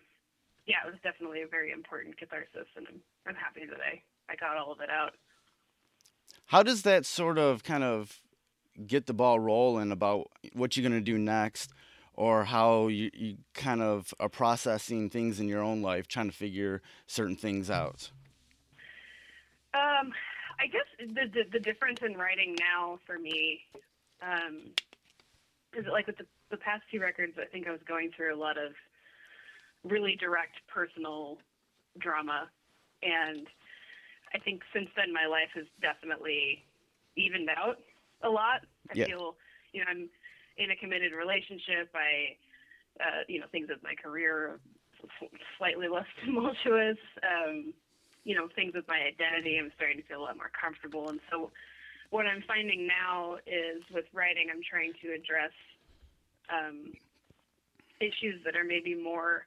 yeah, 0.66 0.84
it 0.86 0.92
was 0.92 1.00
definitely 1.04 1.42
a 1.42 1.48
very 1.48 1.72
important 1.72 2.18
catharsis, 2.18 2.68
and 2.76 2.86
I'm, 2.88 3.00
I'm 3.28 3.36
happy 3.36 3.66
that 3.66 3.80
I, 3.80 4.02
I 4.32 4.36
got 4.36 4.58
all 4.58 4.72
of 4.72 4.80
it 4.82 4.90
out. 4.90 5.14
How 6.46 6.64
does 6.64 6.84
that 6.84 7.06
sort 7.06 7.38
of 7.38 7.64
kind 7.64 7.84
of 7.84 8.22
get 8.86 9.06
the 9.06 9.14
ball 9.14 9.40
rolling 9.40 9.92
about 9.92 10.28
what 10.54 10.78
you're 10.78 10.88
going 10.88 11.00
to 11.00 11.02
do 11.04 11.18
next 11.18 11.72
or 12.14 12.46
how 12.46 12.88
you, 12.88 13.10
you 13.14 13.38
kind 13.54 13.82
of 13.82 14.14
are 14.20 14.30
processing 14.30 15.10
things 15.10 15.40
in 15.40 15.48
your 15.48 15.62
own 15.62 15.82
life, 15.82 16.08
trying 16.08 16.30
to 16.30 16.36
figure 16.36 16.82
certain 17.06 17.36
things 17.36 17.70
out? 17.70 18.12
Um, 19.74 20.14
I 20.60 20.68
guess 20.68 20.86
the, 20.98 21.28
the 21.32 21.44
the 21.52 21.60
difference 21.60 22.00
in 22.04 22.18
writing 22.18 22.56
now 22.60 22.98
for 23.06 23.20
me 23.20 23.60
um, 24.22 24.72
is 25.78 25.86
that 25.86 25.92
like 25.92 26.08
with 26.08 26.18
the 26.18 26.26
the 26.50 26.58
past 26.58 26.84
two 26.90 27.00
records, 27.00 27.34
I 27.38 27.46
think 27.46 27.68
I 27.68 27.72
was 27.72 27.82
going 27.88 28.12
through 28.16 28.34
a 28.34 28.40
lot 28.40 28.58
of 28.58 28.72
really 29.84 30.16
direct 30.16 30.56
personal 30.68 31.38
drama, 32.00 32.50
and 33.04 33.48
I 34.34 34.40
think 34.40 34.62
since 34.74 34.90
then 34.96 35.14
my 35.14 35.26
life 35.26 35.50
has 35.56 35.66
definitely 35.82 36.66
evened 37.16 37.50
out 37.50 37.80
a 38.24 38.30
lot. 38.30 38.66
I 38.90 38.94
Yeah. 38.96 39.06
feel 39.06 39.38
you 39.74 39.82
know 39.84 39.88
I'm 39.90 40.10
in 40.58 40.72
a 40.72 40.76
committed 40.76 41.14
relationship. 41.14 41.90
I 41.94 42.36
uh, 43.00 43.24
you 43.28 43.40
know 43.40 43.48
things 43.52 43.70
with 43.70 43.84
my 43.84 43.96
career 43.96 44.36
are 44.38 44.60
slightly 45.58 45.88
less 45.88 46.08
tumultuous. 46.26 46.98
Um, 47.24 47.74
you 48.24 48.36
know 48.36 48.48
things 48.56 48.74
with 48.74 48.88
my 48.88 49.00
identity. 49.00 49.58
I'm 49.58 49.72
starting 49.76 49.98
to 49.98 50.04
feel 50.04 50.20
a 50.22 50.26
lot 50.28 50.38
more 50.38 50.52
comfortable, 50.60 51.10
and 51.10 51.20
so 51.32 51.52
what 52.10 52.26
I'm 52.26 52.44
finding 52.48 52.88
now 52.88 53.36
is 53.46 53.84
with 53.94 54.06
writing, 54.14 54.48
I'm 54.52 54.62
trying 54.64 54.94
to 55.02 55.12
address 55.14 55.52
um, 56.50 56.94
issues 58.00 58.42
that 58.46 58.56
are 58.56 58.64
maybe 58.64 58.96
more 58.96 59.46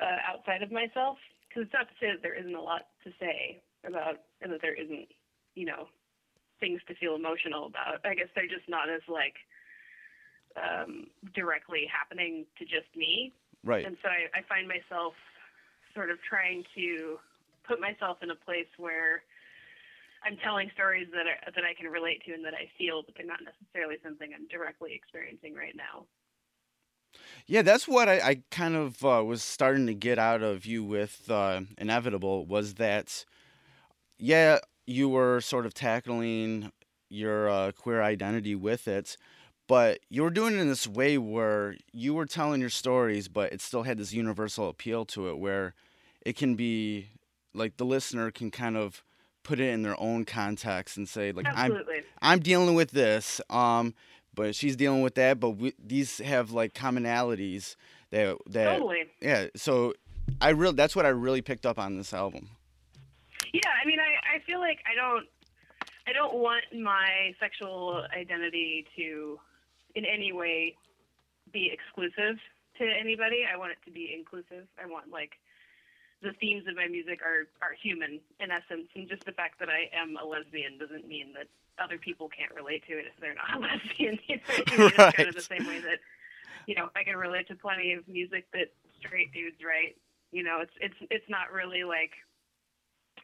uh, 0.00 0.18
outside 0.32 0.62
of 0.62 0.70
myself. 0.70 1.18
Because 1.52 1.68
it's 1.68 1.74
not 1.74 1.88
to 1.88 1.94
say 2.00 2.08
that 2.08 2.22
there 2.22 2.34
isn't 2.34 2.54
a 2.54 2.60
lot 2.60 2.88
to 3.04 3.12
say 3.20 3.60
about, 3.84 4.24
and 4.40 4.50
that 4.52 4.62
there 4.62 4.72
isn't, 4.72 5.08
you 5.54 5.66
know, 5.66 5.84
things 6.60 6.80
to 6.88 6.94
feel 6.94 7.14
emotional 7.14 7.66
about. 7.66 8.00
I 8.06 8.14
guess 8.14 8.32
they're 8.34 8.48
just 8.48 8.68
not 8.68 8.88
as 8.88 9.02
like 9.04 9.36
um, 10.56 11.12
directly 11.34 11.84
happening 11.92 12.46
to 12.56 12.64
just 12.64 12.88
me. 12.96 13.34
Right. 13.64 13.84
And 13.84 13.96
so 14.00 14.08
I, 14.08 14.32
I 14.32 14.40
find 14.48 14.66
myself 14.66 15.12
sort 15.94 16.08
of 16.08 16.16
trying 16.24 16.64
to 16.74 17.18
put 17.68 17.80
myself 17.80 18.18
in 18.22 18.30
a 18.30 18.34
place 18.34 18.70
where 18.78 19.22
I'm 20.24 20.38
telling 20.38 20.70
stories 20.72 21.08
that 21.12 21.26
are, 21.26 21.52
that 21.52 21.64
I 21.66 21.74
can 21.74 21.90
relate 21.90 22.22
to 22.26 22.32
and 22.32 22.44
that 22.46 22.54
I 22.54 22.70
feel, 22.78 23.02
but 23.02 23.14
they're 23.14 23.26
not 23.26 23.42
necessarily 23.42 23.98
something 24.02 24.30
I'm 24.32 24.46
directly 24.48 24.94
experiencing 24.94 25.54
right 25.54 25.74
now. 25.76 26.06
Yeah, 27.46 27.62
that's 27.62 27.86
what 27.88 28.08
I, 28.08 28.18
I 28.20 28.42
kind 28.50 28.76
of 28.76 29.04
uh, 29.04 29.22
was 29.24 29.42
starting 29.42 29.86
to 29.86 29.94
get 29.94 30.18
out 30.18 30.42
of 30.42 30.64
you 30.66 30.84
with 30.84 31.30
uh, 31.30 31.62
Inevitable 31.78 32.46
was 32.46 32.74
that, 32.74 33.24
yeah, 34.18 34.58
you 34.86 35.08
were 35.08 35.40
sort 35.40 35.66
of 35.66 35.74
tackling 35.74 36.72
your 37.08 37.48
uh, 37.48 37.72
queer 37.72 38.02
identity 38.02 38.54
with 38.54 38.88
it, 38.88 39.16
but 39.68 40.00
you 40.08 40.22
were 40.22 40.30
doing 40.30 40.54
it 40.54 40.60
in 40.60 40.68
this 40.68 40.86
way 40.86 41.18
where 41.18 41.76
you 41.92 42.14
were 42.14 42.26
telling 42.26 42.60
your 42.60 42.70
stories, 42.70 43.28
but 43.28 43.52
it 43.52 43.60
still 43.60 43.82
had 43.82 43.98
this 43.98 44.12
universal 44.12 44.68
appeal 44.68 45.04
to 45.06 45.28
it 45.28 45.38
where 45.38 45.74
it 46.24 46.36
can 46.36 46.54
be 46.54 47.08
like 47.54 47.76
the 47.76 47.84
listener 47.84 48.30
can 48.30 48.50
kind 48.50 48.76
of 48.76 49.02
put 49.42 49.60
it 49.60 49.68
in 49.68 49.82
their 49.82 49.98
own 50.00 50.24
context 50.24 50.96
and 50.96 51.08
say 51.08 51.32
like 51.32 51.46
I'm 51.58 51.70
I'm 52.20 52.40
dealing 52.40 52.74
with 52.74 52.92
this, 52.92 53.40
um, 53.50 53.94
but 54.34 54.54
she's 54.54 54.76
dealing 54.76 55.02
with 55.02 55.14
that. 55.16 55.40
But 55.40 55.50
we, 55.50 55.74
these 55.78 56.18
have 56.18 56.52
like 56.52 56.74
commonalities 56.74 57.76
that 58.10 58.36
that 58.46 58.78
Totally. 58.78 59.04
yeah. 59.20 59.46
So 59.56 59.94
I 60.40 60.50
really 60.50 60.74
that's 60.74 60.94
what 60.96 61.06
I 61.06 61.10
really 61.10 61.42
picked 61.42 61.66
up 61.66 61.78
on 61.78 61.96
this 61.96 62.12
album. 62.12 62.50
Yeah, 63.52 63.60
I 63.82 63.86
mean, 63.86 63.98
I, 64.00 64.36
I 64.36 64.38
feel 64.46 64.60
like 64.60 64.78
I 64.90 64.94
don't, 64.94 65.26
I 66.06 66.12
don't 66.12 66.34
want 66.34 66.64
my 66.72 67.34
sexual 67.38 68.06
identity 68.16 68.86
to, 68.96 69.38
in 69.94 70.04
any 70.06 70.32
way, 70.32 70.74
be 71.52 71.70
exclusive 71.70 72.40
to 72.78 72.84
anybody. 72.84 73.44
I 73.44 73.58
want 73.58 73.72
it 73.72 73.78
to 73.84 73.90
be 73.90 74.14
inclusive. 74.16 74.66
I 74.82 74.86
want 74.86 75.10
like, 75.10 75.32
the 76.22 76.32
themes 76.40 76.64
of 76.68 76.76
my 76.76 76.86
music 76.88 77.20
are 77.22 77.48
are 77.60 77.74
human 77.80 78.20
in 78.40 78.50
essence, 78.50 78.88
and 78.94 79.08
just 79.08 79.24
the 79.24 79.32
fact 79.32 79.58
that 79.58 79.68
I 79.68 79.90
am 79.94 80.16
a 80.16 80.24
lesbian 80.24 80.78
doesn't 80.78 81.06
mean 81.06 81.32
that 81.34 81.48
other 81.82 81.98
people 81.98 82.28
can't 82.28 82.54
relate 82.54 82.84
to 82.86 82.92
it 82.98 83.06
if 83.06 83.20
they're 83.20 83.34
not 83.34 83.56
a 83.56 83.58
lesbian. 83.66 84.18
You 84.28 84.36
know, 84.36 84.84
what 84.84 84.98
It's 85.08 85.16
kind 85.16 85.28
of 85.28 85.34
the 85.34 85.42
same 85.42 85.66
way 85.66 85.80
that, 85.80 85.98
you 86.66 86.74
know, 86.74 86.90
I 86.94 87.02
can 87.02 87.16
relate 87.16 87.48
to 87.48 87.54
plenty 87.54 87.92
of 87.92 88.06
music 88.06 88.46
that 88.52 88.72
straight 89.00 89.32
dudes 89.32 89.56
write. 89.64 89.96
You 90.30 90.42
know, 90.42 90.60
it's 90.60 90.74
it's 90.80 90.96
it's 91.10 91.28
not 91.28 91.52
really 91.52 91.84
like 91.84 92.12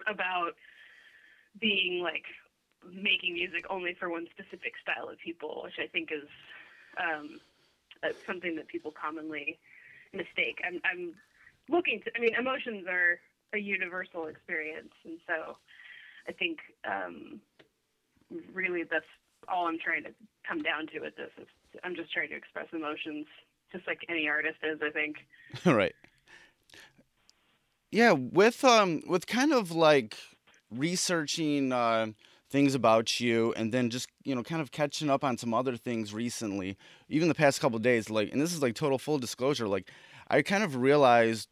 about 0.06 0.54
being 1.60 2.02
like 2.02 2.24
making 2.92 3.34
music 3.34 3.64
only 3.70 3.94
for 3.94 4.08
one 4.10 4.26
specific 4.30 4.74
style 4.82 5.08
of 5.08 5.18
people, 5.18 5.60
which 5.64 5.78
I 5.78 5.86
think 5.86 6.10
is 6.12 6.28
um, 6.98 7.40
uh, 8.02 8.08
something 8.26 8.56
that 8.56 8.68
people 8.68 8.92
commonly 8.92 9.58
mistake. 10.12 10.60
I'm, 10.66 10.80
I'm 10.84 11.14
looking 11.68 12.00
to, 12.04 12.10
I 12.16 12.20
mean, 12.20 12.34
emotions 12.38 12.86
are 12.88 13.20
a 13.54 13.58
universal 13.58 14.26
experience, 14.26 14.92
and 15.04 15.18
so 15.26 15.56
I 16.28 16.32
think 16.32 16.58
um, 16.86 17.40
really 18.52 18.84
that's 18.84 19.04
all 19.48 19.66
I'm 19.66 19.78
trying 19.78 20.04
to 20.04 20.10
come 20.46 20.62
down 20.62 20.86
to 20.88 21.00
with 21.00 21.16
this. 21.16 21.30
Is 21.40 21.46
I'm 21.84 21.94
just 21.94 22.12
trying 22.12 22.28
to 22.30 22.36
express 22.36 22.66
emotions, 22.72 23.26
just 23.72 23.86
like 23.86 24.00
any 24.08 24.28
artist 24.28 24.58
is. 24.62 24.80
I 24.82 24.90
think. 24.90 25.16
right. 25.64 25.94
Yeah, 27.90 28.12
with 28.12 28.64
um 28.64 29.02
with 29.06 29.26
kind 29.26 29.52
of 29.52 29.70
like 29.70 30.16
researching 30.70 31.72
uh, 31.72 32.08
things 32.50 32.74
about 32.74 33.20
you 33.20 33.52
and 33.56 33.72
then 33.72 33.90
just 33.90 34.08
you 34.24 34.34
know 34.34 34.42
kind 34.42 34.62
of 34.62 34.70
catching 34.70 35.10
up 35.10 35.22
on 35.22 35.36
some 35.36 35.52
other 35.52 35.76
things 35.76 36.14
recently 36.14 36.76
even 37.08 37.28
the 37.28 37.34
past 37.34 37.60
couple 37.60 37.78
days 37.78 38.08
like 38.08 38.32
and 38.32 38.40
this 38.40 38.54
is 38.54 38.62
like 38.62 38.74
total 38.74 38.98
full 38.98 39.18
disclosure 39.18 39.68
like 39.68 39.90
i 40.30 40.42
kind 40.42 40.62
of 40.64 40.76
realized 40.76 41.48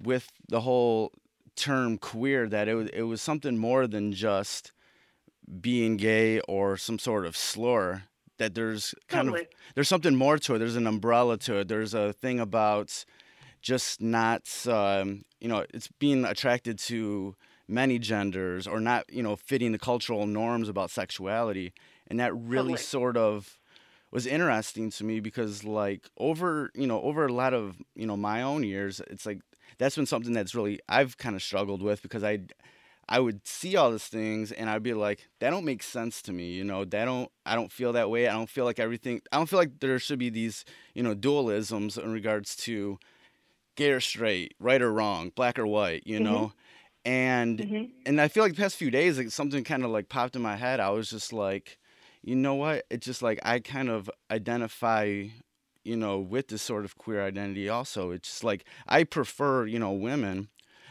with 0.00 0.30
the 0.48 0.60
whole 0.60 1.12
term 1.56 1.96
queer 1.98 2.48
that 2.48 2.68
it 2.68 2.74
was 2.74 2.88
it 2.92 3.02
was 3.02 3.22
something 3.22 3.56
more 3.56 3.86
than 3.86 4.12
just 4.12 4.72
being 5.60 5.96
gay 5.96 6.40
or 6.40 6.76
some 6.76 6.98
sort 6.98 7.24
of 7.24 7.36
slur 7.36 8.02
that 8.38 8.54
there's 8.54 8.94
kind 9.08 9.28
Totally. 9.28 9.42
of 9.42 9.48
there's 9.74 9.88
something 9.88 10.14
more 10.14 10.38
to 10.38 10.54
it 10.54 10.58
there's 10.58 10.76
an 10.76 10.86
umbrella 10.86 11.38
to 11.38 11.58
it 11.58 11.68
there's 11.68 11.94
a 11.94 12.12
thing 12.12 12.40
about 12.40 13.04
just 13.62 14.00
not 14.00 14.42
um, 14.68 15.24
you 15.40 15.48
know 15.48 15.64
it's 15.72 15.88
being 15.98 16.24
attracted 16.24 16.78
to 16.78 17.34
many 17.68 17.98
genders 17.98 18.66
or 18.66 18.80
not 18.80 19.04
you 19.10 19.22
know 19.22 19.36
fitting 19.36 19.72
the 19.72 19.78
cultural 19.78 20.26
norms 20.26 20.68
about 20.68 20.90
sexuality 20.90 21.72
and 22.08 22.20
that 22.20 22.34
really 22.34 22.74
Totally. 22.74 22.76
sort 22.76 23.16
of 23.16 23.58
was 24.12 24.26
interesting 24.26 24.90
to 24.90 25.04
me 25.04 25.20
because 25.20 25.64
like 25.64 26.08
over 26.18 26.70
you 26.74 26.86
know 26.86 27.00
over 27.02 27.26
a 27.26 27.32
lot 27.32 27.54
of 27.54 27.76
you 27.94 28.06
know 28.06 28.16
my 28.16 28.42
own 28.42 28.62
years 28.62 29.00
it's 29.08 29.26
like 29.26 29.40
that's 29.78 29.96
been 29.96 30.06
something 30.06 30.32
that's 30.32 30.54
really 30.54 30.80
I've 30.88 31.16
kind 31.18 31.36
of 31.36 31.42
struggled 31.42 31.82
with 31.82 32.02
because 32.02 32.24
I 32.24 32.40
I 33.08 33.20
would 33.20 33.46
see 33.46 33.76
all 33.76 33.92
these 33.92 34.06
things 34.08 34.50
and 34.52 34.68
I'd 34.70 34.82
be 34.82 34.94
like 34.94 35.28
that 35.40 35.50
don't 35.50 35.64
make 35.64 35.82
sense 35.82 36.22
to 36.22 36.32
me 36.32 36.52
you 36.52 36.64
know 36.64 36.84
that 36.84 37.04
don't 37.04 37.30
I 37.44 37.54
don't 37.54 37.72
feel 37.72 37.92
that 37.94 38.10
way 38.10 38.28
I 38.28 38.32
don't 38.32 38.50
feel 38.50 38.64
like 38.64 38.78
everything 38.80 39.22
I 39.32 39.36
don't 39.38 39.48
feel 39.48 39.58
like 39.58 39.80
there 39.80 39.98
should 39.98 40.18
be 40.18 40.30
these 40.30 40.64
you 40.94 41.02
know 41.02 41.14
dualisms 41.14 42.02
in 42.02 42.12
regards 42.12 42.56
to 42.56 42.98
gay 43.76 43.90
or 43.92 44.00
straight 44.00 44.54
right 44.58 44.80
or 44.82 44.92
wrong 44.92 45.30
black 45.34 45.58
or 45.58 45.66
white 45.66 46.06
you 46.06 46.18
Mhm. 46.18 46.20
know 46.20 46.52
and 47.04 47.66
Mhm. 47.66 47.92
and 48.06 48.20
I 48.20 48.28
feel 48.28 48.42
like 48.44 48.54
the 48.56 48.62
past 48.62 48.76
few 48.78 48.90
days, 48.90 49.18
like 49.18 49.30
something 49.30 49.64
kind 49.64 49.84
of 49.84 49.90
like 49.90 50.08
popped 50.08 50.36
in 50.36 50.42
my 50.42 50.56
head. 50.56 50.80
I 50.80 50.90
was 50.90 51.10
just 51.10 51.32
like, 51.32 51.78
you 52.26 52.36
know 52.36 52.54
what? 52.56 52.84
It's 52.90 53.06
just 53.06 53.22
like 53.22 53.40
I 53.44 53.60
kind 53.60 53.88
of 53.88 54.10
identify, 54.30 55.24
you 55.84 55.96
know, 55.96 56.18
with 56.18 56.48
this 56.48 56.62
sort 56.62 56.84
of 56.84 56.98
queer 56.98 57.24
identity. 57.24 57.70
Also, 57.70 58.10
it's 58.10 58.28
just 58.28 58.44
like 58.44 58.66
I 58.88 59.04
prefer, 59.04 59.66
you 59.66 59.78
know, 59.78 59.92
women, 59.92 60.50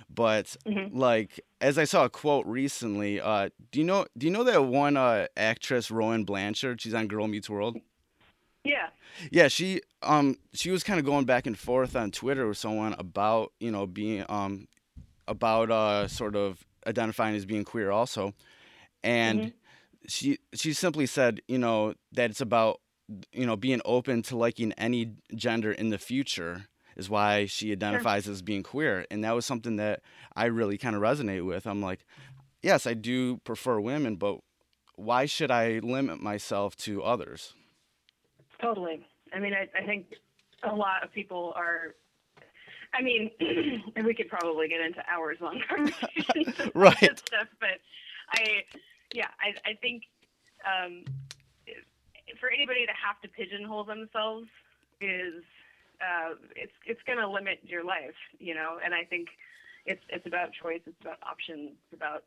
but 0.09 0.57
Mhm. 0.65 0.91
like 0.91 1.39
as 1.61 1.77
I 1.77 1.85
saw 1.85 2.05
a 2.05 2.09
quote 2.09 2.47
recently, 2.47 3.21
uh, 3.21 3.49
do 3.71 3.79
you 3.79 3.85
know? 3.85 4.07
Do 4.17 4.25
you 4.27 4.33
know 4.33 4.43
that 4.45 4.65
one 4.65 4.97
uh, 4.97 5.27
actress, 5.37 5.91
Rowan 5.91 6.25
Blanchard? 6.25 6.81
She's 6.81 6.95
on 6.95 7.07
Girl 7.07 7.27
Meets 7.27 7.49
World. 7.49 7.77
Yeah. 8.63 8.89
Yeah, 9.31 9.47
she 9.47 9.81
um 10.03 10.37
she 10.53 10.71
was 10.71 10.83
kind 10.83 10.99
of 10.99 11.05
going 11.05 11.25
back 11.25 11.47
and 11.47 11.57
forth 11.57 11.95
on 11.95 12.11
Twitter 12.11 12.47
with 12.47 12.57
someone 12.57 12.93
about 12.99 13.53
you 13.59 13.71
know 13.71 13.87
being 13.87 14.25
um 14.29 14.67
about 15.27 15.71
uh 15.71 16.07
sort 16.07 16.35
of 16.35 16.65
identifying 16.87 17.35
as 17.35 17.45
being 17.45 17.65
queer 17.65 17.91
also, 17.91 18.33
and 19.03 19.45
Mhm. 19.45 19.53
She 20.07 20.39
she 20.53 20.73
simply 20.73 21.05
said 21.05 21.41
you 21.47 21.57
know 21.57 21.93
that 22.11 22.29
it's 22.29 22.41
about 22.41 22.79
you 23.31 23.45
know 23.45 23.55
being 23.55 23.81
open 23.85 24.21
to 24.23 24.37
liking 24.37 24.71
any 24.73 25.13
gender 25.35 25.71
in 25.71 25.89
the 25.89 25.97
future 25.97 26.67
is 26.97 27.09
why 27.09 27.45
she 27.45 27.71
identifies 27.71 28.27
as 28.27 28.41
being 28.41 28.63
queer, 28.63 29.05
and 29.11 29.23
that 29.23 29.35
was 29.35 29.45
something 29.45 29.75
that 29.75 30.01
I 30.35 30.45
really 30.45 30.77
kind 30.77 30.95
of 30.95 31.01
resonate 31.01 31.45
with. 31.45 31.67
I'm 31.67 31.81
like, 31.81 32.05
yes, 32.63 32.87
I 32.87 32.93
do 32.93 33.37
prefer 33.43 33.79
women, 33.81 34.15
but 34.15 34.39
why 34.95 35.25
should 35.25 35.51
I 35.51 35.79
limit 35.83 36.21
myself 36.21 36.75
to 36.77 37.03
others? 37.03 37.53
Totally. 38.61 39.05
I 39.33 39.39
mean, 39.39 39.53
I, 39.53 39.67
I 39.77 39.85
think 39.85 40.05
a 40.63 40.73
lot 40.73 41.03
of 41.03 41.11
people 41.11 41.51
are. 41.57 41.95
I 42.93 43.01
mean, 43.01 43.29
and 43.97 44.05
we 44.05 44.13
could 44.13 44.29
probably 44.29 44.69
get 44.69 44.79
into 44.79 45.01
hours 45.11 45.37
long 45.41 45.61
conversations 45.69 46.71
Right. 46.75 47.19
stuff, 47.19 47.47
but 47.59 47.81
I, 48.31 48.63
yeah, 49.15 49.31
I, 49.39 49.55
I 49.71 49.73
think 49.79 50.03
um, 50.67 51.05
for 52.39 52.51
anybody 52.51 52.85
to 52.85 52.91
have 52.91 53.19
to 53.23 53.29
pigeonhole 53.29 53.85
themselves 53.85 54.47
is 54.99 55.43
uh, 56.03 56.35
it's 56.55 56.75
it's 56.85 56.99
going 57.07 57.19
to 57.19 57.27
limit 57.27 57.59
your 57.63 57.83
life, 57.83 58.19
you 58.39 58.53
know. 58.53 58.77
And 58.83 58.93
I 58.93 59.05
think 59.05 59.29
it's 59.85 60.03
it's 60.09 60.27
about 60.27 60.51
choice, 60.51 60.81
it's 60.85 60.99
about 60.99 61.17
options, 61.23 61.71
it's 61.87 61.95
about 61.95 62.23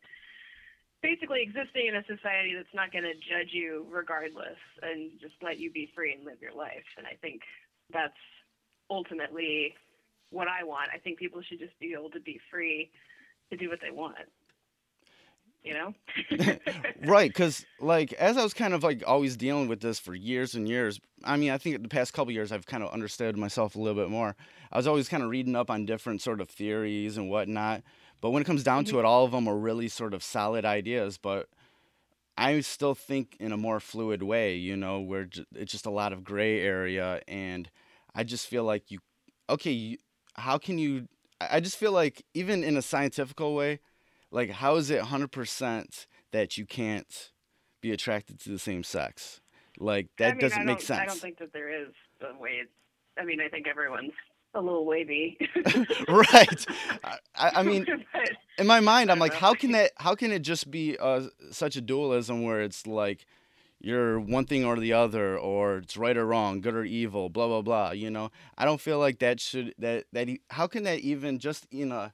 basically 1.02 1.42
existing 1.42 1.86
in 1.88 1.94
a 1.94 2.04
society 2.08 2.54
that's 2.56 2.74
not 2.74 2.90
going 2.90 3.04
to 3.04 3.14
judge 3.14 3.52
you 3.52 3.86
regardless 3.90 4.58
and 4.82 5.12
just 5.20 5.34
let 5.42 5.58
you 5.58 5.70
be 5.70 5.92
free 5.94 6.12
and 6.12 6.24
live 6.24 6.40
your 6.40 6.54
life. 6.56 6.88
And 6.96 7.06
I 7.06 7.14
think 7.20 7.42
that's 7.92 8.18
ultimately 8.90 9.74
what 10.30 10.48
I 10.48 10.64
want. 10.64 10.88
I 10.92 10.98
think 10.98 11.18
people 11.18 11.40
should 11.42 11.60
just 11.60 11.78
be 11.78 11.92
able 11.92 12.10
to 12.10 12.20
be 12.20 12.40
free 12.50 12.90
to 13.50 13.56
do 13.56 13.68
what 13.68 13.78
they 13.80 13.92
want. 13.92 14.16
You 15.64 15.74
know? 15.74 15.94
right, 17.04 17.28
because 17.30 17.66
like 17.80 18.12
as 18.14 18.36
I 18.36 18.42
was 18.42 18.54
kind 18.54 18.74
of 18.74 18.82
like 18.82 19.02
always 19.06 19.36
dealing 19.36 19.68
with 19.68 19.80
this 19.80 19.98
for 19.98 20.14
years 20.14 20.54
and 20.54 20.68
years. 20.68 21.00
I 21.24 21.36
mean, 21.36 21.50
I 21.50 21.58
think 21.58 21.82
the 21.82 21.88
past 21.88 22.12
couple 22.14 22.32
years 22.32 22.52
I've 22.52 22.66
kind 22.66 22.82
of 22.82 22.92
understood 22.92 23.36
myself 23.36 23.74
a 23.74 23.78
little 23.80 24.00
bit 24.00 24.10
more. 24.10 24.36
I 24.72 24.76
was 24.76 24.86
always 24.86 25.08
kind 25.08 25.22
of 25.22 25.30
reading 25.30 25.56
up 25.56 25.70
on 25.70 25.84
different 25.84 26.22
sort 26.22 26.40
of 26.40 26.48
theories 26.48 27.16
and 27.16 27.28
whatnot. 27.28 27.82
But 28.20 28.30
when 28.30 28.42
it 28.42 28.46
comes 28.46 28.62
down 28.62 28.84
Mm-hmm. 28.84 28.94
to 28.94 28.98
it, 29.00 29.04
all 29.04 29.24
of 29.24 29.32
them 29.32 29.48
are 29.48 29.56
really 29.56 29.88
sort 29.88 30.14
of 30.14 30.22
solid 30.22 30.64
ideas. 30.64 31.18
But 31.18 31.48
I 32.36 32.60
still 32.60 32.94
think 32.94 33.36
in 33.40 33.52
a 33.52 33.56
more 33.56 33.80
fluid 33.80 34.22
way, 34.22 34.54
you 34.54 34.76
know, 34.76 35.00
where 35.00 35.28
it's 35.54 35.72
just 35.72 35.86
a 35.86 35.90
lot 35.90 36.12
of 36.12 36.22
gray 36.24 36.60
area. 36.60 37.20
And 37.26 37.68
I 38.14 38.22
just 38.24 38.46
feel 38.46 38.64
like 38.64 38.90
you, 38.90 39.00
okay, 39.50 39.72
you, 39.72 39.98
how 40.34 40.56
can 40.58 40.78
you, 40.78 41.08
I 41.40 41.60
just 41.60 41.76
feel 41.76 41.92
like 41.92 42.24
even 42.34 42.62
in 42.62 42.76
a 42.76 42.82
scientifical 42.82 43.54
way, 43.54 43.80
like 44.30 44.50
how 44.50 44.76
is 44.76 44.90
it 44.90 45.02
100% 45.02 46.06
that 46.32 46.58
you 46.58 46.66
can't 46.66 47.30
be 47.80 47.92
attracted 47.92 48.40
to 48.40 48.50
the 48.50 48.58
same 48.58 48.82
sex? 48.82 49.40
Like 49.78 50.08
that 50.18 50.26
I 50.26 50.30
mean, 50.32 50.40
doesn't 50.40 50.66
make 50.66 50.80
sense. 50.80 51.00
I 51.00 51.06
don't 51.06 51.20
think 51.20 51.38
that 51.38 51.52
there 51.52 51.70
is 51.70 51.88
a 52.20 52.38
way. 52.38 52.62
I 53.18 53.24
mean, 53.24 53.40
I 53.40 53.48
think 53.48 53.66
everyone's 53.66 54.12
a 54.54 54.60
little 54.60 54.84
wavy. 54.84 55.38
right. 56.08 56.66
I, 57.04 57.50
I 57.56 57.62
mean, 57.62 57.86
in 58.58 58.66
my 58.66 58.80
mind, 58.80 59.10
I'm 59.10 59.18
like, 59.18 59.34
how 59.34 59.54
can 59.54 59.72
that? 59.72 59.92
How 59.96 60.14
can 60.14 60.32
it 60.32 60.40
just 60.40 60.70
be 60.70 60.96
uh, 60.98 61.28
such 61.50 61.76
a 61.76 61.80
dualism 61.80 62.42
where 62.42 62.60
it's 62.60 62.86
like 62.86 63.26
you're 63.80 64.18
one 64.18 64.44
thing 64.46 64.64
or 64.64 64.78
the 64.78 64.92
other, 64.92 65.38
or 65.38 65.78
it's 65.78 65.96
right 65.96 66.16
or 66.16 66.26
wrong, 66.26 66.60
good 66.60 66.74
or 66.74 66.84
evil, 66.84 67.28
blah 67.28 67.46
blah 67.46 67.62
blah. 67.62 67.90
You 67.92 68.10
know, 68.10 68.30
I 68.56 68.64
don't 68.64 68.80
feel 68.80 68.98
like 68.98 69.20
that 69.20 69.40
should 69.40 69.74
that 69.78 70.06
that. 70.12 70.28
How 70.50 70.66
can 70.66 70.82
that 70.84 71.00
even 71.00 71.38
just 71.38 71.66
in 71.70 71.92
a 71.92 72.12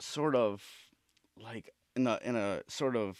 sort 0.00 0.34
of 0.34 0.64
like 1.42 1.72
in 1.96 2.06
a 2.06 2.18
in 2.22 2.36
a 2.36 2.62
sort 2.68 2.96
of 2.96 3.18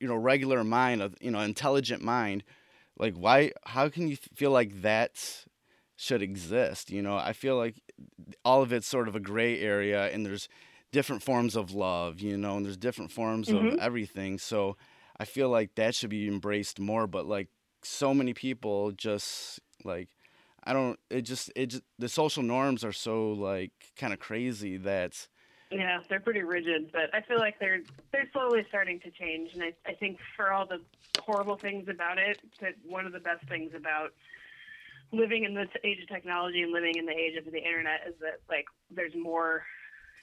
you 0.00 0.06
know 0.08 0.16
regular 0.16 0.62
mind, 0.64 1.02
of 1.02 1.14
you 1.20 1.30
know 1.30 1.40
intelligent 1.40 2.02
mind, 2.02 2.44
like 2.98 3.14
why? 3.14 3.52
How 3.66 3.88
can 3.88 4.08
you 4.08 4.16
feel 4.16 4.50
like 4.50 4.82
that? 4.82 5.44
should 6.00 6.22
exist 6.22 6.92
you 6.92 7.02
know 7.02 7.16
i 7.16 7.32
feel 7.32 7.56
like 7.56 7.74
all 8.44 8.62
of 8.62 8.72
it's 8.72 8.86
sort 8.86 9.08
of 9.08 9.16
a 9.16 9.20
gray 9.20 9.58
area 9.58 10.06
and 10.12 10.24
there's 10.24 10.48
different 10.92 11.24
forms 11.24 11.56
of 11.56 11.72
love 11.72 12.20
you 12.20 12.36
know 12.36 12.56
and 12.56 12.64
there's 12.64 12.76
different 12.76 13.10
forms 13.10 13.48
of 13.48 13.56
Mhm. 13.56 13.78
everything 13.80 14.38
so 14.38 14.76
i 15.16 15.24
feel 15.24 15.48
like 15.48 15.74
that 15.74 15.96
should 15.96 16.08
be 16.08 16.28
embraced 16.28 16.78
more 16.78 17.08
but 17.08 17.26
like 17.26 17.48
so 17.82 18.14
many 18.14 18.32
people 18.32 18.92
just 18.92 19.58
like 19.82 20.08
i 20.62 20.72
don't 20.72 21.00
it 21.10 21.22
just 21.22 21.50
it 21.56 21.66
just 21.66 21.82
the 21.98 22.08
social 22.08 22.44
norms 22.44 22.84
are 22.84 22.92
so 22.92 23.32
like 23.32 23.72
kind 23.96 24.12
of 24.12 24.20
crazy 24.20 24.76
that 24.76 25.26
Yeah, 25.70 26.00
they're 26.08 26.20
pretty 26.20 26.42
rigid, 26.42 26.90
but 26.92 27.14
I 27.14 27.20
feel 27.22 27.38
like 27.38 27.58
they're 27.60 27.80
they're 28.12 28.28
slowly 28.32 28.64
starting 28.68 29.00
to 29.00 29.10
change, 29.10 29.50
and 29.52 29.62
I 29.62 29.74
I 29.86 29.94
think 29.94 30.18
for 30.36 30.52
all 30.52 30.66
the 30.66 30.80
horrible 31.20 31.56
things 31.56 31.88
about 31.88 32.18
it, 32.18 32.40
that 32.60 32.74
one 32.86 33.04
of 33.06 33.12
the 33.12 33.20
best 33.20 33.46
things 33.48 33.72
about 33.76 34.14
living 35.12 35.44
in 35.44 35.54
this 35.54 35.68
age 35.84 36.00
of 36.02 36.08
technology 36.08 36.62
and 36.62 36.72
living 36.72 36.96
in 36.96 37.06
the 37.06 37.12
age 37.12 37.36
of 37.36 37.44
the 37.44 37.58
internet 37.58 38.00
is 38.06 38.14
that 38.20 38.40
like 38.48 38.66
there's 38.90 39.14
more 39.14 39.64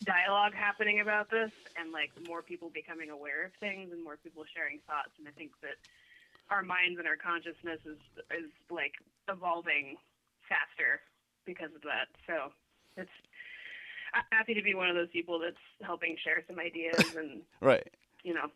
dialogue 0.04 0.54
happening 0.54 1.00
about 1.00 1.30
this 1.30 1.50
and 1.78 1.92
like 1.92 2.12
more 2.22 2.42
people 2.42 2.70
becoming 2.70 3.10
aware 3.10 3.46
of 3.46 3.52
things 3.60 3.90
and 3.92 4.04
more 4.04 4.18
people 4.18 4.44
sharing 4.54 4.80
thoughts 4.86 5.10
and 5.18 5.28
I 5.28 5.32
think 5.32 5.52
that 5.62 5.78
our 6.50 6.62
minds 6.62 7.00
and 7.00 7.08
our 7.08 7.18
consciousness 7.18 7.82
is 7.86 7.98
is 8.30 8.52
like 8.70 8.94
evolving 9.30 9.98
faster 10.46 11.02
because 11.46 11.74
of 11.74 11.82
that. 11.82 12.10
So 12.28 12.54
it's 12.98 13.18
I'm 14.16 14.24
happy 14.32 14.54
to 14.54 14.62
be 14.62 14.74
one 14.74 14.90
of 14.90 14.96
those 14.96 15.10
people 15.12 15.40
that's 15.40 15.56
helping 15.82 16.16
share 16.24 16.44
some 16.48 16.60
ideas 16.60 17.16
and 17.16 17.42
right 17.62 17.88
you 18.24 18.34
know 18.34 18.48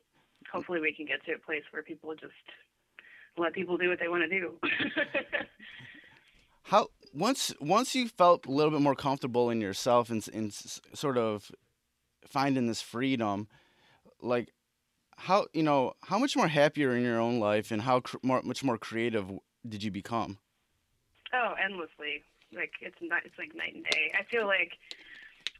hopefully 0.51 0.79
we 0.79 0.93
can 0.93 1.05
get 1.05 1.23
to 1.25 1.33
a 1.33 1.39
place 1.39 1.63
where 1.71 1.83
people 1.83 2.13
just 2.15 2.33
let 3.37 3.53
people 3.53 3.77
do 3.77 3.89
what 3.89 3.99
they 3.99 4.07
want 4.07 4.23
to 4.23 4.29
do. 4.29 4.53
how 6.63 6.87
once 7.13 7.53
once 7.61 7.95
you 7.95 8.07
felt 8.07 8.45
a 8.45 8.51
little 8.51 8.71
bit 8.71 8.81
more 8.81 8.95
comfortable 8.95 9.49
in 9.49 9.61
yourself 9.61 10.09
and, 10.09 10.27
and 10.33 10.53
sort 10.93 11.17
of 11.17 11.51
finding 12.27 12.67
this 12.67 12.81
freedom 12.81 13.47
like 14.21 14.51
how 15.17 15.47
you 15.53 15.63
know 15.63 15.93
how 16.03 16.17
much 16.17 16.35
more 16.35 16.47
happier 16.47 16.95
in 16.95 17.03
your 17.03 17.19
own 17.19 17.39
life 17.39 17.71
and 17.71 17.81
how 17.81 17.99
cr- 17.99 18.17
more, 18.23 18.41
much 18.43 18.63
more 18.63 18.77
creative 18.77 19.29
did 19.67 19.83
you 19.83 19.91
become 19.91 20.37
Oh, 21.33 21.53
endlessly. 21.63 22.23
Like 22.53 22.71
it's 22.81 22.97
not. 23.01 23.21
It's 23.25 23.37
like 23.37 23.55
night 23.55 23.75
and 23.75 23.83
day. 23.85 24.11
I 24.17 24.23
feel 24.23 24.47
like 24.47 24.73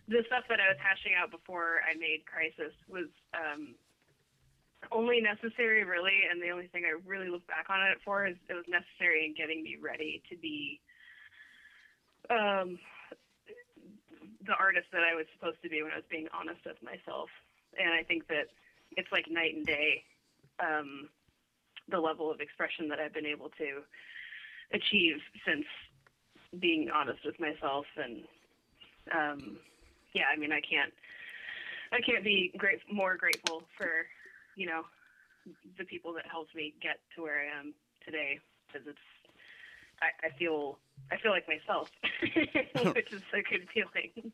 the 0.10 0.26
stuff 0.26 0.50
that 0.50 0.58
I 0.58 0.74
was 0.74 0.82
hashing 0.82 1.14
out 1.14 1.30
before 1.30 1.86
I 1.86 1.94
made 1.94 2.26
Crisis 2.26 2.74
was 2.90 3.08
um, 3.38 3.78
only 4.92 5.22
necessary, 5.22 5.86
really, 5.86 6.26
and 6.26 6.42
the 6.42 6.50
only 6.50 6.68
thing 6.68 6.84
I 6.84 6.98
really 7.06 7.30
look 7.30 7.46
back 7.46 7.70
on 7.70 7.80
it 7.94 8.02
for 8.04 8.26
is 8.26 8.36
it 8.50 8.58
was 8.58 8.66
necessary 8.68 9.26
in 9.26 9.38
getting 9.38 9.62
me 9.62 9.78
ready 9.78 10.22
to 10.30 10.36
be 10.36 10.82
um, 12.30 12.82
the 14.46 14.58
artist 14.58 14.90
that 14.92 15.06
I 15.06 15.14
was 15.14 15.30
supposed 15.38 15.62
to 15.62 15.70
be 15.70 15.84
when 15.86 15.94
I 15.94 16.02
was 16.02 16.10
being 16.10 16.28
honest 16.34 16.66
with 16.66 16.82
myself. 16.82 17.30
And 17.78 17.94
I 17.94 18.02
think 18.02 18.28
that 18.28 18.50
it's 18.98 19.12
like 19.12 19.30
night 19.30 19.54
and 19.54 19.66
day. 19.66 20.04
Um, 20.60 21.10
the 21.90 22.00
level 22.00 22.30
of 22.30 22.40
expression 22.40 22.88
that 22.90 23.00
I've 23.00 23.14
been 23.14 23.26
able 23.26 23.50
to 23.58 23.82
achieve 24.74 25.18
since 25.46 25.66
being 26.60 26.90
honest 26.94 27.20
with 27.26 27.40
myself 27.40 27.86
and 27.98 28.24
um 29.14 29.58
yeah 30.14 30.24
i 30.34 30.38
mean 30.38 30.52
i 30.52 30.62
can't 30.62 30.94
i 31.92 32.00
can't 32.02 32.24
be 32.24 32.52
great 32.58 32.80
more 32.92 33.16
grateful 33.16 33.64
for 33.78 34.06
you 34.56 34.66
know 34.66 34.82
the 35.78 35.86
people 35.86 36.14
that 36.14 36.26
helped 36.30 36.56
me 36.56 36.74
get 36.82 37.00
to 37.16 37.22
where 37.22 37.40
i 37.40 37.60
am 37.60 37.74
today 38.06 38.40
because 38.68 38.88
it's 38.88 38.98
I, 40.02 40.28
I 40.28 40.30
feel 40.38 40.78
i 41.12 41.18
feel 41.18 41.32
like 41.32 41.48
myself 41.48 41.90
which 42.96 43.14
is 43.14 43.22
a 43.34 43.42
good 43.42 43.68
feeling. 43.74 44.32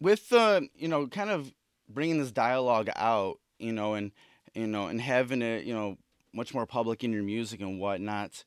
With 0.00 0.30
uh, 0.32 0.60
you 0.74 0.88
know 0.88 1.06
kind 1.06 1.30
of 1.30 1.52
bringing 1.88 2.18
this 2.18 2.30
dialogue 2.30 2.90
out 2.96 3.38
you 3.58 3.72
know 3.72 3.94
and 3.94 4.12
you 4.54 4.66
know 4.66 4.86
and 4.88 5.00
having 5.00 5.42
it 5.42 5.64
you 5.64 5.74
know 5.74 5.96
much 6.32 6.52
more 6.52 6.66
public 6.66 7.02
in 7.02 7.12
your 7.12 7.22
music 7.22 7.60
and 7.60 7.80
whatnot 7.80 8.44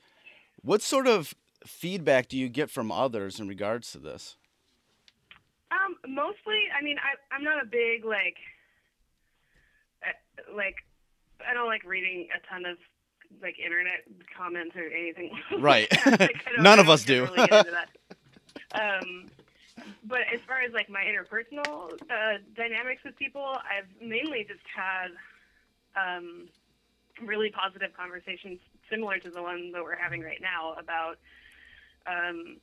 what 0.61 0.81
sort 0.81 1.07
of 1.07 1.33
feedback 1.65 2.27
do 2.27 2.37
you 2.37 2.49
get 2.49 2.69
from 2.69 2.91
others 2.91 3.39
in 3.39 3.47
regards 3.47 3.91
to 3.91 3.97
this 3.97 4.37
Um, 5.71 5.95
mostly, 6.07 6.63
I 6.77 6.83
mean, 6.83 6.97
I 6.97 7.35
I'm 7.35 7.43
not 7.43 7.61
a 7.61 7.65
big 7.65 8.05
like, 8.05 8.37
uh, 10.03 10.55
like, 10.55 10.75
I 11.47 11.53
don't 11.53 11.67
like 11.67 11.83
reading 11.83 12.27
a 12.35 12.39
ton 12.51 12.65
of 12.65 12.77
like 13.41 13.59
internet 13.59 14.03
comments 14.35 14.75
or 14.75 14.85
anything. 14.87 15.31
Right. 15.59 15.87
Like, 16.05 16.41
None 16.59 16.79
of 16.79 16.89
us 16.89 17.03
do. 17.03 17.25
generally 17.27 17.47
get 17.47 17.65
into 17.67 17.77
that. 17.77 17.89
Um, 18.71 19.29
but 20.03 20.21
as 20.33 20.39
far 20.47 20.61
as 20.61 20.73
like 20.73 20.89
my 20.89 21.03
interpersonal 21.03 21.93
uh, 22.09 22.39
dynamics 22.55 23.03
with 23.05 23.15
people, 23.17 23.43
I've 23.43 23.87
mainly 24.01 24.45
just 24.47 24.61
had 24.75 25.09
um, 25.95 26.47
really 27.23 27.51
positive 27.51 27.91
conversations 27.95 28.59
similar 28.89 29.19
to 29.19 29.29
the 29.29 29.41
one 29.41 29.71
that 29.71 29.83
we're 29.83 29.95
having 29.95 30.21
right 30.21 30.41
now 30.41 30.73
about 30.73 31.17
um, 32.07 32.57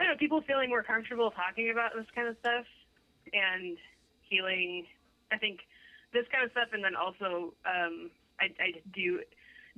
I 0.00 0.04
don't 0.04 0.12
know, 0.14 0.18
people 0.18 0.40
feeling 0.42 0.68
more 0.70 0.82
comfortable 0.82 1.30
talking 1.30 1.70
about 1.70 1.92
this 1.94 2.06
kind 2.14 2.28
of 2.28 2.36
stuff 2.40 2.66
and 3.32 3.76
healing. 4.28 4.86
I 5.30 5.38
think, 5.38 5.60
this 6.12 6.26
kind 6.30 6.44
of 6.44 6.50
stuff, 6.52 6.68
and 6.72 6.84
then 6.84 6.94
also 6.94 7.54
um, 7.64 8.10
I, 8.38 8.52
I 8.60 8.72
do 8.92 9.20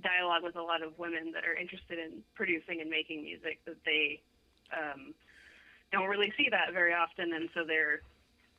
dialogue 0.03 0.43
with 0.43 0.57
a 0.57 0.63
lot 0.63 0.83
of 0.83 0.99
women 0.99 1.31
that 1.33 1.45
are 1.45 1.55
interested 1.55 1.99
in 1.99 2.23
producing 2.35 2.81
and 2.81 2.91
making 2.91 3.23
music 3.23 3.61
that 3.65 3.77
they 3.87 4.21
um, 4.75 5.15
don't 5.93 6.09
really 6.09 6.33
see 6.37 6.49
that 6.51 6.73
very 6.73 6.93
often, 6.93 7.33
and 7.33 7.49
so 7.55 7.63
they're, 7.65 8.03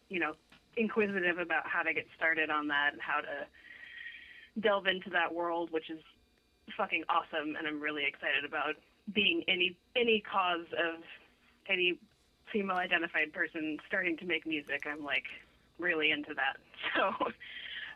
you 0.08 0.20
know, 0.20 0.34
inquisitive 0.78 1.38
about 1.38 1.68
how 1.68 1.84
to 1.84 1.93
get 1.93 2.06
started 2.16 2.49
on 2.49 2.68
that 2.70 2.93
and 2.93 3.01
how 3.01 3.20
to 3.20 3.43
delve 4.62 4.88
into 4.88 5.10
that 5.10 5.34
world, 5.34 5.70
which 5.72 5.89
is 5.89 5.99
fucking 6.78 7.03
awesome, 7.10 7.56
and 7.58 7.68
I'm 7.68 7.82
really 7.82 8.06
excited 8.08 8.45
about 8.47 8.76
being 9.14 9.43
any 9.47 9.76
any 9.95 10.24
cause 10.24 10.66
of 10.72 11.03
any 11.68 11.99
female 12.51 12.78
identified 12.78 13.34
person 13.34 13.78
starting 13.88 14.18
to 14.18 14.26
make 14.26 14.45
music. 14.45 14.84
I'm 14.86 15.03
like 15.03 15.26
really 15.80 16.11
into 16.11 16.34
that. 16.34 16.57
So, 16.95 17.07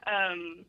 um, 0.07 0.65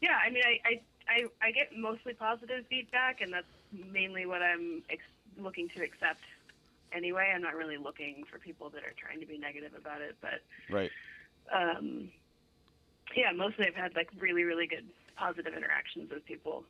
yeah, 0.00 0.16
I 0.24 0.30
mean, 0.30 0.42
I, 0.44 0.58
I 0.64 0.80
I 1.08 1.48
I 1.48 1.50
get 1.50 1.76
mostly 1.76 2.14
positive 2.14 2.64
feedback, 2.70 3.20
and 3.20 3.32
that's 3.32 3.46
mainly 3.92 4.24
what 4.24 4.40
I'm 4.40 4.82
ex- 4.88 5.02
looking 5.36 5.68
to 5.76 5.82
accept. 5.82 6.22
Anyway, 6.92 7.30
I'm 7.34 7.42
not 7.42 7.54
really 7.54 7.76
looking 7.76 8.24
for 8.30 8.38
people 8.38 8.70
that 8.70 8.82
are 8.82 8.94
trying 8.96 9.20
to 9.20 9.26
be 9.26 9.36
negative 9.36 9.72
about 9.76 10.00
it, 10.00 10.16
but 10.22 10.40
right 10.70 10.90
um, 11.52 12.10
yeah, 13.16 13.32
mostly 13.32 13.66
I've 13.66 13.74
had 13.74 13.94
like 13.94 14.08
really, 14.18 14.44
really 14.44 14.66
good 14.66 14.84
positive 15.16 15.54
interactions 15.54 16.10
with 16.10 16.24
people. 16.24 16.64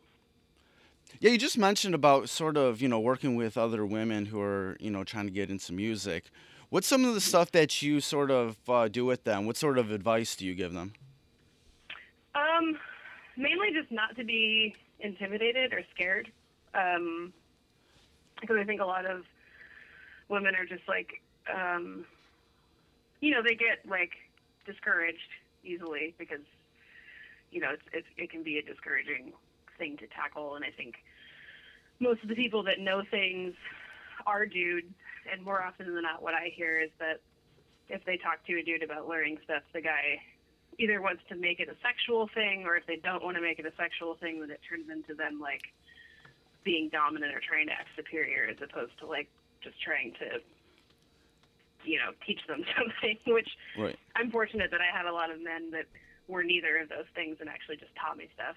Yeah, 1.21 1.31
you 1.31 1.39
just 1.39 1.59
mentioned 1.59 1.95
about 1.95 2.29
sort 2.29 2.57
of, 2.57 2.81
you 2.81 2.89
know, 2.89 3.01
working 3.01 3.35
with 3.35 3.57
other 3.57 3.85
women 3.85 4.27
who 4.27 4.41
are, 4.41 4.77
you 4.79 4.91
know, 4.91 5.05
trying 5.05 5.27
to 5.27 5.33
get 5.33 5.51
into 5.51 5.73
music. 5.73 6.31
What's 6.71 6.87
some 6.87 7.05
of 7.05 7.15
the 7.15 7.21
stuff 7.21 7.51
that 7.53 7.83
you 7.83 8.01
sort 8.01 8.31
of 8.31 8.57
uh, 8.69 8.89
do 8.89 9.05
with 9.05 9.25
them? 9.25 9.47
What 9.47 9.57
sort 9.57 9.79
of 9.79 9.91
advice 9.91 10.37
do 10.37 10.47
you 10.47 10.55
give 10.55 10.73
them? 10.73 10.93
Um, 12.35 12.79
mainly 13.37 13.69
just 13.73 13.91
not 13.91 14.17
to 14.17 14.25
be 14.25 14.75
intimidated 15.01 15.73
or 15.73 15.83
scared. 15.95 16.31
Um, 16.75 17.33
because 18.41 18.57
I 18.61 18.65
think 18.65 18.81
a 18.81 18.85
lot 18.85 19.07
of 19.07 19.25
women 20.29 20.55
are 20.55 20.67
just 20.67 20.87
like, 20.87 21.21
um, 21.53 22.05
you 23.21 23.33
know, 23.33 23.43
they 23.43 23.55
get 23.55 23.89
like 23.89 24.13
discouraged 24.67 25.19
easily 25.65 26.15
because, 26.19 26.45
you 27.51 27.61
know, 27.61 27.71
it's, 27.73 27.83
it's 27.93 28.07
it 28.17 28.31
can 28.31 28.43
be 28.43 28.59
a 28.59 28.63
discouraging 28.63 29.33
thing 29.79 29.97
to 29.99 30.07
tackle. 30.09 30.57
And 30.57 30.65
I 30.65 30.71
think 30.77 30.95
most 32.01 32.23
of 32.23 32.29
the 32.29 32.35
people 32.35 32.63
that 32.65 32.79
know 32.79 33.03
things 33.11 33.55
are 34.27 34.47
dudes, 34.47 34.93
and 35.31 35.45
more 35.45 35.63
often 35.63 35.95
than 35.95 36.03
not, 36.03 36.23
what 36.23 36.35
I 36.35 36.51
hear 36.55 36.81
is 36.81 36.91
that 36.99 37.21
if 37.89 38.05
they 38.05 38.17
talk 38.19 38.45
to 38.47 38.59
a 38.59 38.63
dude 38.63 38.83
about 38.83 39.09
learning 39.09 39.39
stuff, 39.45 39.63
the 39.73 39.81
guy 39.81 40.21
either 40.79 41.01
wants 41.03 41.23
to 41.29 41.37
make 41.37 41.59
it 41.61 41.69
a 41.69 41.77
sexual 41.83 42.29
thing, 42.35 42.65
or 42.65 42.77
if 42.77 42.87
they 42.87 42.97
don't 42.97 43.25
want 43.25 43.37
to 43.37 43.43
make 43.43 43.59
it 43.59 43.67
a 43.67 43.75
sexual 43.77 44.15
thing, 44.21 44.41
then 44.41 44.51
it 44.51 44.61
turns 44.69 44.87
into 44.91 45.15
them 45.15 45.41
like 45.41 45.63
being 46.65 46.89
dominant 46.93 47.35
or 47.35 47.41
trying 47.41 47.67
to 47.67 47.73
act 47.73 47.89
superior, 47.97 48.47
as 48.51 48.57
opposed 48.63 48.93
to 49.01 49.07
like 49.07 49.29
just 49.63 49.81
trying 49.83 50.13
to, 50.21 50.39
you 51.83 51.99
know, 51.99 52.13
teach 52.27 52.41
them 52.47 52.63
something. 52.77 53.19
Which 53.27 53.49
Right. 53.77 53.99
I'm 54.15 54.31
fortunate 54.31 54.71
that 54.71 54.81
I 54.81 54.95
had 54.95 55.07
a 55.07 55.13
lot 55.13 55.31
of 55.31 55.43
men 55.43 55.71
that 55.73 55.87
were 56.29 56.45
neither 56.45 56.79
of 56.79 56.89
those 56.89 57.09
things 57.15 57.39
and 57.41 57.49
actually 57.49 57.77
just 57.77 57.95
taught 57.97 58.17
me 58.17 58.29
stuff. 58.35 58.57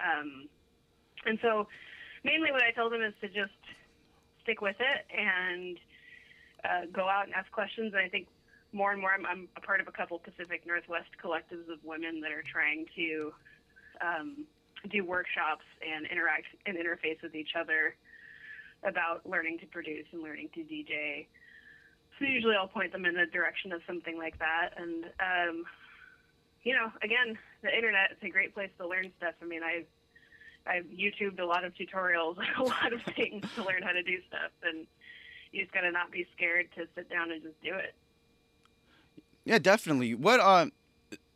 Um, 0.00 0.48
and 1.26 1.38
so, 1.42 1.66
mainly 2.24 2.50
what 2.52 2.62
I 2.62 2.70
tell 2.72 2.90
them 2.90 3.02
is 3.02 3.14
to 3.20 3.28
just 3.28 3.56
stick 4.42 4.60
with 4.60 4.76
it 4.78 5.00
and 5.10 5.78
uh, 6.64 6.86
go 6.92 7.08
out 7.08 7.26
and 7.26 7.34
ask 7.34 7.50
questions. 7.52 7.92
And 7.94 8.02
I 8.02 8.08
think 8.08 8.28
more 8.72 8.92
and 8.92 9.00
more, 9.00 9.12
I'm, 9.12 9.24
I'm 9.26 9.48
a 9.56 9.60
part 9.60 9.80
of 9.80 9.88
a 9.88 9.92
couple 9.92 10.18
Pacific 10.18 10.66
Northwest 10.66 11.10
collectives 11.22 11.70
of 11.72 11.78
women 11.84 12.20
that 12.20 12.32
are 12.32 12.44
trying 12.50 12.86
to 12.96 13.32
um, 14.00 14.44
do 14.90 15.04
workshops 15.04 15.64
and 15.80 16.06
interact 16.06 16.46
and 16.66 16.76
interface 16.76 17.22
with 17.22 17.34
each 17.34 17.54
other 17.58 17.96
about 18.84 19.24
learning 19.24 19.58
to 19.60 19.66
produce 19.66 20.04
and 20.12 20.22
learning 20.22 20.50
to 20.54 20.60
DJ. 20.60 21.26
So 22.18 22.26
usually 22.26 22.54
I'll 22.54 22.68
point 22.68 22.92
them 22.92 23.06
in 23.06 23.14
the 23.14 23.26
direction 23.32 23.72
of 23.72 23.80
something 23.86 24.18
like 24.18 24.38
that. 24.38 24.70
And, 24.76 25.04
um, 25.18 25.64
you 26.62 26.72
know, 26.72 26.92
again, 27.02 27.38
the 27.64 27.74
internet 27.74 28.12
is 28.12 28.18
a 28.22 28.28
great 28.28 28.54
place 28.54 28.70
to 28.78 28.86
learn 28.86 29.10
stuff. 29.16 29.34
I 29.42 29.46
mean, 29.46 29.62
I've, 29.64 29.86
I've 30.66 30.84
YouTubed 30.84 31.40
a 31.40 31.44
lot 31.44 31.64
of 31.64 31.72
tutorials, 31.74 32.36
a 32.58 32.62
lot 32.62 32.92
of 32.92 33.02
things 33.16 33.44
to 33.56 33.64
learn 33.64 33.82
how 33.82 33.92
to 33.92 34.02
do 34.02 34.18
stuff. 34.28 34.52
And 34.62 34.86
you 35.50 35.62
just 35.62 35.72
got 35.72 35.80
to 35.80 35.90
not 35.90 36.12
be 36.12 36.26
scared 36.36 36.68
to 36.76 36.86
sit 36.94 37.10
down 37.10 37.32
and 37.32 37.42
just 37.42 37.60
do 37.62 37.74
it. 37.74 37.94
Yeah, 39.44 39.58
definitely. 39.58 40.14
What 40.14 40.40
uh, 40.40 40.66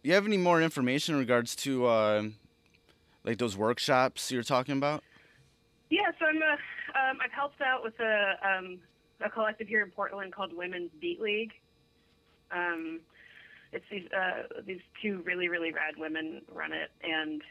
you 0.03 0.13
have 0.15 0.27
any 0.27 0.37
more 0.37 0.63
information 0.63 1.15
in 1.15 1.21
regards 1.21 1.57
to 1.57 1.87
uh, 1.87 2.23
like 3.25 3.39
those 3.39 3.57
workshops 3.57 4.31
you're 4.31 4.43
talking 4.43 4.77
about? 4.77 5.03
Yeah, 5.91 6.11
so 6.19 6.27
I'm 6.27 6.37
a, 6.37 6.53
um, 7.11 7.19
I've 7.25 7.33
helped 7.33 7.63
out 7.63 7.83
with 7.83 7.99
a, 8.01 8.35
um, 8.47 8.79
a 9.25 9.31
collective 9.31 9.69
here 9.69 9.83
in 9.83 9.91
Portland 9.91 10.35
called 10.35 10.55
Women's 10.55 10.91
Beat 11.01 11.21
League. 11.21 11.53
Um, 12.51 13.01
it's 13.73 13.85
these 13.91 14.09
uh, 14.13 14.63
these 14.67 14.81
two 15.03 15.23
really 15.25 15.49
really 15.49 15.73
rad 15.73 15.95
women 15.99 16.43
run 16.53 16.73
it, 16.73 16.91
and 17.03 17.43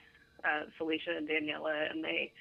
uh, 0.44 0.66
Felicia 0.78 1.16
and 1.16 1.28
Daniela, 1.28 1.92
and 1.92 2.04
they 2.04 2.32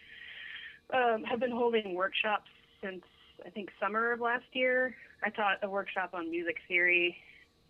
um, 0.93 1.25
have 1.25 1.41
been 1.41 1.51
holding 1.51 1.95
workshops 1.95 2.49
since 2.83 3.03
I 3.45 3.51
think 3.51 3.71
summer 3.81 4.13
of 4.13 4.21
last 4.21 4.47
year. 4.53 4.95
I 5.23 5.31
taught 5.31 5.59
a 5.63 5.69
workshop 5.69 6.11
on 6.15 6.31
music 6.31 6.57
theory, 6.69 7.17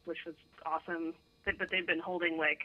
which 0.04 0.18
was 0.26 0.34
awesome. 0.64 1.14
But 1.44 1.70
they've 1.70 1.86
been 1.86 2.00
holding 2.00 2.36
like 2.36 2.59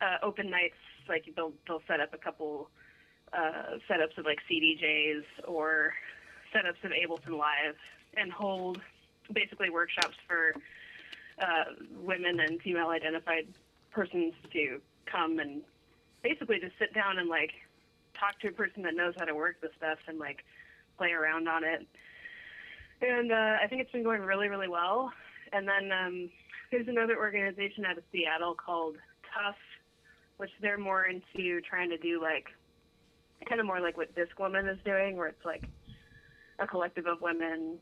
uh, 0.00 0.24
open 0.24 0.48
nights, 0.48 0.76
like 1.08 1.24
they'll 1.34 1.52
they'll 1.66 1.82
set 1.88 2.00
up 2.00 2.14
a 2.14 2.18
couple 2.18 2.68
uh, 3.32 3.78
setups 3.90 4.16
of 4.16 4.24
like 4.24 4.38
CDJs 4.50 5.24
or 5.46 5.92
setups 6.54 6.84
of 6.84 6.92
Ableton 6.92 7.36
Live 7.36 7.74
and 8.16 8.32
hold 8.32 8.80
basically 9.32 9.70
workshops 9.70 10.16
for 10.28 10.54
uh, 11.40 11.64
women 12.02 12.40
and 12.40 12.60
female 12.62 12.88
identified 12.88 13.46
persons 13.90 14.34
to 14.52 14.80
come 15.06 15.38
and 15.38 15.62
basically 16.22 16.58
just 16.58 16.72
sit 16.78 16.94
down 16.94 17.18
and 17.18 17.28
like 17.28 17.52
talk 18.18 18.38
to 18.40 18.48
a 18.48 18.52
person 18.52 18.82
that 18.82 18.94
knows 18.94 19.14
how 19.18 19.24
to 19.24 19.34
work 19.34 19.60
the 19.60 19.68
stuff 19.76 19.98
and 20.06 20.18
like 20.18 20.44
play 20.96 21.10
around 21.10 21.48
on 21.48 21.64
it. 21.64 21.86
And 23.00 23.32
uh, 23.32 23.56
I 23.62 23.66
think 23.68 23.82
it's 23.82 23.92
been 23.92 24.04
going 24.04 24.22
really, 24.22 24.48
really 24.48 24.68
well. 24.68 25.12
And 25.52 25.68
then 25.68 25.92
um, 25.92 26.30
there's 26.70 26.88
another 26.88 27.16
organization 27.16 27.84
out 27.84 27.98
of 27.98 28.04
Seattle 28.12 28.54
called 28.54 28.96
Tough, 29.34 29.56
which 30.38 30.50
they're 30.60 30.78
more 30.78 31.04
into 31.04 31.60
trying 31.60 31.90
to 31.90 31.98
do 31.98 32.20
like 32.20 32.46
kind 33.48 33.60
of 33.60 33.66
more 33.66 33.80
like 33.80 33.96
what 33.96 34.14
Discwoman 34.14 34.72
is 34.72 34.78
doing, 34.84 35.16
where 35.16 35.28
it's 35.28 35.44
like 35.44 35.64
a 36.58 36.66
collective 36.66 37.06
of 37.06 37.20
women 37.20 37.78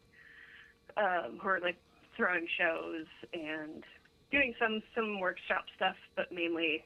um, 0.97 1.39
who 1.41 1.49
are 1.49 1.61
like 1.61 1.77
throwing 2.17 2.47
shows 2.59 3.07
and 3.33 3.83
doing 4.31 4.55
some 4.59 4.83
some 4.95 5.21
workshop 5.21 5.65
stuff, 5.77 5.97
but 6.17 6.33
mainly 6.33 6.85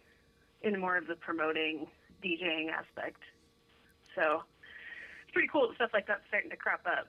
in 0.63 0.79
more 0.81 0.97
of 0.97 1.07
the 1.07 1.15
promoting 1.17 1.87
DJing 2.25 2.71
aspect. 2.71 3.21
So 4.15 4.43
it's 5.25 5.33
pretty 5.33 5.49
cool 5.53 5.69
that 5.69 5.75
stuff 5.77 5.91
like 5.93 6.07
that's 6.07 6.23
starting 6.29 6.51
to 6.51 6.57
crop 6.57 6.81
up. 6.87 7.07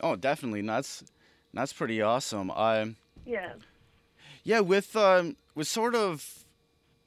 Oh, 0.00 0.16
definitely. 0.16 0.62
That's 0.62 1.04
that's 1.52 1.72
pretty 1.72 2.00
awesome. 2.00 2.50
Um, 2.52 2.96
Yeah. 3.26 3.54
yeah, 4.44 4.60
with 4.60 4.94
um, 4.96 5.36
with 5.54 5.66
sort 5.68 5.94
of, 5.94 6.44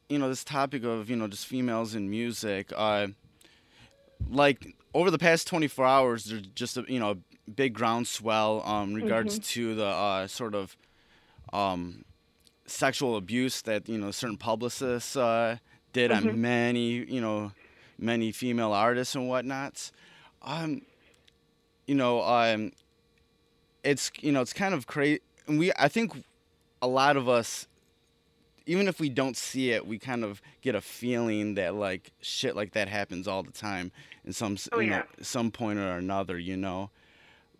you 0.10 0.20
know, 0.20 0.30
this 0.30 0.43
topic 0.43 0.84
of 0.84 1.10
you 1.10 1.16
know 1.16 1.28
just 1.28 1.47
females 1.47 1.95
in 1.95 2.10
music. 2.10 2.72
Uh, 2.76 3.08
like 4.30 4.76
over 4.93 5.10
the 5.12 5.18
past 5.18 5.47
24 5.47 5.86
hours, 5.86 6.26
there's 6.26 6.41
just 6.56 6.78
a 6.78 6.86
you 6.88 6.99
know 6.99 7.18
big 7.54 7.74
groundswell 7.74 8.62
um, 8.66 8.89
in 8.89 8.96
regards 8.96 9.39
to 9.39 9.76
the 9.76 9.86
uh, 9.86 10.28
sort 10.28 10.56
of 10.56 10.76
um, 11.52 12.06
sexual 12.66 13.18
abuse 13.18 13.62
that 13.64 13.88
you 13.89 13.98
know 13.98 14.12
certain 14.12 14.38
publicists 14.38 15.16
uh, 15.16 15.58
did 15.91 16.12
on 16.12 16.39
many 16.41 16.89
you 16.89 17.22
know 17.22 17.52
many 17.98 18.32
female 18.32 18.72
artists 18.74 19.16
and 19.16 19.28
whatnots. 19.28 19.91
Um, 20.41 20.82
you 21.88 21.96
know, 21.96 22.22
um, 22.24 22.72
it's 23.84 24.12
you 24.22 24.32
know 24.32 24.41
it's 24.41 24.54
kind 24.54 24.74
of 24.74 24.88
crazy. 24.88 25.22
We 25.48 25.72
I 25.78 25.88
think 25.88 26.24
a 26.82 26.88
lot 26.88 27.18
of 27.18 27.28
us, 27.30 27.68
even 28.66 28.88
if 28.88 29.00
we 29.00 29.10
don't 29.10 29.38
see 29.38 29.72
it, 29.72 29.86
we 29.86 30.00
kind 30.00 30.24
of 30.24 30.41
get 30.62 30.76
a 30.76 30.82
feeling 30.82 31.56
that 31.56 31.76
like 31.76 32.12
shit 32.22 32.56
like 32.56 32.72
that 32.74 32.88
happens 32.88 33.28
all 33.28 33.44
the 33.44 33.52
time 33.52 33.91
in 34.26 34.34
some 34.34 34.58
Oh, 34.72 34.80
you 34.80 34.89
know 34.89 35.04
some 35.22 35.52
point 35.52 35.80
or 35.80 35.98
another. 35.98 36.38
You 36.39 36.58
know, 36.58 36.89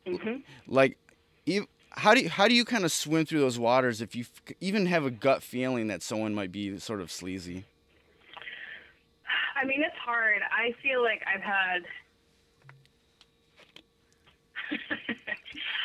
hmm 0.06 0.38
like 0.68 0.98
how 1.96 2.14
do 2.14 2.22
you, 2.22 2.30
how 2.30 2.48
do 2.48 2.56
you 2.56 2.66
kind 2.66 2.84
of 2.86 2.92
swim 2.92 3.26
through 3.26 3.40
those 3.40 3.60
waters 3.60 4.02
if 4.02 4.16
you 4.16 4.26
even 4.60 4.88
have 4.88 5.06
a 5.06 5.12
gut 5.12 5.44
feeling 5.44 5.88
that 5.88 6.02
someone 6.02 6.34
might 6.34 6.52
be 6.52 6.80
sort 6.80 7.02
of 7.02 7.12
sleazy? 7.12 7.66
I 9.56 9.66
mean, 9.66 9.84
it's 9.84 9.96
hard. 9.98 10.42
I 10.52 10.74
feel 10.82 11.04
like 11.04 11.22
I've 11.32 11.42
had. 11.42 11.84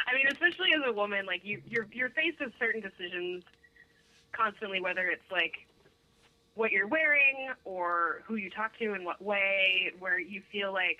I 0.07 0.15
mean, 0.15 0.27
especially 0.31 0.71
as 0.75 0.83
a 0.87 0.93
woman, 0.93 1.27
like 1.27 1.45
you, 1.45 1.61
you're 1.69 1.87
you're 1.93 2.11
faced 2.11 2.41
with 2.41 2.53
certain 2.59 2.81
decisions 2.81 3.45
constantly, 4.33 4.81
whether 4.81 5.09
it's 5.09 5.31
like 5.31 5.55
what 6.55 6.73
you're 6.73 6.89
wearing 6.89 7.51
or 7.65 8.23
who 8.27 8.37
you 8.37 8.49
talk 8.51 8.77
to 8.79 8.95
in 8.95 9.05
what 9.05 9.23
way, 9.23 9.93
where 9.99 10.19
you 10.19 10.43
feel 10.51 10.73
like 10.73 10.99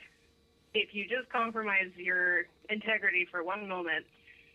if 0.75 0.95
you 0.95 1.05
just 1.05 1.29
compromise 1.31 1.91
your 1.97 2.45
integrity 2.69 3.27
for 3.31 3.43
one 3.43 3.69
moment, 3.69 4.05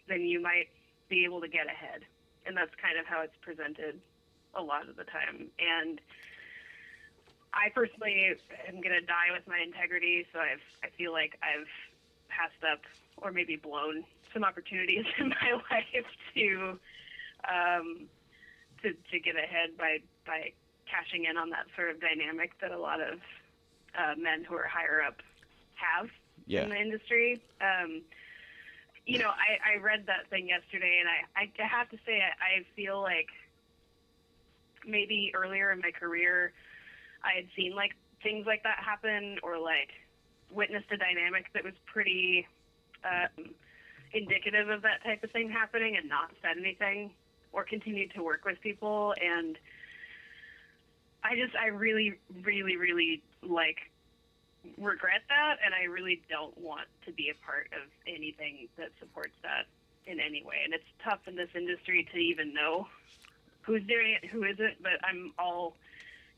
then 0.08 0.22
you 0.22 0.42
might 0.42 0.70
be 1.10 1.26
able 1.26 1.42
to 1.42 1.48
get 1.48 1.68
ahead, 1.68 2.02
and 2.46 2.56
that's 2.56 2.74
kind 2.82 2.98
of 3.00 3.06
how 3.06 3.22
it's 3.22 3.38
presented 3.42 4.00
a 4.56 4.62
lot 4.62 4.90
of 4.90 4.96
the 4.96 5.06
time, 5.06 5.50
and. 5.60 6.02
I 7.56 7.70
personally 7.70 8.34
am 8.68 8.82
going 8.82 8.98
to 8.98 9.06
die 9.06 9.30
with 9.32 9.46
my 9.48 9.60
integrity, 9.60 10.26
so 10.34 10.40
I've, 10.40 10.66
I 10.84 10.90
feel 10.98 11.12
like 11.12 11.38
I've 11.44 11.70
passed 12.28 12.64
up 12.66 12.82
or 13.22 13.32
maybe 13.32 13.56
blown 13.56 14.04
some 14.34 14.44
opportunities 14.44 15.06
in 15.20 15.30
my 15.30 15.54
life 15.70 16.06
to 16.34 16.80
um, 17.48 18.08
to 18.82 18.94
to 19.12 19.20
get 19.20 19.36
ahead 19.36 19.78
by 19.78 20.00
by 20.26 20.52
cashing 20.90 21.26
in 21.26 21.38
on 21.38 21.50
that 21.50 21.66
sort 21.76 21.90
of 21.90 22.02
dynamic 22.02 22.52
that 22.62 22.72
a 22.72 22.78
lot 22.78 23.00
of 23.02 23.20
uh, 23.98 24.16
men 24.18 24.44
who 24.44 24.56
are 24.56 24.68
higher 24.68 25.02
up 25.02 25.22
have 25.84 26.10
Yeah. 26.46 26.64
in 26.64 26.70
the 26.70 26.78
industry. 26.80 27.42
Um, 27.62 28.02
you 29.06 29.20
know, 29.20 29.30
I, 29.30 29.76
I 29.76 29.82
read 29.82 30.06
that 30.08 30.30
thing 30.30 30.48
yesterday, 30.48 31.00
and 31.00 31.10
I, 31.10 31.52
I 31.62 31.68
have 31.68 31.90
to 31.90 31.98
say, 32.06 32.22
I, 32.22 32.60
I 32.60 32.66
feel 32.76 33.02
like 33.02 33.28
maybe 34.88 35.32
earlier 35.34 35.72
in 35.72 35.80
my 35.80 35.92
career, 35.92 36.54
I 37.24 37.36
had 37.36 37.46
seen 37.56 37.76
like 37.76 37.92
things 38.22 38.46
like 38.46 38.64
that 38.64 38.80
happen 38.80 39.38
or 39.44 39.58
like 39.60 39.90
witnessed 40.52 40.92
a 40.92 40.98
dynamic 40.98 41.46
that 41.54 41.64
was 41.64 41.74
pretty 41.86 42.48
um, 43.04 43.50
indicative 44.14 44.70
of 44.70 44.82
that 44.84 45.04
type 45.04 45.24
of 45.24 45.32
thing 45.32 45.50
happening 45.50 45.98
and 45.98 46.08
not 46.08 46.32
said 46.42 46.58
anything 46.58 47.12
or 47.52 47.64
continued 47.64 48.12
to 48.16 48.24
work 48.24 48.46
with 48.46 48.60
people 48.62 49.14
and 49.22 49.58
I 51.24 51.36
just 51.36 51.56
I 51.56 51.68
really 51.68 52.20
really 52.44 52.78
really 52.78 53.24
like 53.42 53.78
regret 54.78 55.22
that 55.30 55.58
and 55.64 55.74
I 55.74 55.86
really 55.86 56.22
don't 56.30 56.58
want 56.58 56.88
to 57.06 57.12
be 57.12 57.30
a 57.30 57.46
part 57.46 57.68
of 57.74 57.90
anything 58.08 58.68
that 58.78 58.90
supports 59.00 59.36
that 59.44 59.66
in 60.06 60.20
any 60.20 60.44
way 60.44 60.58
and 60.64 60.74
it's 60.74 60.88
tough 61.04 61.20
in 61.28 61.36
this 61.36 61.50
industry 61.56 62.08
to 62.12 62.18
even 62.18 62.54
know 62.54 62.88
who's 63.62 63.84
doing 63.84 64.18
it 64.22 64.30
who 64.30 64.44
isn't 64.44 64.82
but 64.82 64.94
I'm 65.04 65.34
all 65.38 65.76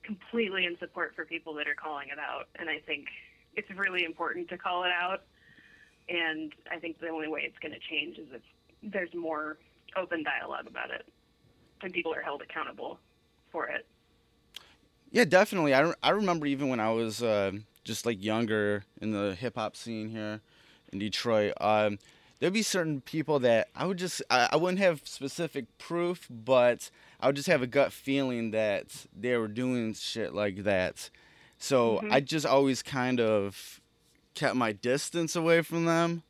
completely 0.03 0.65
in 0.65 0.77
support 0.77 1.13
for 1.15 1.25
people 1.25 1.53
that 1.55 1.67
are 1.67 1.75
calling 1.75 2.09
it 2.09 2.19
out 2.19 2.47
and 2.55 2.69
I 2.69 2.79
think 2.79 3.07
it's 3.55 3.69
really 3.71 4.03
important 4.03 4.49
to 4.49 4.57
call 4.57 4.83
it 4.83 4.91
out 4.91 5.23
and 6.09 6.53
I 6.71 6.77
think 6.77 6.99
the 6.99 7.09
only 7.09 7.27
way 7.27 7.41
it's 7.41 7.57
going 7.59 7.73
to 7.73 7.79
change 7.79 8.17
is 8.17 8.27
if 8.33 8.41
there's 8.83 9.13
more 9.13 9.57
open 9.95 10.23
dialogue 10.23 10.67
about 10.67 10.91
it 10.91 11.05
and 11.81 11.93
people 11.93 12.13
are 12.13 12.21
held 12.21 12.41
accountable 12.41 12.99
for 13.51 13.67
it. 13.67 13.85
Yeah, 15.11 15.25
definitely. 15.25 15.73
I, 15.73 15.93
I 16.03 16.09
remember 16.11 16.45
even 16.45 16.69
when 16.69 16.79
I 16.79 16.91
was 16.91 17.23
uh, 17.23 17.51
just 17.85 18.05
like 18.05 18.21
younger 18.21 18.83
in 18.99 19.11
the 19.11 19.35
hip 19.35 19.55
hop 19.55 19.77
scene 19.77 20.09
here 20.09 20.41
in 20.91 20.99
Detroit, 20.99 21.53
um, 21.61 21.99
there'd 22.39 22.51
be 22.51 22.63
certain 22.63 22.99
people 22.99 23.39
that 23.39 23.69
I 23.75 23.85
would 23.85 23.97
just, 23.97 24.21
I, 24.29 24.49
I 24.51 24.55
wouldn't 24.57 24.79
have 24.79 25.01
specific 25.05 25.65
proof, 25.77 26.27
but 26.29 26.89
I 27.21 27.27
would 27.27 27.35
just 27.37 27.47
have 27.47 27.61
a 27.61 27.67
gut 27.67 27.93
feeling 27.93 28.51
that 28.51 29.05
they 29.17 29.37
were 29.37 29.47
doing 29.47 29.93
shit 29.93 30.33
like 30.33 30.63
that. 30.63 31.09
So 31.57 32.01
Mhm. 32.01 32.11
I 32.11 32.19
just 32.19 32.45
always 32.45 32.83
kind 32.83 33.21
of 33.21 33.79
kept 34.33 34.55
my 34.55 34.73
distance 34.73 35.35
away 35.35 35.61
from 35.61 35.85
them 35.85 36.23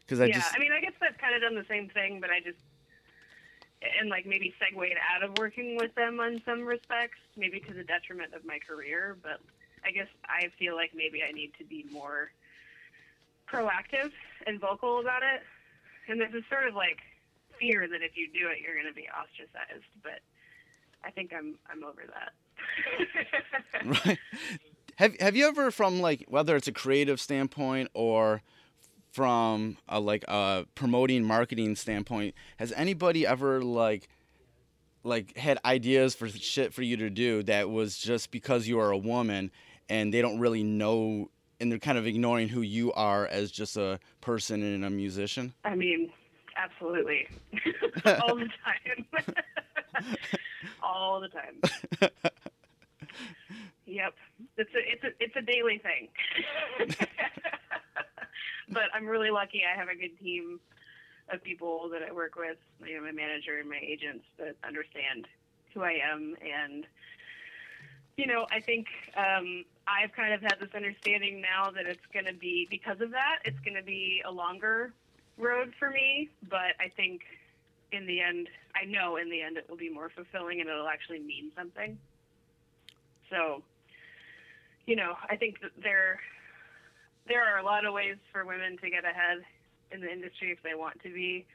because 0.00 0.20
I 0.20 0.28
yeah, 0.28 0.36
just 0.36 0.54
I 0.54 0.58
mean, 0.60 0.72
I 0.72 0.80
guess 0.80 0.92
I've 1.02 1.18
kind 1.18 1.34
of 1.34 1.42
done 1.42 1.56
the 1.56 1.66
same 1.68 1.88
thing, 1.88 2.20
but 2.20 2.30
I 2.30 2.40
just 2.40 2.58
and 4.00 4.08
like 4.10 4.26
maybe 4.26 4.54
segued 4.58 4.96
out 5.14 5.22
of 5.22 5.38
working 5.38 5.76
with 5.76 5.94
them 5.94 6.20
on 6.20 6.42
some 6.44 6.64
respects, 6.64 7.18
maybe 7.36 7.60
to 7.60 7.74
the 7.74 7.84
detriment 7.84 8.34
of 8.34 8.44
my 8.44 8.58
career. 8.58 9.16
But 9.22 9.40
I 9.84 9.90
guess 9.90 10.08
I 10.24 10.48
feel 10.58 10.74
like 10.74 10.92
maybe 10.94 11.22
I 11.22 11.32
need 11.32 11.52
to 11.58 11.64
be 11.64 11.86
more 11.92 12.30
proactive 13.50 14.12
and 14.46 14.60
vocal 14.60 15.00
about 15.00 15.22
it. 15.22 15.42
And 16.08 16.20
there's 16.20 16.32
this 16.32 16.44
sort 16.50 16.66
of 16.68 16.74
like 16.74 16.98
fear 17.58 17.86
that 17.88 18.02
if 18.02 18.16
you 18.16 18.28
do 18.28 18.48
it, 18.48 18.58
you're 18.62 18.74
going 18.74 18.86
to 18.86 18.94
be 18.94 19.08
ostracized. 19.08 19.84
But 20.02 20.20
I 21.04 21.10
think 21.10 21.32
I'm 21.36 21.56
I'm 21.70 21.84
over 21.84 22.02
that. 22.06 22.32
right. 24.06 24.18
Have 24.96 25.18
Have 25.20 25.36
you 25.36 25.46
ever, 25.46 25.70
from 25.70 26.00
like 26.00 26.24
whether 26.28 26.56
it's 26.56 26.68
a 26.68 26.72
creative 26.72 27.20
standpoint 27.20 27.90
or 27.94 28.42
from 29.12 29.76
a, 29.88 30.00
like 30.00 30.24
a 30.28 30.66
promoting 30.74 31.24
marketing 31.24 31.76
standpoint, 31.76 32.34
has 32.58 32.72
anybody 32.72 33.26
ever 33.26 33.62
like 33.62 34.08
like 35.04 35.36
had 35.36 35.58
ideas 35.64 36.14
for 36.14 36.28
shit 36.28 36.74
for 36.74 36.82
you 36.82 36.96
to 36.96 37.08
do 37.08 37.42
that 37.44 37.70
was 37.70 37.98
just 37.98 38.30
because 38.30 38.66
you 38.66 38.78
are 38.78 38.90
a 38.90 38.98
woman 38.98 39.50
and 39.88 40.12
they 40.12 40.22
don't 40.22 40.38
really 40.38 40.62
know 40.62 41.30
and 41.60 41.72
they're 41.72 41.78
kind 41.78 41.98
of 41.98 42.06
ignoring 42.06 42.48
who 42.48 42.60
you 42.60 42.92
are 42.92 43.26
as 43.26 43.50
just 43.50 43.76
a 43.76 43.98
person 44.20 44.62
and 44.62 44.84
a 44.84 44.90
musician? 44.90 45.52
I 45.64 45.74
mean, 45.74 46.12
absolutely. 46.56 47.26
All 48.06 48.36
the 48.36 48.48
time. 48.64 49.06
All 50.82 51.20
the 51.20 51.28
time. 51.28 52.10
Yep. 53.88 54.14
It's 54.58 54.70
a 54.74 54.92
it's 54.92 55.04
a 55.04 55.08
it's 55.18 55.36
a 55.36 55.40
daily 55.40 55.78
thing. 55.78 56.08
but 58.68 58.82
I'm 58.94 59.06
really 59.06 59.30
lucky 59.30 59.62
I 59.64 59.78
have 59.78 59.88
a 59.88 59.94
good 59.94 60.18
team 60.20 60.60
of 61.32 61.42
people 61.42 61.88
that 61.90 62.02
I 62.02 62.12
work 62.12 62.36
with, 62.36 62.58
you 62.86 62.96
know, 62.96 63.02
my 63.02 63.12
manager 63.12 63.58
and 63.58 63.68
my 63.68 63.80
agents 63.82 64.24
that 64.38 64.56
understand 64.62 65.26
who 65.72 65.82
I 65.82 65.98
am 66.04 66.36
and 66.42 66.84
you 68.18 68.26
know, 68.26 68.46
I 68.50 68.60
think 68.60 68.88
um, 69.16 69.64
I've 69.86 70.12
kind 70.12 70.34
of 70.34 70.42
had 70.42 70.56
this 70.60 70.70
understanding 70.74 71.40
now 71.40 71.70
that 71.70 71.86
it's 71.86 72.04
going 72.12 72.26
to 72.26 72.34
be 72.34 72.66
because 72.68 73.00
of 73.00 73.12
that. 73.12 73.38
It's 73.44 73.58
going 73.60 73.76
to 73.76 73.82
be 73.82 74.22
a 74.26 74.30
longer 74.30 74.92
road 75.38 75.72
for 75.78 75.88
me, 75.88 76.28
but 76.50 76.74
I 76.80 76.90
think 76.96 77.22
in 77.92 78.06
the 78.06 78.20
end, 78.20 78.48
I 78.74 78.84
know 78.86 79.16
in 79.16 79.30
the 79.30 79.40
end 79.40 79.56
it 79.56 79.70
will 79.70 79.76
be 79.76 79.88
more 79.88 80.10
fulfilling 80.10 80.60
and 80.60 80.68
it'll 80.68 80.88
actually 80.88 81.20
mean 81.20 81.52
something. 81.56 81.96
So, 83.30 83.62
you 84.86 84.96
know, 84.96 85.14
I 85.30 85.36
think 85.36 85.60
that 85.60 85.70
there 85.80 86.18
there 87.28 87.44
are 87.44 87.58
a 87.58 87.64
lot 87.64 87.84
of 87.84 87.92
ways 87.92 88.16
for 88.32 88.44
women 88.44 88.78
to 88.78 88.90
get 88.90 89.04
ahead 89.04 89.44
in 89.92 90.00
the 90.00 90.10
industry 90.10 90.50
if 90.50 90.62
they 90.62 90.74
want 90.74 91.00
to 91.02 91.12
be, 91.12 91.46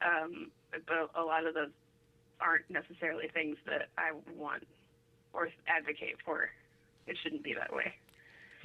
um, 0.00 0.50
but 0.70 1.10
a 1.20 1.22
lot 1.22 1.44
of 1.44 1.54
those 1.54 1.70
aren't 2.40 2.70
necessarily 2.70 3.28
things 3.28 3.56
that 3.66 3.88
I 3.98 4.12
want 4.36 4.62
or 5.32 5.48
advocate 5.66 6.16
for. 6.24 6.50
It 7.06 7.16
shouldn't 7.22 7.42
be 7.42 7.54
that 7.54 7.74
way. 7.74 7.94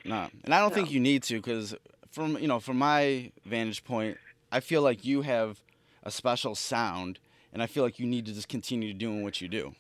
No, 0.05 0.27
and 0.43 0.53
I 0.53 0.59
don't 0.59 0.73
think 0.73 0.91
you 0.91 0.99
need 0.99 1.23
to, 1.23 1.35
because 1.35 1.75
from 2.11 2.37
you 2.37 2.47
know 2.47 2.59
from 2.59 2.77
my 2.77 3.31
vantage 3.45 3.83
point, 3.83 4.17
I 4.51 4.59
feel 4.59 4.81
like 4.81 5.03
you 5.03 5.21
have 5.23 5.61
a 6.03 6.11
special 6.11 6.55
sound, 6.55 7.19
and 7.51 7.61
I 7.61 7.67
feel 7.67 7.83
like 7.83 7.99
you 7.99 8.05
need 8.05 8.25
to 8.27 8.33
just 8.33 8.47
continue 8.47 8.93
doing 8.93 9.23
what 9.23 9.41
you 9.41 9.47
do. 9.47 9.73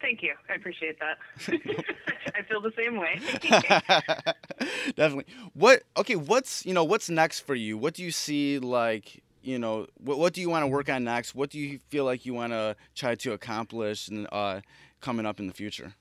Thank 0.00 0.22
you. 0.22 0.34
I 0.48 0.54
appreciate 0.54 0.98
that. 1.00 1.18
I 2.34 2.42
feel 2.42 2.60
the 2.60 2.72
same 2.76 2.96
way. 2.96 3.20
Definitely. 4.96 5.26
What? 5.54 5.82
Okay. 5.96 6.16
What's 6.16 6.66
you 6.66 6.74
know 6.74 6.84
what's 6.84 7.08
next 7.08 7.40
for 7.40 7.54
you? 7.54 7.78
What 7.78 7.94
do 7.94 8.02
you 8.02 8.10
see 8.10 8.58
like? 8.58 9.22
You 9.42 9.60
know, 9.60 9.86
what, 9.98 10.18
what 10.18 10.32
do 10.32 10.40
you 10.40 10.50
want 10.50 10.64
to 10.64 10.66
work 10.66 10.88
on 10.88 11.04
next? 11.04 11.32
What 11.32 11.50
do 11.50 11.60
you 11.60 11.78
feel 11.88 12.04
like 12.04 12.26
you 12.26 12.34
want 12.34 12.52
to 12.52 12.74
try 12.96 13.14
to 13.14 13.32
accomplish 13.32 14.08
and 14.08 14.26
uh, 14.32 14.60
coming 15.00 15.26
up 15.26 15.38
in 15.40 15.46
the 15.46 15.52
future? 15.52 15.94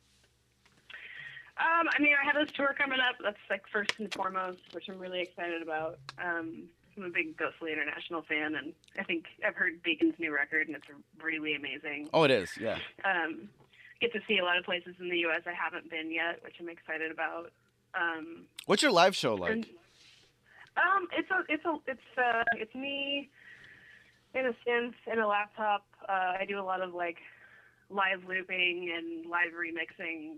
Um, 1.58 1.88
I 1.98 2.02
mean, 2.02 2.14
I 2.22 2.26
have 2.26 2.36
this 2.36 2.54
tour 2.56 2.76
coming 2.78 3.00
up. 3.00 3.16
That's 3.24 3.38
like 3.50 3.64
first 3.72 3.94
and 4.00 4.14
foremost, 4.14 4.60
which 4.74 4.90
I'm 4.90 5.00
really 5.00 5.22
excited 5.22 5.62
about. 5.62 6.00
Um, 6.22 6.64
I'm 6.98 7.04
a 7.04 7.10
big 7.10 7.38
Ghostly 7.38 7.72
International 7.72 8.22
fan, 8.24 8.56
and 8.56 8.74
I 9.00 9.04
think 9.04 9.26
I've 9.46 9.56
heard 9.56 9.82
Beacon's 9.84 10.16
new 10.20 10.34
record, 10.34 10.68
and 10.68 10.76
it's 10.76 10.86
really 11.22 11.56
amazing. 11.56 12.10
Oh, 12.14 12.24
it 12.24 12.32
is. 12.32 12.50
Yeah. 12.60 12.78
Um, 13.06 13.48
get 14.02 14.12
to 14.14 14.20
see 14.28 14.38
a 14.40 14.44
lot 14.44 14.58
of 14.58 14.66
places 14.66 14.96
in 15.00 15.10
the 15.10 15.18
U.S. 15.20 15.42
I 15.46 15.54
haven't 15.54 15.90
been 15.90 16.12
yet, 16.12 16.40
which 16.44 16.56
I'm 16.60 16.70
excited 16.70 17.10
about. 17.12 17.52
Um, 17.94 18.46
What's 18.66 18.82
your 18.84 18.92
live 18.92 19.16
show 19.16 19.36
like? 19.36 19.52
and- 19.52 19.66
um, 20.78 21.08
it's 21.18 21.32
a, 21.32 21.44
it's 21.48 21.64
a, 21.64 21.76
it's 21.88 22.18
uh, 22.18 22.44
it's 22.58 22.76
me 22.76 23.30
in 24.34 24.46
a 24.46 24.52
synth 24.68 24.94
and 25.10 25.22
a 25.22 25.26
laptop. 25.28 25.86
Uh, 26.10 26.34
I 26.38 26.44
do 26.46 26.60
a 26.60 26.64
lot 26.64 26.82
of 26.82 26.94
like 26.94 27.16
live 27.90 28.24
looping 28.28 28.92
and 28.96 29.26
live 29.26 29.54
remixing, 29.54 30.38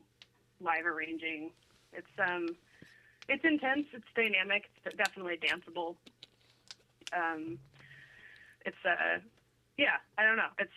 live 0.59 0.85
arranging. 0.85 1.51
It's 1.93 2.07
um, 2.19 2.47
it's 3.29 3.43
intense. 3.43 3.87
It's 3.93 4.05
dynamic. 4.15 4.69
It's 4.85 4.95
definitely 4.95 5.37
danceable. 5.37 5.95
Um, 7.13 7.59
it's 8.65 8.77
uh, 8.85 9.19
yeah. 9.77 9.97
I 10.17 10.23
don't 10.23 10.37
know. 10.37 10.49
It's 10.59 10.71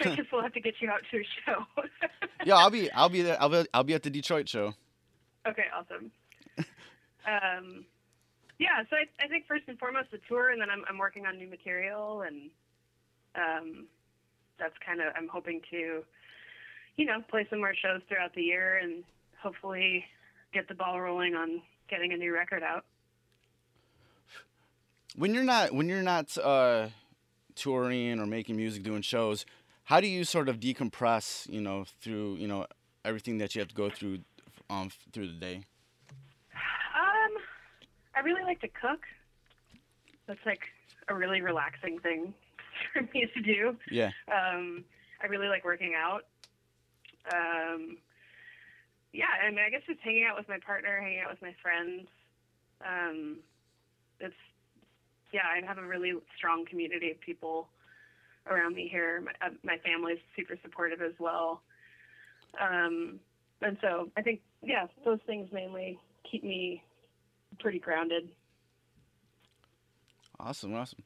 I 0.06 0.14
guess 0.14 0.26
we'll 0.32 0.42
have 0.42 0.54
to 0.54 0.60
get 0.60 0.74
you 0.80 0.90
out 0.90 1.02
to 1.10 1.18
a 1.18 1.24
show. 1.44 1.64
yeah, 2.44 2.56
I'll 2.56 2.70
be. 2.70 2.90
I'll 2.92 3.08
be 3.08 3.22
there. 3.22 3.40
I'll 3.40 3.48
be. 3.48 3.66
I'll 3.72 3.84
be 3.84 3.94
at 3.94 4.02
the 4.02 4.10
Detroit 4.10 4.48
show. 4.48 4.74
Okay, 5.46 5.66
awesome. 5.74 6.10
um, 6.58 7.84
yeah, 8.58 8.82
so 8.90 8.96
I, 8.96 9.24
I 9.24 9.28
think 9.28 9.46
first 9.46 9.64
and 9.68 9.78
foremost 9.78 10.10
the 10.10 10.18
tour, 10.28 10.50
and 10.50 10.60
then 10.60 10.70
I'm, 10.70 10.82
I'm 10.88 10.98
working 10.98 11.26
on 11.26 11.36
new 11.36 11.46
material, 11.46 12.22
and 12.22 12.50
um, 13.34 13.86
that's 14.58 14.74
kind 14.84 15.00
of 15.00 15.12
I'm 15.16 15.28
hoping 15.28 15.60
to, 15.70 16.02
you 16.96 17.04
know, 17.04 17.20
play 17.28 17.46
some 17.50 17.60
more 17.60 17.74
shows 17.74 18.00
throughout 18.08 18.34
the 18.34 18.42
year, 18.42 18.78
and 18.82 19.04
hopefully 19.42 20.04
get 20.52 20.68
the 20.68 20.74
ball 20.74 21.00
rolling 21.00 21.34
on 21.34 21.60
getting 21.88 22.12
a 22.12 22.16
new 22.16 22.32
record 22.32 22.62
out. 22.62 22.84
when 25.16 25.34
you're 25.34 25.44
not 25.44 25.72
when 25.72 25.88
you're 25.88 26.02
not 26.02 26.36
uh, 26.38 26.88
touring 27.54 28.20
or 28.20 28.26
making 28.26 28.56
music, 28.56 28.82
doing 28.82 29.02
shows, 29.02 29.44
how 29.84 30.00
do 30.00 30.06
you 30.06 30.24
sort 30.24 30.48
of 30.48 30.60
decompress? 30.60 31.48
You 31.50 31.60
know, 31.60 31.84
through 32.00 32.36
you 32.36 32.46
know 32.46 32.66
everything 33.04 33.38
that 33.38 33.54
you 33.54 33.60
have 33.60 33.68
to 33.68 33.74
go 33.74 33.90
through 33.90 34.20
um, 34.70 34.90
through 35.12 35.28
the 35.28 35.38
day. 35.38 35.62
Um, 36.54 37.32
I 38.14 38.20
really 38.20 38.42
like 38.42 38.60
to 38.60 38.68
cook. 38.68 39.00
That's 40.26 40.44
like 40.44 40.62
a 41.08 41.14
really 41.14 41.40
relaxing 41.40 41.98
thing 42.00 42.34
for 42.96 43.02
me 43.14 43.26
to 43.34 43.42
do. 43.42 43.76
Yeah. 43.90 44.10
Um, 44.28 44.84
I 45.22 45.26
really 45.26 45.48
like 45.48 45.64
working 45.64 45.94
out. 45.96 46.22
Um, 47.32 47.98
yeah, 49.12 49.26
I 49.44 49.50
mean, 49.50 49.60
I 49.66 49.70
guess 49.70 49.82
just 49.86 50.00
hanging 50.00 50.26
out 50.28 50.36
with 50.36 50.48
my 50.48 50.58
partner, 50.64 51.00
hanging 51.00 51.20
out 51.20 51.30
with 51.30 51.42
my 51.42 51.54
friends. 51.62 52.06
Um, 52.86 53.38
it's 54.20 54.34
yeah, 55.32 55.42
I 55.44 55.66
have 55.66 55.78
a 55.78 55.86
really 55.86 56.12
strong 56.36 56.64
community 56.66 57.10
of 57.10 57.20
people 57.20 57.68
around 58.48 58.74
me 58.74 58.88
here. 58.90 59.22
My, 59.22 59.32
uh, 59.46 59.50
my 59.64 59.78
family's 59.78 60.18
super 60.36 60.56
supportive 60.62 61.00
as 61.00 61.12
well. 61.18 61.62
Um, 62.60 63.18
and 63.60 63.76
so 63.80 64.10
I 64.16 64.22
think, 64.22 64.40
yeah, 64.62 64.86
those 65.04 65.18
things 65.26 65.48
mainly 65.52 65.98
keep 66.30 66.44
me 66.44 66.82
pretty 67.58 67.78
grounded. 67.78 68.28
Awesome, 70.38 70.74
awesome. 70.74 71.02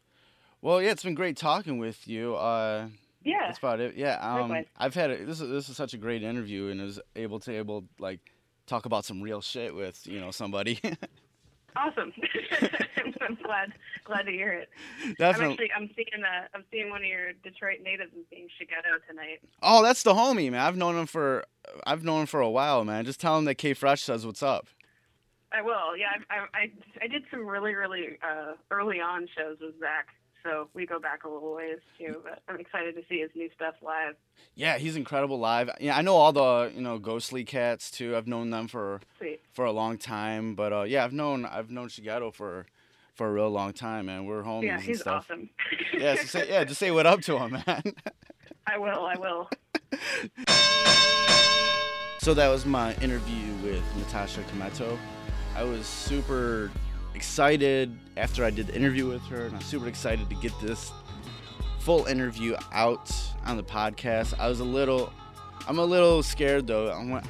Well, 0.62 0.82
yeah, 0.82 0.90
it's 0.90 1.02
been 1.02 1.14
great 1.14 1.36
talking 1.36 1.78
with 1.78 2.06
you. 2.06 2.34
Uh, 2.36 2.88
Yeah. 3.24 3.38
that's 3.46 3.58
about 3.58 3.80
it. 3.80 3.96
Yeah, 3.96 4.18
um, 4.20 4.64
I've 4.76 4.94
had 4.94 5.10
a, 5.10 5.24
this. 5.24 5.40
Is, 5.40 5.48
this 5.50 5.68
is 5.68 5.76
such 5.76 5.94
a 5.94 5.98
great 5.98 6.22
interview, 6.22 6.68
and 6.68 6.80
I 6.80 6.84
was 6.84 7.00
able 7.16 7.40
to 7.40 7.52
able 7.56 7.84
like 7.98 8.20
talk 8.66 8.86
about 8.86 9.04
some 9.04 9.20
real 9.22 9.40
shit 9.40 9.74
with 9.74 10.06
you 10.06 10.20
know 10.20 10.30
somebody. 10.30 10.80
Awesome. 11.76 12.12
I'm 13.20 13.36
glad 13.44 13.72
glad 14.04 14.22
to 14.22 14.32
hear 14.32 14.52
it. 14.52 14.70
I'm 15.04 15.14
Definitely. 15.14 15.52
actually 15.52 15.72
I'm 15.76 15.90
seeing 15.94 16.24
uh, 16.24 16.46
I'm 16.52 16.64
seeing 16.70 16.90
one 16.90 17.02
of 17.02 17.06
your 17.06 17.32
Detroit 17.44 17.78
natives 17.84 18.10
and 18.12 18.24
seeing 18.28 18.48
Shigeto 18.48 18.98
tonight. 19.08 19.38
Oh, 19.62 19.80
that's 19.80 20.02
the 20.02 20.12
homie, 20.12 20.50
man. 20.50 20.60
I've 20.62 20.76
known 20.76 20.96
him 20.96 21.06
for 21.06 21.44
I've 21.86 22.02
known 22.02 22.22
him 22.22 22.26
for 22.26 22.40
a 22.40 22.50
while, 22.50 22.84
man. 22.84 23.04
Just 23.04 23.20
tell 23.20 23.38
him 23.38 23.44
that 23.44 23.54
K 23.54 23.72
Fresh 23.72 24.02
says 24.02 24.26
what's 24.26 24.42
up. 24.42 24.66
I 25.52 25.62
will. 25.62 25.96
Yeah, 25.96 26.06
I 26.28 26.34
I 26.34 26.38
I, 26.58 26.70
I 27.02 27.06
did 27.06 27.22
some 27.30 27.46
really 27.46 27.76
really 27.76 28.18
uh, 28.20 28.54
early 28.72 29.00
on 29.00 29.28
shows 29.38 29.58
with 29.60 29.78
Zach, 29.78 30.08
so 30.42 30.68
we 30.74 30.86
go 30.86 30.98
back 30.98 31.24
a 31.24 31.28
little 31.28 31.54
ways 31.54 31.78
too. 31.98 32.16
But 32.22 32.42
I'm 32.48 32.58
excited 32.60 32.94
to 32.96 33.02
see 33.08 33.20
his 33.20 33.30
new 33.34 33.48
stuff 33.54 33.74
live. 33.82 34.14
Yeah, 34.54 34.78
he's 34.78 34.96
incredible 34.96 35.38
live. 35.38 35.70
Yeah, 35.80 35.96
I 35.96 36.02
know 36.02 36.16
all 36.16 36.32
the 36.32 36.72
you 36.74 36.80
know 36.80 36.98
Ghostly 36.98 37.44
Cats 37.44 37.90
too. 37.90 38.16
I've 38.16 38.26
known 38.26 38.50
them 38.50 38.68
for 38.68 39.00
Sweet. 39.18 39.40
for 39.52 39.64
a 39.64 39.72
long 39.72 39.98
time, 39.98 40.54
but 40.54 40.72
uh, 40.72 40.82
yeah, 40.82 41.04
I've 41.04 41.12
known 41.12 41.44
I've 41.44 41.70
known 41.70 41.88
Shigeto 41.88 42.32
for 42.34 42.66
for 43.14 43.26
a 43.28 43.32
real 43.32 43.50
long 43.50 43.72
time, 43.72 44.06
man. 44.06 44.24
We're 44.24 44.42
homies 44.42 44.62
Yeah, 44.64 44.74
and 44.74 44.82
he's 44.82 45.06
awesome. 45.06 45.50
Yeah, 45.92 46.14
so 46.14 46.24
say, 46.24 46.48
yeah, 46.48 46.64
just 46.64 46.80
say 46.80 46.90
what 46.90 47.06
up 47.06 47.20
to 47.22 47.38
him, 47.38 47.52
man. 47.66 47.82
I 48.66 48.78
will. 48.78 49.04
I 49.06 49.16
will. 49.18 49.48
So 52.20 52.34
that 52.34 52.48
was 52.48 52.66
my 52.66 52.94
interview 52.96 53.54
with 53.62 53.82
Natasha 53.96 54.42
Kmeto. 54.42 54.98
I 55.56 55.64
was 55.64 55.86
super 55.86 56.70
excited 57.14 57.96
after 58.16 58.44
I 58.44 58.50
did 58.50 58.68
the 58.68 58.76
interview 58.76 59.06
with 59.06 59.22
her, 59.26 59.46
and 59.46 59.54
I'm 59.54 59.62
super 59.62 59.88
excited 59.88 60.28
to 60.28 60.36
get 60.36 60.52
this 60.60 60.92
full 61.80 62.06
interview 62.06 62.56
out 62.72 63.12
on 63.44 63.56
the 63.56 63.62
podcast. 63.62 64.38
I 64.38 64.48
was 64.48 64.60
a 64.60 64.64
little, 64.64 65.12
I'm 65.66 65.78
a 65.78 65.84
little 65.84 66.22
scared 66.22 66.66
though, 66.66 67.20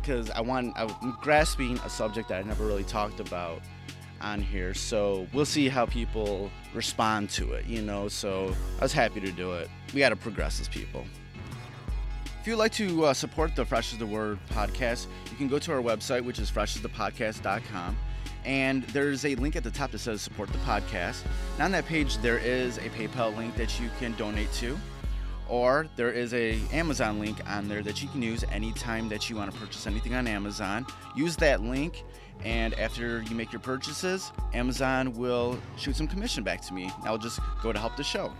because 0.00 0.30
I 0.30 0.40
want 0.40 0.72
I'm 0.76 1.16
grasping 1.20 1.78
a 1.78 1.90
subject 1.90 2.28
that 2.30 2.44
I 2.44 2.46
never 2.46 2.66
really 2.66 2.84
talked 2.84 3.20
about 3.20 3.60
on 4.20 4.40
here. 4.40 4.74
So 4.74 5.26
we'll 5.32 5.44
see 5.44 5.68
how 5.68 5.86
people 5.86 6.50
respond 6.74 7.30
to 7.30 7.52
it, 7.52 7.66
you 7.66 7.82
know. 7.82 8.08
So 8.08 8.54
I 8.80 8.82
was 8.82 8.92
happy 8.92 9.20
to 9.20 9.30
do 9.30 9.52
it. 9.52 9.68
We 9.94 10.00
got 10.00 10.10
to 10.10 10.16
progress 10.16 10.60
as 10.60 10.68
people. 10.68 11.04
If 12.40 12.46
you'd 12.46 12.56
like 12.56 12.72
to 12.72 13.06
uh, 13.06 13.14
support 13.14 13.54
the 13.56 13.64
Fresh 13.64 13.92
is 13.92 13.98
the 13.98 14.06
Word 14.06 14.38
podcast, 14.50 15.06
you 15.30 15.36
can 15.36 15.48
go 15.48 15.58
to 15.58 15.72
our 15.72 15.82
website, 15.82 16.24
which 16.24 16.38
is 16.38 16.50
freshasthepodcast.com. 16.50 17.96
And 18.48 18.82
there's 18.84 19.26
a 19.26 19.34
link 19.34 19.56
at 19.56 19.62
the 19.62 19.70
top 19.70 19.90
that 19.90 19.98
says 19.98 20.22
support 20.22 20.50
the 20.50 20.58
podcast. 20.60 21.22
And 21.54 21.64
on 21.64 21.70
that 21.72 21.84
page, 21.84 22.16
there 22.18 22.38
is 22.38 22.78
a 22.78 22.88
PayPal 22.88 23.36
link 23.36 23.54
that 23.56 23.78
you 23.78 23.90
can 24.00 24.14
donate 24.14 24.50
to. 24.54 24.78
Or 25.50 25.86
there 25.96 26.10
is 26.10 26.32
a 26.32 26.58
Amazon 26.72 27.20
link 27.20 27.38
on 27.46 27.68
there 27.68 27.82
that 27.82 28.02
you 28.02 28.08
can 28.08 28.22
use 28.22 28.44
anytime 28.50 29.10
that 29.10 29.28
you 29.28 29.36
want 29.36 29.52
to 29.52 29.58
purchase 29.58 29.86
anything 29.86 30.14
on 30.14 30.26
Amazon. 30.26 30.86
Use 31.14 31.36
that 31.36 31.62
link, 31.62 32.04
and 32.42 32.72
after 32.78 33.22
you 33.22 33.36
make 33.36 33.52
your 33.52 33.60
purchases, 33.60 34.32
Amazon 34.54 35.12
will 35.12 35.58
shoot 35.76 35.96
some 35.96 36.06
commission 36.06 36.42
back 36.42 36.62
to 36.62 36.74
me. 36.74 36.90
I'll 37.04 37.18
just 37.18 37.40
go 37.62 37.72
to 37.72 37.78
help 37.78 37.96
the 37.96 38.04
show. 38.04 38.32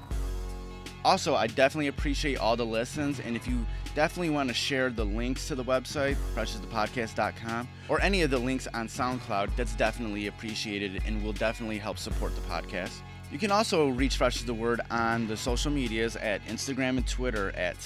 Also, 1.05 1.35
I 1.35 1.47
definitely 1.47 1.87
appreciate 1.89 2.39
all 2.39 2.57
the 2.57 2.67
listens, 2.67 3.21
and 3.21 3.37
if 3.37 3.47
you 3.47 3.65
definitely 3.95 4.31
want 4.31 4.49
to 4.49 4.55
share 4.55 4.91
the 4.91 5.05
links 5.05 5.49
to 5.49 5.55
the 5.55 5.65
website, 5.65 6.17
freshasthepodcast.com, 6.35 7.69
or 7.89 8.01
any 8.01 8.23
of 8.23 8.31
the 8.31 8.39
links 8.39 8.67
on 8.75 8.89
SoundCloud, 8.89 9.55
that's 9.57 9.75
definitely 9.75 10.27
appreciated 10.27 11.03
and 11.07 11.23
will 11.23 11.33
definitely 11.33 11.79
help 11.79 11.99
support 11.99 12.35
the 12.35 12.41
podcast. 12.43 13.01
You 13.31 13.39
can 13.39 13.51
also 13.51 13.89
reach 13.89 14.17
Fresh 14.17 14.37
is 14.37 14.45
the 14.45 14.55
Word 14.55 14.81
on 14.91 15.27
the 15.27 15.37
social 15.37 15.71
medias 15.71 16.17
at 16.17 16.45
Instagram 16.47 16.97
and 16.97 17.07
Twitter 17.07 17.51
at 17.57 17.77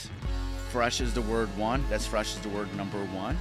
Fresh 0.70 1.00
is 1.00 1.12
the 1.12 1.22
Word 1.22 1.48
One. 1.58 1.84
That's 1.90 2.06
Fresh 2.06 2.34
is 2.34 2.40
the 2.40 2.48
Word 2.48 2.74
number 2.76 3.04
one. 3.06 3.36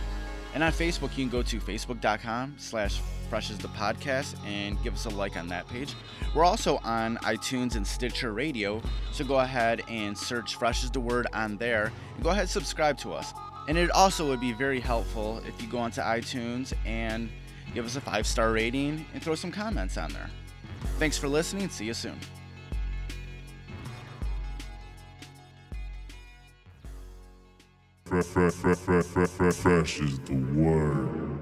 And 0.54 0.64
on 0.64 0.72
Facebook, 0.72 1.18
you 1.18 1.24
can 1.24 1.30
go 1.30 1.41
to 1.43 1.60
facebook.com 1.60 2.56
slash 2.58 3.02
fresh 3.30 3.47
the 3.47 3.70
podcast 3.70 4.36
and 4.45 4.82
give 4.84 4.93
us 4.93 5.06
a 5.06 5.10
like 5.10 5.38
on 5.38 5.47
that 5.47 5.66
page. 5.70 5.93
We're 6.36 6.43
also 6.43 6.80
on 6.84 7.16
iTunes 7.20 7.76
and 7.76 7.88
Stitcher 7.88 8.34
Radio, 8.34 8.82
so 9.14 9.24
go 9.24 9.39
ahead 9.39 9.82
and 9.88 10.18
search 10.18 10.58
Fresh 10.58 10.84
is 10.84 10.91
the 10.91 10.99
Word 10.99 11.28
on 11.32 11.56
there 11.56 11.93
and 12.16 12.24
go 12.24 12.32
ahead 12.32 12.41
and 12.41 12.49
subscribe 12.49 12.97
to 12.99 13.14
us. 13.14 13.34
And 13.70 13.78
it 13.78 13.89
also 13.91 14.28
would 14.28 14.41
be 14.41 14.52
very 14.52 14.82
helpful 14.82 15.41
if 15.47 15.62
you 15.62 15.70
go 15.70 15.78
onto 15.78 16.02
iTunes 16.02 16.74
and 16.86 17.30
give 17.74 17.86
us 17.86 17.95
a 17.95 18.02
five 18.02 18.28
star 18.28 18.52
rating 18.52 19.06
and 19.14 19.24
throw 19.24 19.36
some 19.36 19.52
comments 19.52 19.97
on 19.97 20.12
there. 20.12 20.30
Thanks 20.97 21.18
for 21.18 21.30
listening. 21.30 21.70
See 21.70 21.86
you 21.86 21.93
soon. 21.93 22.20
Fresh 29.53 29.99
is 30.01 30.20
the 30.20 30.36
word. 30.55 31.41